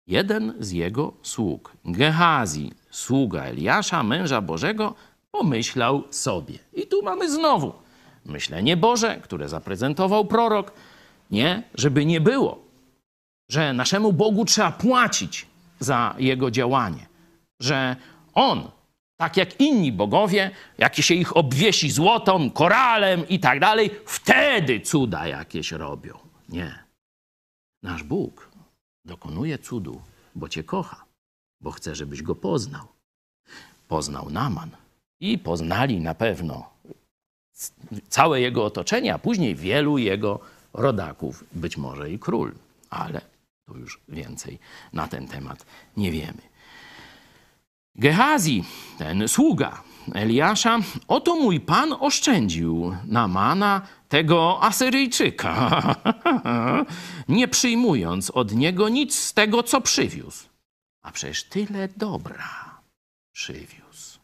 jeden 0.07 0.53
z 0.59 0.71
jego 0.71 1.13
sług, 1.21 1.73
Gehazi, 1.85 2.71
sługa 2.91 3.43
Eliasza, 3.43 4.03
męża 4.03 4.41
Bożego, 4.41 4.95
pomyślał 5.31 6.03
sobie. 6.09 6.59
I 6.73 6.87
tu 6.87 7.03
mamy 7.03 7.31
znowu 7.31 7.73
myślenie 8.25 8.77
Boże, 8.77 9.19
które 9.23 9.49
zaprezentował 9.49 10.25
prorok. 10.25 10.71
Nie, 11.31 11.63
żeby 11.75 12.05
nie 12.05 12.21
było, 12.21 12.63
że 13.49 13.73
naszemu 13.73 14.13
Bogu 14.13 14.45
trzeba 14.45 14.71
płacić 14.71 15.45
za 15.79 16.15
jego 16.17 16.51
działanie, 16.51 17.07
że 17.61 17.95
on, 18.33 18.71
tak 19.17 19.37
jak 19.37 19.61
inni 19.61 19.91
bogowie, 19.91 20.51
jak 20.77 20.95
się 20.95 21.13
ich 21.13 21.37
obwiesi 21.37 21.91
złotą, 21.91 22.51
koralem 22.51 23.27
i 23.29 23.39
tak 23.39 23.59
dalej, 23.59 23.91
wtedy 24.05 24.79
cuda 24.79 25.27
jakieś 25.27 25.71
robią. 25.71 26.17
Nie. 26.49 26.83
Nasz 27.83 28.03
Bóg 28.03 28.46
dokonuje 29.07 29.57
cudu, 29.57 30.01
bo 30.35 30.49
cię 30.49 30.63
kocha, 30.63 31.05
bo 31.61 31.71
chce, 31.71 31.95
żebyś 31.95 32.21
go 32.21 32.35
poznał. 32.35 32.87
Poznał 33.87 34.29
Naman 34.29 34.69
i 35.19 35.37
poznali 35.37 35.99
na 35.99 36.15
pewno 36.15 36.69
całe 38.09 38.41
jego 38.41 38.65
otoczenie, 38.65 39.13
a 39.13 39.19
później 39.19 39.55
wielu 39.55 39.97
jego 39.97 40.39
rodaków, 40.73 41.43
być 41.51 41.77
może 41.77 42.11
i 42.11 42.19
król, 42.19 42.53
ale 42.89 43.21
tu 43.65 43.77
już 43.77 43.99
więcej 44.09 44.59
na 44.93 45.07
ten 45.07 45.27
temat 45.27 45.65
nie 45.97 46.11
wiemy. 46.11 46.41
Gehazi, 47.95 48.63
ten 48.97 49.27
sługa 49.27 49.83
Eliasza, 50.13 50.79
oto 51.07 51.35
mój 51.35 51.59
pan 51.59 51.93
oszczędził 51.99 52.95
Namana, 53.05 53.81
tego 54.09 54.63
Asyryjczyka, 54.63 55.81
nie 57.29 57.47
przyjmując 57.47 58.29
od 58.29 58.51
niego 58.51 58.89
nic 58.89 59.15
z 59.15 59.33
tego, 59.33 59.63
co 59.63 59.81
przywiózł. 59.81 60.47
A 61.01 61.11
przecież 61.11 61.43
tyle 61.43 61.87
dobra 61.97 62.81
przywiózł. 63.31 64.19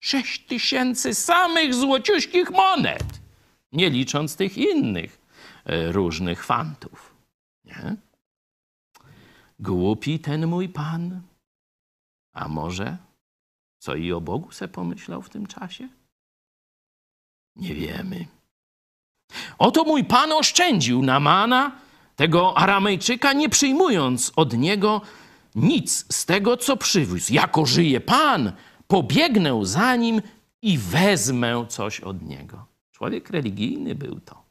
Sześć 0.00 0.46
tysięcy 0.46 1.14
samych 1.14 1.74
złociuśkich 1.74 2.50
monet, 2.50 3.20
nie 3.72 3.90
licząc 3.90 4.36
tych 4.36 4.58
innych 4.58 5.20
e, 5.64 5.92
różnych 5.92 6.44
fantów. 6.44 7.14
Nie? 7.64 7.96
Głupi 9.58 10.18
ten 10.18 10.46
mój 10.46 10.68
pan. 10.68 11.22
A 12.32 12.48
może 12.48 12.96
co 13.88 13.94
i 13.94 14.12
o 14.12 14.20
Bogu 14.20 14.52
se 14.52 14.68
pomyślał 14.68 15.22
w 15.22 15.28
tym 15.28 15.46
czasie? 15.46 15.88
Nie 17.56 17.74
wiemy. 17.74 18.26
Oto 19.58 19.84
mój 19.84 20.04
pan 20.04 20.32
oszczędził 20.32 21.02
Namana, 21.02 21.72
tego 22.16 22.58
Aramejczyka, 22.58 23.32
nie 23.32 23.48
przyjmując 23.48 24.32
od 24.36 24.52
niego 24.52 25.00
nic 25.54 26.04
z 26.12 26.26
tego, 26.26 26.56
co 26.56 26.76
przywiózł. 26.76 27.32
Jako 27.32 27.66
żyje 27.66 28.00
pan, 28.00 28.52
pobiegnę 28.88 29.60
za 29.62 29.96
nim 29.96 30.22
i 30.62 30.78
wezmę 30.78 31.66
coś 31.68 32.00
od 32.00 32.22
niego. 32.22 32.66
Człowiek 32.92 33.30
religijny 33.30 33.94
był 33.94 34.20
to. 34.20 34.42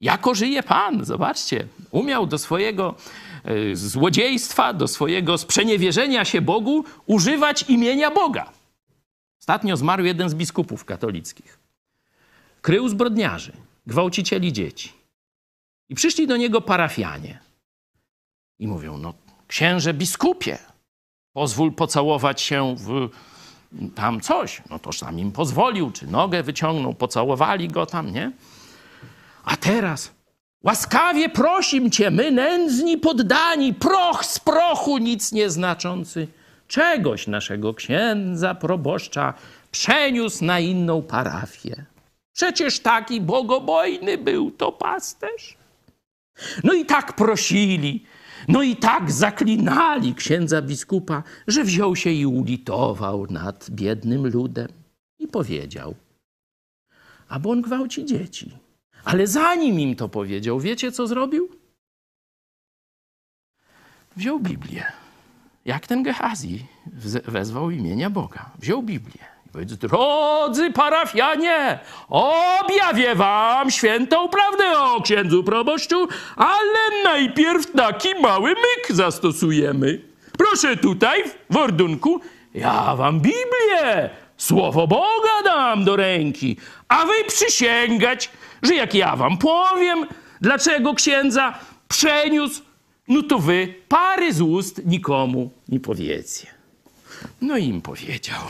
Jako 0.00 0.34
żyje 0.34 0.62
Pan, 0.62 1.04
zobaczcie, 1.04 1.66
umiał 1.90 2.26
do 2.26 2.38
swojego 2.38 2.94
złodziejstwa, 3.72 4.72
do 4.72 4.88
swojego 4.88 5.38
sprzeniewierzenia 5.38 6.24
się 6.24 6.40
Bogu 6.40 6.84
używać 7.06 7.62
imienia 7.62 8.10
Boga. 8.10 8.52
Ostatnio 9.40 9.76
zmarł 9.76 10.04
jeden 10.04 10.28
z 10.28 10.34
biskupów 10.34 10.84
katolickich 10.84 11.60
krył 12.62 12.88
zbrodniarzy, 12.88 13.52
gwałcicieli 13.86 14.52
dzieci. 14.52 14.92
I 15.88 15.94
przyszli 15.94 16.26
do 16.26 16.36
niego 16.36 16.60
parafianie 16.60 17.38
i 18.58 18.68
mówią: 18.68 18.98
No, 18.98 19.14
księże 19.46 19.94
biskupie, 19.94 20.58
pozwól 21.32 21.72
pocałować 21.72 22.40
się 22.40 22.76
w 22.78 23.08
tam 23.94 24.20
coś. 24.20 24.62
No 24.70 24.78
toż 24.78 25.02
nam 25.02 25.18
im 25.18 25.32
pozwolił, 25.32 25.90
czy 25.90 26.06
nogę 26.06 26.42
wyciągnął, 26.42 26.94
pocałowali 26.94 27.68
go 27.68 27.86
tam, 27.86 28.12
nie? 28.12 28.32
A 29.44 29.56
teraz 29.56 30.12
łaskawie 30.62 31.28
prosim 31.28 31.90
cię, 31.90 32.10
my 32.10 32.30
nędzni 32.30 32.98
poddani, 32.98 33.74
proch 33.74 34.24
z 34.24 34.38
prochu, 34.38 34.98
nic 34.98 35.32
nieznaczący, 35.32 36.28
czegoś 36.68 37.26
naszego 37.26 37.74
księdza, 37.74 38.54
proboszcza, 38.54 39.34
przeniósł 39.70 40.44
na 40.44 40.60
inną 40.60 41.02
parafię. 41.02 41.84
Przecież 42.32 42.80
taki 42.80 43.20
bogobojny 43.20 44.18
był 44.18 44.50
to 44.50 44.72
pasterz. 44.72 45.56
No 46.64 46.72
i 46.72 46.86
tak 46.86 47.12
prosili, 47.16 48.04
no 48.48 48.62
i 48.62 48.76
tak 48.76 49.12
zaklinali 49.12 50.14
księdza 50.14 50.62
biskupa, 50.62 51.22
że 51.46 51.64
wziął 51.64 51.96
się 51.96 52.10
i 52.10 52.26
ulitował 52.26 53.26
nad 53.30 53.70
biednym 53.70 54.26
ludem 54.26 54.68
i 55.18 55.28
powiedział: 55.28 55.94
A 57.28 57.38
bo 57.38 57.50
on 57.50 57.62
gwałci 57.62 58.04
dzieci. 58.04 58.50
Ale 59.04 59.26
zanim 59.26 59.80
im 59.80 59.96
to 59.96 60.08
powiedział, 60.08 60.60
wiecie 60.60 60.92
co 60.92 61.06
zrobił? 61.06 61.48
Wziął 64.16 64.40
Biblię. 64.40 64.84
Jak 65.64 65.86
ten 65.86 66.02
Gehazi 66.02 66.66
wezwał 67.24 67.70
imienia 67.70 68.10
Boga. 68.10 68.50
Wziął 68.58 68.82
Biblię. 68.82 69.24
I 69.46 69.48
powiedział, 69.52 69.78
drodzy 69.78 70.72
parafianie, 70.72 71.78
objawię 72.08 73.14
wam 73.14 73.70
świętą 73.70 74.28
prawdę 74.28 74.78
o 74.78 75.02
księdzu 75.02 75.44
proboszczu, 75.44 76.08
ale 76.36 77.02
najpierw 77.04 77.72
taki 77.72 78.08
mały 78.20 78.50
myk 78.50 78.96
zastosujemy. 78.96 80.00
Proszę 80.38 80.76
tutaj, 80.76 81.24
w 81.50 81.56
ordunku, 81.56 82.20
ja 82.54 82.96
wam 82.96 83.20
Biblię, 83.20 84.10
słowo 84.36 84.86
Boga 84.86 85.42
dam 85.44 85.84
do 85.84 85.96
ręki, 85.96 86.56
a 86.88 87.06
wy 87.06 87.24
przysięgać, 87.26 88.30
że 88.62 88.74
jak 88.74 88.94
ja 88.94 89.16
wam 89.16 89.38
powiem, 89.38 90.06
dlaczego 90.40 90.94
księdza 90.94 91.58
przeniósł, 91.88 92.62
no 93.08 93.22
to 93.22 93.38
wy 93.38 93.74
pary 93.88 94.32
z 94.32 94.40
ust 94.40 94.86
nikomu 94.86 95.50
nie 95.68 95.80
powiecie. 95.80 96.46
No 97.40 97.56
i 97.56 97.64
im 97.64 97.82
powiedział. 97.82 98.40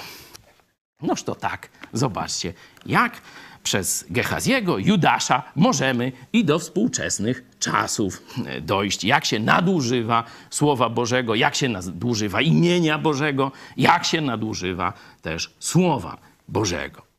Noż 1.03 1.23
to 1.23 1.35
tak, 1.35 1.69
zobaczcie, 1.93 2.55
jak 2.87 3.21
przez 3.63 4.05
Gehaziego, 4.11 4.79
Judasza 4.79 5.43
możemy 5.57 6.13
i 6.33 6.45
do 6.45 6.59
współczesnych 6.59 7.45
czasów 7.59 8.23
dojść. 8.63 9.05
Jak 9.05 9.25
się 9.25 9.39
nadużywa 9.39 10.25
Słowa 10.51 10.89
Bożego, 10.89 11.35
jak 11.35 11.55
się 11.55 11.69
nadużywa 11.69 12.41
imienia 12.41 12.99
Bożego, 12.99 13.53
jak 13.77 14.05
się 14.05 14.21
nadużywa 14.21 14.93
też 15.23 15.55
Słowa 15.59 16.19
Bożego. 16.49 17.10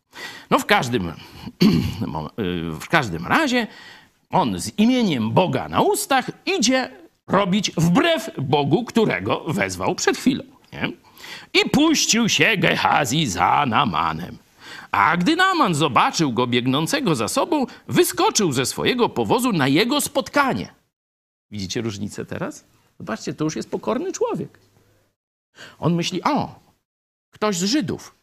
No 0.50 0.60
w 0.60 0.66
każdym, 0.66 1.14
w 2.82 2.88
każdym 2.90 3.28
razie 3.28 3.68
on 4.30 4.60
z 4.60 4.80
imieniem 4.80 5.32
Boga 5.32 5.70
na 5.70 5.82
ustach 5.82 6.32
idzie 6.46 6.90
robić 7.28 7.72
wbrew 7.78 8.30
Bogu, 8.38 8.86
którego 8.86 9.44
wezwał 9.48 9.96
przed 9.96 10.18
chwilą. 10.18 10.44
Nie? 10.74 10.92
I 11.54 11.70
puścił 11.70 12.30
się 12.30 12.58
Gehazi 12.58 13.28
za 13.28 13.66
Namanem. 13.66 14.38
A 14.92 15.18
gdy 15.18 15.36
Naman 15.36 15.76
zobaczył 15.76 16.34
go 16.34 16.48
biegnącego 16.48 17.16
za 17.16 17.28
sobą, 17.28 17.66
wyskoczył 17.88 18.52
ze 18.52 18.66
swojego 18.66 19.10
powozu 19.10 19.52
na 19.54 19.68
jego 19.68 20.02
spotkanie. 20.02 20.74
Widzicie 21.52 21.82
różnicę 21.82 22.26
teraz? 22.26 22.66
Zobaczcie, 22.98 23.34
to 23.34 23.44
już 23.44 23.56
jest 23.56 23.72
pokorny 23.72 24.12
człowiek. 24.12 24.60
On 25.80 25.96
myśli, 25.96 26.24
o, 26.24 26.60
ktoś 27.32 27.58
z 27.58 27.64
Żydów 27.64 28.16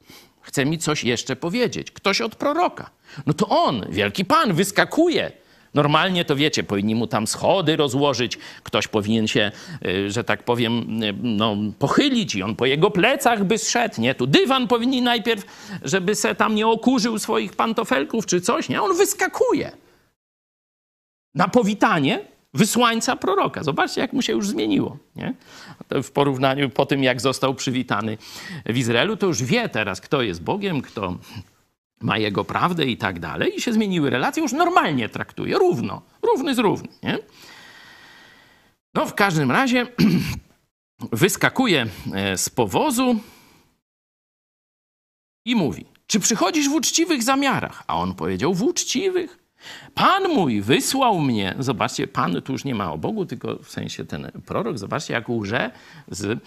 chce 0.43 0.64
mi 0.64 0.78
coś 0.78 1.05
jeszcze 1.05 1.36
powiedzieć, 1.36 1.91
ktoś 1.91 2.20
od 2.20 2.36
proroka. 2.36 2.91
No 3.26 3.32
to 3.32 3.49
on, 3.49 3.86
wielki 3.91 4.24
pan, 4.24 4.53
wyskakuje 4.53 5.32
Normalnie 5.74 6.24
to 6.24 6.36
wiecie, 6.36 6.62
powinni 6.62 6.95
mu 6.95 7.07
tam 7.07 7.26
schody 7.26 7.76
rozłożyć, 7.76 8.39
ktoś 8.62 8.89
powinien 8.89 9.28
się, 9.28 9.53
y, 9.86 10.11
że 10.11 10.24
tak 10.24 10.43
powiem, 10.43 11.03
y, 11.03 11.14
no, 11.22 11.57
pochylić 11.78 12.34
i 12.34 12.43
on 12.43 12.57
po 12.57 12.66
jego 12.66 12.91
plecach 12.91 13.45
by 13.45 13.59
zszedł, 13.59 14.01
nie? 14.01 14.14
Tu 14.14 14.26
dywan 14.26 14.68
powinni 14.68 15.03
najpierw, 15.03 15.45
żeby 15.82 16.14
se 16.14 16.34
tam 16.34 16.55
nie 16.55 16.66
okurzył 16.66 17.18
swoich 17.18 17.53
pantofelków 17.53 18.26
czy 18.26 18.41
coś, 18.41 18.68
nie? 18.68 18.82
On 18.82 18.97
wyskakuje 18.97 19.72
na 21.34 21.49
powitanie 21.49 22.20
wysłańca 22.55 23.16
proroka. 23.16 23.62
Zobaczcie, 23.62 24.01
jak 24.01 24.12
mu 24.12 24.22
się 24.22 24.32
już 24.32 24.49
zmieniło. 24.49 24.96
Nie? 25.16 25.34
W 26.03 26.11
porównaniu 26.11 26.70
po 26.70 26.86
tym, 26.86 27.03
jak 27.03 27.20
został 27.20 27.55
przywitany 27.55 28.18
w 28.66 28.76
Izraelu, 28.76 29.16
to 29.16 29.26
już 29.26 29.42
wie 29.42 29.68
teraz, 29.68 30.01
kto 30.01 30.22
jest 30.22 30.42
Bogiem, 30.42 30.82
kto 30.82 31.18
ma 32.01 32.18
jego 32.18 32.44
prawdę 32.44 32.86
i 32.86 32.96
tak 32.96 33.20
dalej, 33.20 33.57
i 33.57 33.61
się 33.61 33.72
zmieniły 33.72 34.11
relacje, 34.11 34.42
już 34.42 34.53
normalnie 34.53 35.09
traktuje, 35.09 35.59
równo, 35.59 36.03
równy 36.22 36.55
z 36.55 36.59
równy. 36.59 36.88
Nie? 37.03 37.18
No, 38.94 39.07
w 39.07 39.14
każdym 39.14 39.51
razie 39.51 39.86
wyskakuje 41.12 41.86
e, 42.14 42.38
z 42.38 42.49
powozu 42.49 43.20
i 45.44 45.55
mówi: 45.55 45.86
Czy 46.07 46.20
przychodzisz 46.20 46.68
w 46.68 46.72
uczciwych 46.72 47.22
zamiarach? 47.22 47.84
A 47.86 47.96
on 47.96 48.14
powiedział: 48.14 48.55
W 48.55 48.62
uczciwych. 48.62 49.47
Pan 49.94 50.28
mój 50.34 50.61
wysłał 50.61 51.20
mnie. 51.20 51.54
Zobaczcie, 51.59 52.06
Pan 52.06 52.42
tu 52.42 52.52
już 52.52 52.64
nie 52.64 52.74
ma 52.74 52.92
o 52.92 52.98
Bogu, 52.98 53.26
tylko 53.26 53.59
w 53.59 53.70
sensie 53.70 54.04
ten 54.04 54.30
prorok. 54.46 54.78
Zobaczcie, 54.78 55.14
jak 55.14 55.28
łże 55.28 55.70
z 56.09 56.24
e, 56.24 56.38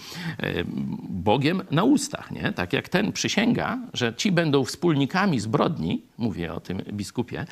Bogiem 1.10 1.62
na 1.72 1.84
ustach. 1.84 2.32
Nie? 2.32 2.54
Tak 2.54 2.74
jak 2.74 2.90
ten 2.90 3.12
przysięga, 3.12 3.80
że 3.94 4.14
ci 4.16 4.32
będą 4.32 4.66
wspólnikami 4.66 5.40
zbrodni. 5.40 6.02
Mówię 6.18 6.54
o 6.54 6.60
tym 6.60 6.78
biskupie, 6.78 7.46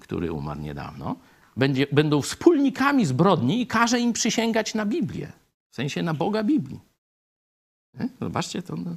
który 0.00 0.32
umarł 0.32 0.60
niedawno. 0.60 1.16
Będzie, 1.56 1.86
będą 1.92 2.22
wspólnikami 2.22 3.06
zbrodni 3.06 3.60
i 3.60 3.66
każe 3.66 4.00
im 4.00 4.12
przysięgać 4.12 4.74
na 4.74 4.86
Biblię. 4.86 5.32
W 5.70 5.74
sensie 5.74 6.02
na 6.02 6.14
Boga 6.14 6.44
Biblii. 6.44 6.80
Nie? 8.00 8.08
Zobaczcie 8.20 8.62
to. 8.62 8.76
No. 8.76 8.96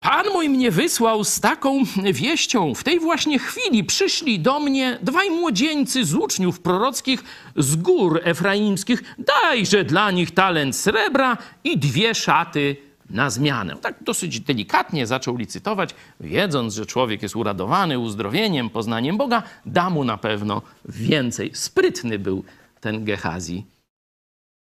Pan 0.00 0.26
mój 0.32 0.48
mnie 0.48 0.70
wysłał 0.70 1.24
z 1.24 1.40
taką 1.40 1.82
wieścią. 2.12 2.74
W 2.74 2.84
tej 2.84 3.00
właśnie 3.00 3.38
chwili 3.38 3.84
przyszli 3.84 4.40
do 4.40 4.60
mnie 4.60 4.98
dwaj 5.02 5.30
młodzieńcy 5.30 6.04
z 6.04 6.14
uczniów 6.14 6.60
prorockich 6.60 7.24
z 7.56 7.76
gór 7.76 8.20
efraimskich. 8.24 9.02
Dajże 9.18 9.84
dla 9.84 10.10
nich 10.10 10.30
talent 10.30 10.76
srebra 10.76 11.36
i 11.64 11.78
dwie 11.78 12.14
szaty 12.14 12.76
na 13.10 13.30
zmianę. 13.30 13.76
Tak 13.76 14.02
dosyć 14.02 14.40
delikatnie 14.40 15.06
zaczął 15.06 15.36
licytować, 15.36 15.94
wiedząc, 16.20 16.74
że 16.74 16.86
człowiek 16.86 17.22
jest 17.22 17.36
uradowany 17.36 17.98
uzdrowieniem, 17.98 18.70
poznaniem 18.70 19.16
Boga, 19.16 19.42
da 19.66 19.90
mu 19.90 20.04
na 20.04 20.16
pewno 20.16 20.62
więcej. 20.84 21.50
Sprytny 21.54 22.18
był 22.18 22.44
ten 22.80 23.04
Gehazi, 23.04 23.66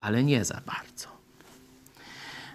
ale 0.02 0.24
nie 0.24 0.46
za 0.46 0.62
bardzo. 0.66 1.12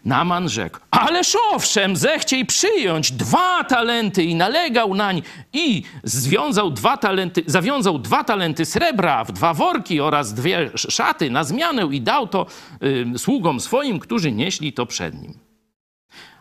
Naman 0.04 0.48
rzekł, 0.48 0.78
ależ 0.90 1.36
owszem, 1.50 1.96
zechciej 1.96 2.46
przyjąć 2.46 3.12
dwa 3.12 3.64
talenty 3.64 4.24
i 4.24 4.34
nalegał 4.34 4.94
nań 4.94 5.22
i 5.52 5.82
związał 6.04 6.70
dwa 6.70 6.96
talenty, 6.96 7.42
zawiązał 7.46 7.98
dwa 7.98 8.24
talenty 8.24 8.64
srebra 8.64 9.24
w 9.24 9.32
dwa 9.32 9.54
worki 9.54 10.00
oraz 10.00 10.34
dwie 10.34 10.70
szaty 10.76 11.30
na 11.30 11.44
zmianę 11.44 11.88
i 11.92 12.00
dał 12.00 12.26
to 12.28 12.46
y, 12.82 13.18
sługom 13.18 13.60
swoim, 13.60 13.98
którzy 13.98 14.32
nieśli 14.32 14.72
to 14.72 14.86
przed 14.86 15.22
nim. 15.22 15.47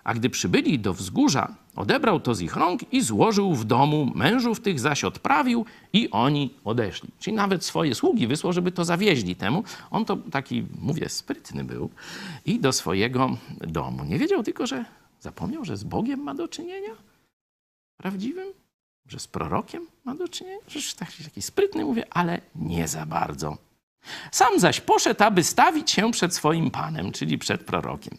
A 0.07 0.13
gdy 0.13 0.29
przybyli 0.29 0.79
do 0.79 0.93
wzgórza, 0.93 1.55
odebrał 1.75 2.19
to 2.19 2.35
z 2.35 2.41
ich 2.41 2.55
rąk 2.55 2.93
i 2.93 3.01
złożył 3.01 3.55
w 3.55 3.65
domu, 3.65 4.11
mężów 4.15 4.59
tych 4.59 4.79
zaś 4.79 5.03
odprawił 5.03 5.65
i 5.93 6.09
oni 6.11 6.53
odeszli. 6.63 7.09
Czyli 7.19 7.35
nawet 7.35 7.65
swoje 7.65 7.95
sługi 7.95 8.27
wysłał, 8.27 8.53
żeby 8.53 8.71
to 8.71 8.85
zawieźli 8.85 9.35
temu. 9.35 9.63
On 9.91 10.05
to 10.05 10.17
taki, 10.31 10.65
mówię, 10.81 11.09
sprytny 11.09 11.63
był 11.63 11.89
i 12.45 12.59
do 12.59 12.73
swojego 12.73 13.37
domu. 13.59 14.03
Nie 14.03 14.19
wiedział 14.19 14.43
tylko, 14.43 14.67
że 14.67 14.85
zapomniał, 15.19 15.65
że 15.65 15.77
z 15.77 15.83
Bogiem 15.83 16.19
ma 16.19 16.35
do 16.35 16.47
czynienia? 16.47 16.95
Prawdziwym? 17.97 18.47
Że 19.07 19.19
z 19.19 19.27
prorokiem 19.27 19.87
ma 20.05 20.15
do 20.15 20.27
czynienia? 20.27 20.59
Że 20.67 20.95
taki, 20.95 21.23
taki 21.23 21.41
sprytny, 21.41 21.85
mówię, 21.85 22.05
ale 22.09 22.41
nie 22.55 22.87
za 22.87 23.05
bardzo. 23.05 23.57
Sam 24.31 24.59
zaś 24.59 24.81
poszedł, 24.81 25.23
aby 25.23 25.43
stawić 25.43 25.91
się 25.91 26.11
przed 26.11 26.35
swoim 26.35 26.71
panem, 26.71 27.11
czyli 27.11 27.37
przed 27.37 27.63
prorokiem. 27.63 28.17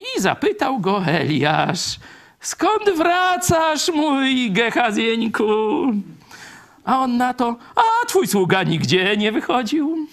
I 0.00 0.20
zapytał 0.20 0.80
go 0.80 1.04
Eliasz, 1.06 1.98
skąd 2.40 2.90
wracasz, 2.96 3.88
mój 3.88 4.50
Gehazieńku? 4.50 5.44
A 6.84 6.98
on 6.98 7.16
na 7.16 7.34
to, 7.34 7.56
a 7.76 8.06
twój 8.06 8.26
sługa 8.26 8.62
nigdzie 8.62 9.16
nie 9.16 9.32
wychodził. 9.32 10.06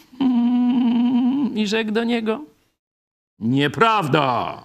I 1.56 1.68
rzekł 1.68 1.92
do 1.92 2.04
niego, 2.04 2.44
nieprawda. 3.40 4.64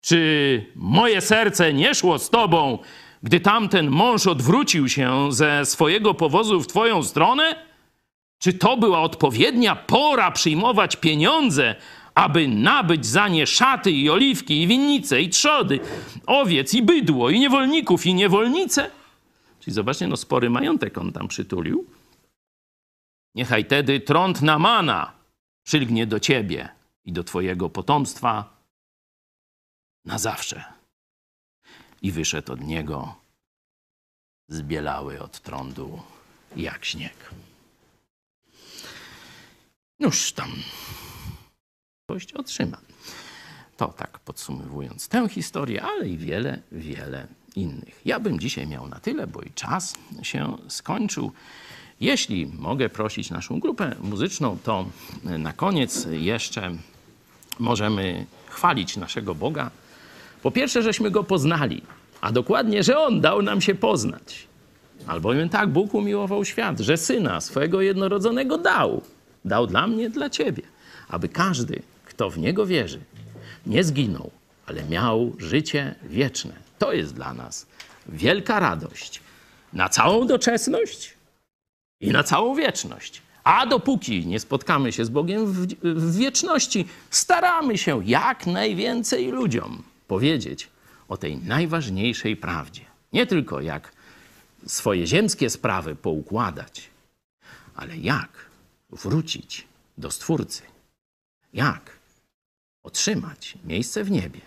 Czy 0.00 0.66
moje 0.74 1.20
serce 1.20 1.72
nie 1.72 1.94
szło 1.94 2.18
z 2.18 2.30
tobą, 2.30 2.78
gdy 3.22 3.40
tamten 3.40 3.90
mąż 3.90 4.26
odwrócił 4.26 4.88
się 4.88 5.32
ze 5.32 5.66
swojego 5.66 6.14
powozu 6.14 6.60
w 6.60 6.66
twoją 6.66 7.02
stronę? 7.02 7.68
Czy 8.38 8.52
to 8.52 8.76
była 8.76 9.00
odpowiednia 9.00 9.76
pora 9.76 10.30
przyjmować 10.30 10.96
pieniądze, 10.96 11.74
aby 12.18 12.48
nabyć 12.48 13.06
za 13.06 13.28
nie 13.28 13.46
szaty 13.46 13.90
i 13.90 14.10
oliwki 14.10 14.62
i 14.62 14.66
winnice 14.66 15.22
i 15.22 15.28
trzody, 15.28 15.80
owiec 16.26 16.74
i 16.74 16.82
bydło 16.82 17.30
i 17.30 17.40
niewolników 17.40 18.06
i 18.06 18.14
niewolnice. 18.14 18.90
Czyli 19.60 19.74
zobaczcie, 19.74 20.06
no 20.06 20.16
spory 20.16 20.50
majątek 20.50 20.98
on 20.98 21.12
tam 21.12 21.28
przytulił. 21.28 21.86
Niechaj 23.34 23.64
tedy 23.64 24.00
trąd 24.00 24.42
Namana 24.42 25.12
przylgnie 25.62 26.06
do 26.06 26.20
ciebie 26.20 26.68
i 27.04 27.12
do 27.12 27.24
twojego 27.24 27.70
potomstwa 27.70 28.56
na 30.04 30.18
zawsze. 30.18 30.64
i 32.02 32.12
wyszedł 32.12 32.52
od 32.52 32.60
niego 32.60 33.14
zbielały 34.48 35.22
od 35.22 35.40
trądu 35.40 36.02
jak 36.56 36.84
śnieg. 36.84 37.30
Noż 40.00 40.32
tam 40.32 40.50
gość 42.08 42.32
otrzyma. 42.32 42.78
To 43.76 43.86
tak 43.86 44.18
podsumowując 44.18 45.08
tę 45.08 45.28
historię, 45.28 45.82
ale 45.82 46.08
i 46.08 46.18
wiele, 46.18 46.58
wiele 46.72 47.26
innych. 47.56 48.00
Ja 48.04 48.20
bym 48.20 48.40
dzisiaj 48.40 48.66
miał 48.66 48.88
na 48.88 49.00
tyle, 49.00 49.26
bo 49.26 49.42
i 49.42 49.50
czas 49.50 49.94
się 50.22 50.56
skończył. 50.68 51.32
Jeśli 52.00 52.46
mogę 52.46 52.88
prosić 52.88 53.30
naszą 53.30 53.60
grupę 53.60 53.94
muzyczną, 54.00 54.58
to 54.64 54.86
na 55.24 55.52
koniec 55.52 56.06
jeszcze 56.10 56.70
możemy 57.58 58.26
chwalić 58.46 58.96
naszego 58.96 59.34
Boga. 59.34 59.70
Po 60.42 60.50
pierwsze, 60.50 60.82
żeśmy 60.82 61.10
go 61.10 61.24
poznali, 61.24 61.82
a 62.20 62.32
dokładnie, 62.32 62.82
że 62.82 62.98
on 62.98 63.20
dał 63.20 63.42
nam 63.42 63.60
się 63.60 63.74
poznać. 63.74 64.46
Albowiem 65.06 65.48
tak 65.48 65.68
Bóg 65.68 65.94
umiłował 65.94 66.44
świat, 66.44 66.78
że 66.78 66.96
syna 66.96 67.40
swojego 67.40 67.80
jednorodzonego 67.80 68.58
dał. 68.58 69.02
Dał 69.44 69.66
dla 69.66 69.86
mnie, 69.86 70.10
dla 70.10 70.30
ciebie, 70.30 70.62
aby 71.08 71.28
każdy, 71.28 71.82
kto 72.18 72.30
w 72.30 72.38
niego 72.38 72.66
wierzy, 72.66 73.00
nie 73.66 73.84
zginął, 73.84 74.30
ale 74.66 74.84
miał 74.84 75.32
życie 75.38 75.94
wieczne. 76.02 76.52
To 76.78 76.92
jest 76.92 77.14
dla 77.14 77.34
nas 77.34 77.66
wielka 78.08 78.60
radość 78.60 79.20
na 79.72 79.88
całą 79.88 80.26
doczesność 80.26 81.14
i 82.00 82.10
na 82.10 82.22
całą 82.22 82.54
wieczność. 82.54 83.22
A 83.44 83.66
dopóki 83.66 84.26
nie 84.26 84.40
spotkamy 84.40 84.92
się 84.92 85.04
z 85.04 85.08
Bogiem 85.08 85.46
w, 85.46 85.66
w 85.82 86.16
wieczności, 86.16 86.86
staramy 87.10 87.78
się 87.78 88.00
jak 88.04 88.46
najwięcej 88.46 89.30
ludziom 89.30 89.82
powiedzieć 90.08 90.68
o 91.08 91.16
tej 91.16 91.36
najważniejszej 91.36 92.36
prawdzie. 92.36 92.84
Nie 93.12 93.26
tylko 93.26 93.60
jak 93.60 93.92
swoje 94.66 95.06
ziemskie 95.06 95.50
sprawy 95.50 95.96
poukładać, 95.96 96.90
ale 97.74 97.96
jak 97.96 98.30
wrócić 98.90 99.66
do 99.98 100.10
Stwórcy. 100.10 100.62
Jak 101.52 101.97
otrzymać 102.82 103.58
miejsce 103.64 104.04
w 104.04 104.10
niebie. 104.10 104.40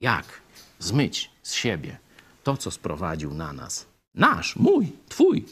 Jak 0.00 0.40
zmyć 0.78 1.30
z 1.42 1.54
siebie 1.54 1.98
to, 2.42 2.56
co 2.56 2.70
sprowadził 2.70 3.34
na 3.34 3.52
nas 3.52 3.86
nasz, 4.14 4.56
mój, 4.56 4.92
twój 5.08 5.46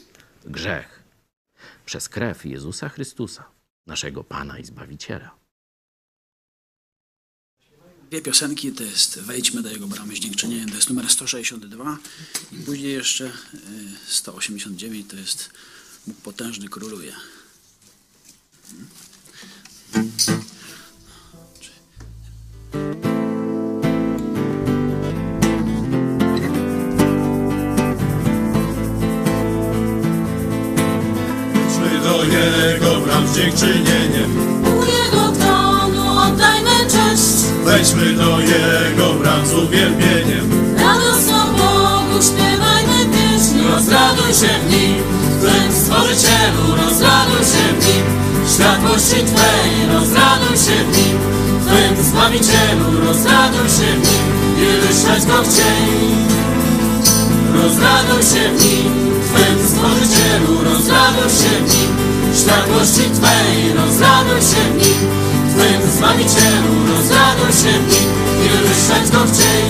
grzech 0.45 1.03
przez 1.85 2.09
krew 2.09 2.45
Jezusa 2.45 2.89
Chrystusa, 2.89 3.43
naszego 3.87 4.23
Pana 4.23 4.59
i 4.59 4.65
Zbawiciela. 4.65 5.35
Dwie 8.09 8.21
piosenki 8.21 8.71
to 8.71 8.83
jest 8.83 9.19
Wejdźmy 9.19 9.61
do 9.61 9.69
Jego 9.69 9.87
bramy 9.87 10.15
z 10.15 10.19
dziękczynieniem, 10.19 10.69
to 10.69 10.75
jest 10.75 10.89
numer 10.89 11.09
162 11.09 11.97
i 12.51 12.55
później 12.55 12.93
jeszcze 12.93 13.25
y, 13.25 13.31
189 14.07 15.09
to 15.09 15.15
jest 15.15 15.49
Bóg 16.07 16.17
potężny 16.17 16.69
króluje. 16.69 17.13
Jego 32.45 33.01
bram 33.01 33.27
z 33.27 33.35
dziękczynieniem. 33.35 34.29
U 34.65 34.85
Jego 34.85 35.31
tronu 35.39 36.03
oddajmy 36.27 36.77
cześć, 36.91 37.33
Wejdźmy 37.65 38.13
do 38.13 38.39
Jego 38.39 39.13
bram 39.13 39.47
z 39.47 39.53
uwielbieniem. 39.53 40.75
radosno 40.77 41.45
Bogu 41.45 42.21
śpiewajmy 42.23 42.99
pieśni. 43.13 43.61
Rozraduj 43.75 44.33
się 44.33 44.53
w 44.67 44.71
Nim, 44.71 45.03
Twym 45.41 45.73
Stworzycielu, 45.81 46.63
rozraduj 46.83 47.43
się 47.51 47.65
w 47.79 47.85
Nim. 47.87 48.05
Światłości 48.53 49.19
Twej, 49.29 49.71
rozraduj 49.93 50.57
się 50.65 50.77
w 50.87 50.97
Nim. 50.97 51.17
Twym 51.67 52.05
Zbawicielu, 52.05 52.87
rozraduj 53.07 53.67
się 53.77 53.89
w 53.99 54.03
Nim 54.07 54.25
i 54.63 54.87
wyszłać 54.87 55.25
Go 55.25 55.37
chciej. 55.43 55.87
Rozraduj 57.55 58.23
się 58.23 58.43
w 58.57 58.63
Nim, 58.65 58.93
Twym 59.27 59.67
Stworzycielu, 59.67 60.63
rozraduj 60.63 61.29
się 61.39 61.53
w 61.65 61.73
Nim. 61.73 62.12
Światłości 62.39 63.05
Twej, 63.17 63.73
rozraduj 63.77 64.41
się 64.41 64.63
w 64.71 64.75
Nim. 64.81 64.99
Twym 65.53 65.81
Zbawicielu, 65.97 66.71
rozraduj 66.91 67.51
się 67.61 67.73
w 67.79 67.85
Nim 67.91 68.09
i 68.45 68.47
wyszłać 68.67 69.05
Go 69.11 69.19
chciej. 69.33 69.63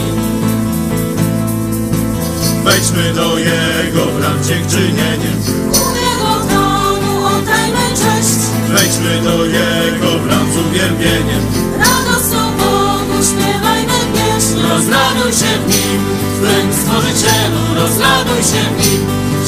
Wejdźmy 2.64 3.14
do 3.14 3.38
Jego 3.38 4.05
bram 4.20 4.43
dziękczynieniem. 4.43 5.38
U 5.70 5.86
Jego 6.05 6.32
tronu 6.49 7.26
oddajmy 7.26 7.88
cześć, 8.01 8.39
Wejdźmy 8.74 9.22
do 9.24 9.45
Jego 9.45 10.20
bram 10.26 10.53
z 10.53 10.57
uwielbieniem. 10.57 11.43
radosno 11.80 12.51
Bogu 12.59 13.18
śpiewajmy 13.30 13.99
pieśni. 14.14 14.61
Rozraduj 14.70 15.32
się 15.32 15.51
w 15.64 15.68
Nim, 15.68 16.01
Twym 16.39 16.74
Stworzycielu, 16.74 17.61
rozraduj 17.76 18.43
się 18.51 18.64
w 18.74 18.78
Nim. 18.86 19.01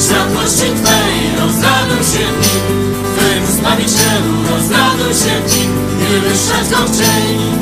Światłości 0.04 0.68
Twej, 0.82 1.14
rozraduj 1.40 2.02
się 2.12 2.24
w 2.32 2.38
Nim. 2.46 2.85
Zbawicielu, 3.66 4.34
rozraduj 4.50 5.14
się 5.14 5.42
w 5.46 5.56
Nim 5.56 5.72
i 6.02 6.06
wywyższać 6.06 6.66
Go. 6.66 7.52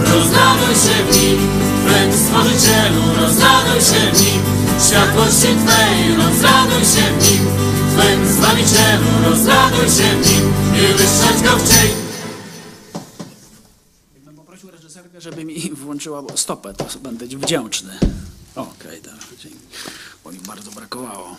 Rozraduj 0.00 0.74
się 0.74 0.96
w 1.04 1.16
Nim, 1.16 1.38
Twym 1.86 2.12
Stworzycielu, 2.12 3.02
rozraduj 3.20 3.80
się 3.80 4.12
w 4.12 4.20
Nim. 4.20 4.42
Światłości 4.86 5.48
Twej, 5.66 6.16
rozraduj 6.16 6.80
się 6.80 7.06
w 7.12 7.30
Nim. 7.30 7.46
Twym 7.92 8.32
Zbawicielu, 8.34 9.10
rozraduj 9.24 9.86
się 9.86 10.22
w 10.22 10.26
Nim 10.30 10.52
i 10.76 10.80
wywyższać 10.86 11.42
Go 14.24 14.32
poprosił 14.32 14.70
reżyserkę, 14.70 15.20
żeby 15.20 15.44
mi 15.44 15.70
włączyła 15.70 16.22
stopę, 16.36 16.74
to 16.74 16.84
będę 17.02 17.26
wdzięczny. 17.26 17.98
Okej, 18.54 19.02
dobra, 19.02 19.26
dzięki. 19.38 19.58
Bo 20.24 20.32
mi 20.32 20.38
bardzo 20.38 20.70
brakowało. 20.70 21.36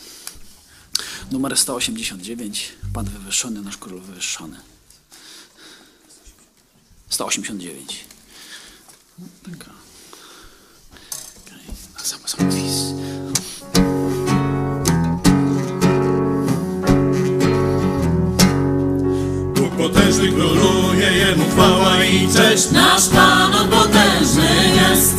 Numer 1.31 1.57
189. 1.57 2.73
Pan 2.93 3.05
wywyższony, 3.05 3.61
nasz 3.61 3.77
król 3.77 4.01
wywyższony. 4.01 4.57
189. 7.09 8.05
No, 9.19 9.25
taka. 9.43 9.71
Na 11.93 11.99
sam. 11.99 12.19
Bóg 19.55 19.75
potężny 19.77 20.31
króluje, 20.31 21.11
Jemu 21.13 21.49
chwała 21.51 22.03
i 22.05 22.27
cześć. 22.33 22.71
Nasz 22.71 23.09
Pan 23.09 23.55
on 23.55 23.69
potężny 23.69 24.73
jest, 24.75 25.15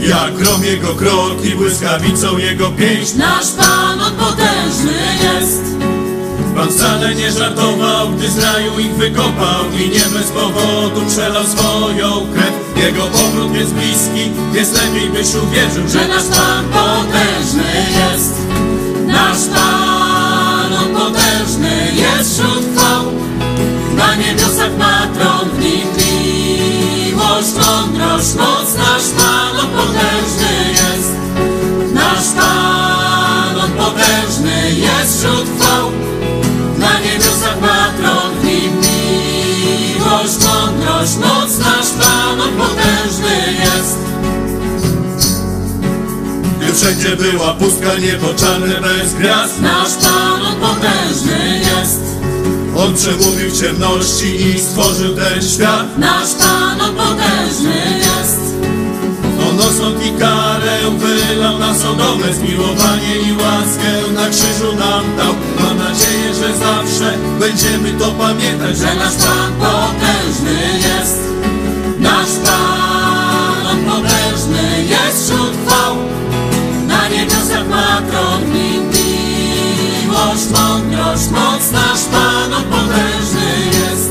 Jak 0.00 0.34
grom 0.34 0.64
Jego 0.64 0.94
kroki, 0.94 1.50
błyskawicą 1.56 2.38
Jego 2.38 2.70
pięść. 2.70 3.14
nasz 3.14 3.50
Pan 3.50 4.00
on 4.00 4.12
potężny 4.12 4.92
jest. 5.22 5.62
Pan 6.56 6.68
wcale 6.68 7.14
nie 7.14 7.32
żartował, 7.32 8.08
gdy 8.08 8.28
z 8.30 8.38
raju 8.38 8.78
ich 8.78 8.94
wykopał 8.94 9.64
i 9.80 9.88
nie 9.88 10.18
bez 10.18 10.30
powodu 10.30 11.06
przelał 11.08 11.44
swoją 11.44 12.26
krew. 12.34 12.52
Jego 12.76 13.02
powrót 13.06 13.54
jest 13.54 13.74
bliski, 13.74 14.30
jest 14.52 14.82
lepiej 14.82 15.10
byś 15.10 15.34
uwierzył, 15.34 15.88
że 15.88 16.08
nasz 16.08 16.24
Pan 16.24 16.64
potężny 16.64 17.72
jest. 17.98 18.34
Nasz 19.06 19.44
Pan, 19.54 20.72
On 20.72 20.94
potężny 20.94 21.92
jest 21.94 22.34
wśród 22.34 22.64
chwał. 22.76 23.04
Na 23.96 24.14
niebiosach 24.14 24.78
ma 24.78 25.06
tron, 25.06 25.50
w 25.50 25.58
nim 25.64 25.88
miłość, 25.96 27.54
mądrość, 27.54 28.34
moc. 28.34 28.74
Nasz 28.78 29.08
Pan, 29.18 29.59
wszędzie 46.80 47.16
była 47.16 47.54
pustka, 47.54 47.94
niebo 47.94 48.34
czarne 48.34 48.80
bez 48.80 49.14
gwiazd. 49.14 49.60
Nasz 49.60 49.94
Pan, 49.94 50.42
On 50.42 50.56
potężny 50.60 51.58
jest. 51.58 52.00
On 52.76 52.94
przemówił 52.94 53.50
w 53.50 53.60
ciemności 53.60 54.46
i 54.46 54.60
stworzył 54.60 55.14
ten 55.14 55.42
świat. 55.42 55.98
Nasz 55.98 56.34
Pan, 56.34 56.80
On 56.80 56.94
potężny 56.96 57.98
jest. 57.98 58.40
On 59.48 59.60
osąd 59.60 60.06
i 60.06 60.12
karę 60.20 60.78
wylał 60.98 61.58
na 61.58 61.74
Sodomę 61.74 62.34
Zmiłowanie 62.34 63.16
i 63.28 63.32
łaskę 63.32 64.12
na 64.14 64.28
krzyżu 64.28 64.76
nam 64.78 65.16
dał 65.16 65.34
Mam 65.60 65.78
nadzieję, 65.78 66.34
że 66.34 66.58
zawsze 66.58 67.18
będziemy 67.40 67.92
to 67.98 68.10
pamiętać 68.10 68.76
Że 68.76 68.94
nasz 68.94 69.14
Pan 69.14 69.52
potężny 69.60 70.78
jest. 70.78 71.18
Nasz 71.98 72.34
Pan, 72.44 72.79
nim 78.52 78.90
miłość, 78.90 80.46
mądrość, 80.50 81.28
moc 81.30 81.70
nasz 81.72 82.04
Pan, 82.12 82.54
on 82.54 82.64
potężny 82.64 83.50
jest. 83.66 84.10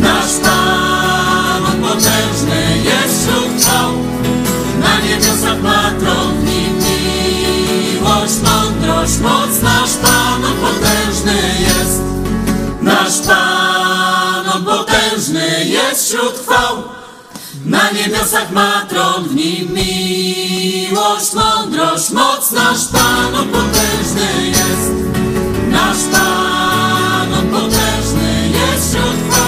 Nasz 0.00 0.34
Pan, 0.42 1.64
on 1.66 1.80
potężny 1.82 2.78
jest 2.84 3.28
wśród 3.28 3.62
chwał. 3.62 3.92
Na 4.80 5.00
niebiosach 5.06 5.62
ma 5.62 5.90
nim 6.44 6.74
miłość, 6.78 8.34
mądrość, 8.42 9.18
moc 9.18 9.62
nasz 9.62 9.96
Pan, 10.02 10.44
on 10.44 10.56
potężny 10.60 11.36
jest. 11.60 12.00
Nasz 12.82 13.20
Pan, 13.26 14.48
on 14.54 14.64
potężny 14.64 15.64
jest 15.64 16.06
wśród 16.06 16.34
chwał. 16.34 16.99
Na 17.64 17.90
niebiosach 17.90 18.50
ma 18.52 18.86
tron, 18.88 19.24
w 19.28 19.34
nim 19.34 19.68
miłość, 19.72 21.32
mądrość, 21.34 22.10
moc 22.10 22.50
nasz 22.50 22.86
Pan, 22.92 23.34
on 23.34 23.48
potężny 23.48 24.46
jest. 24.46 24.90
Nasz 25.68 26.04
Pan, 26.12 27.34
on 27.34 27.48
potężny 27.48 28.48
jest, 28.48 28.88
wśród 28.88 29.39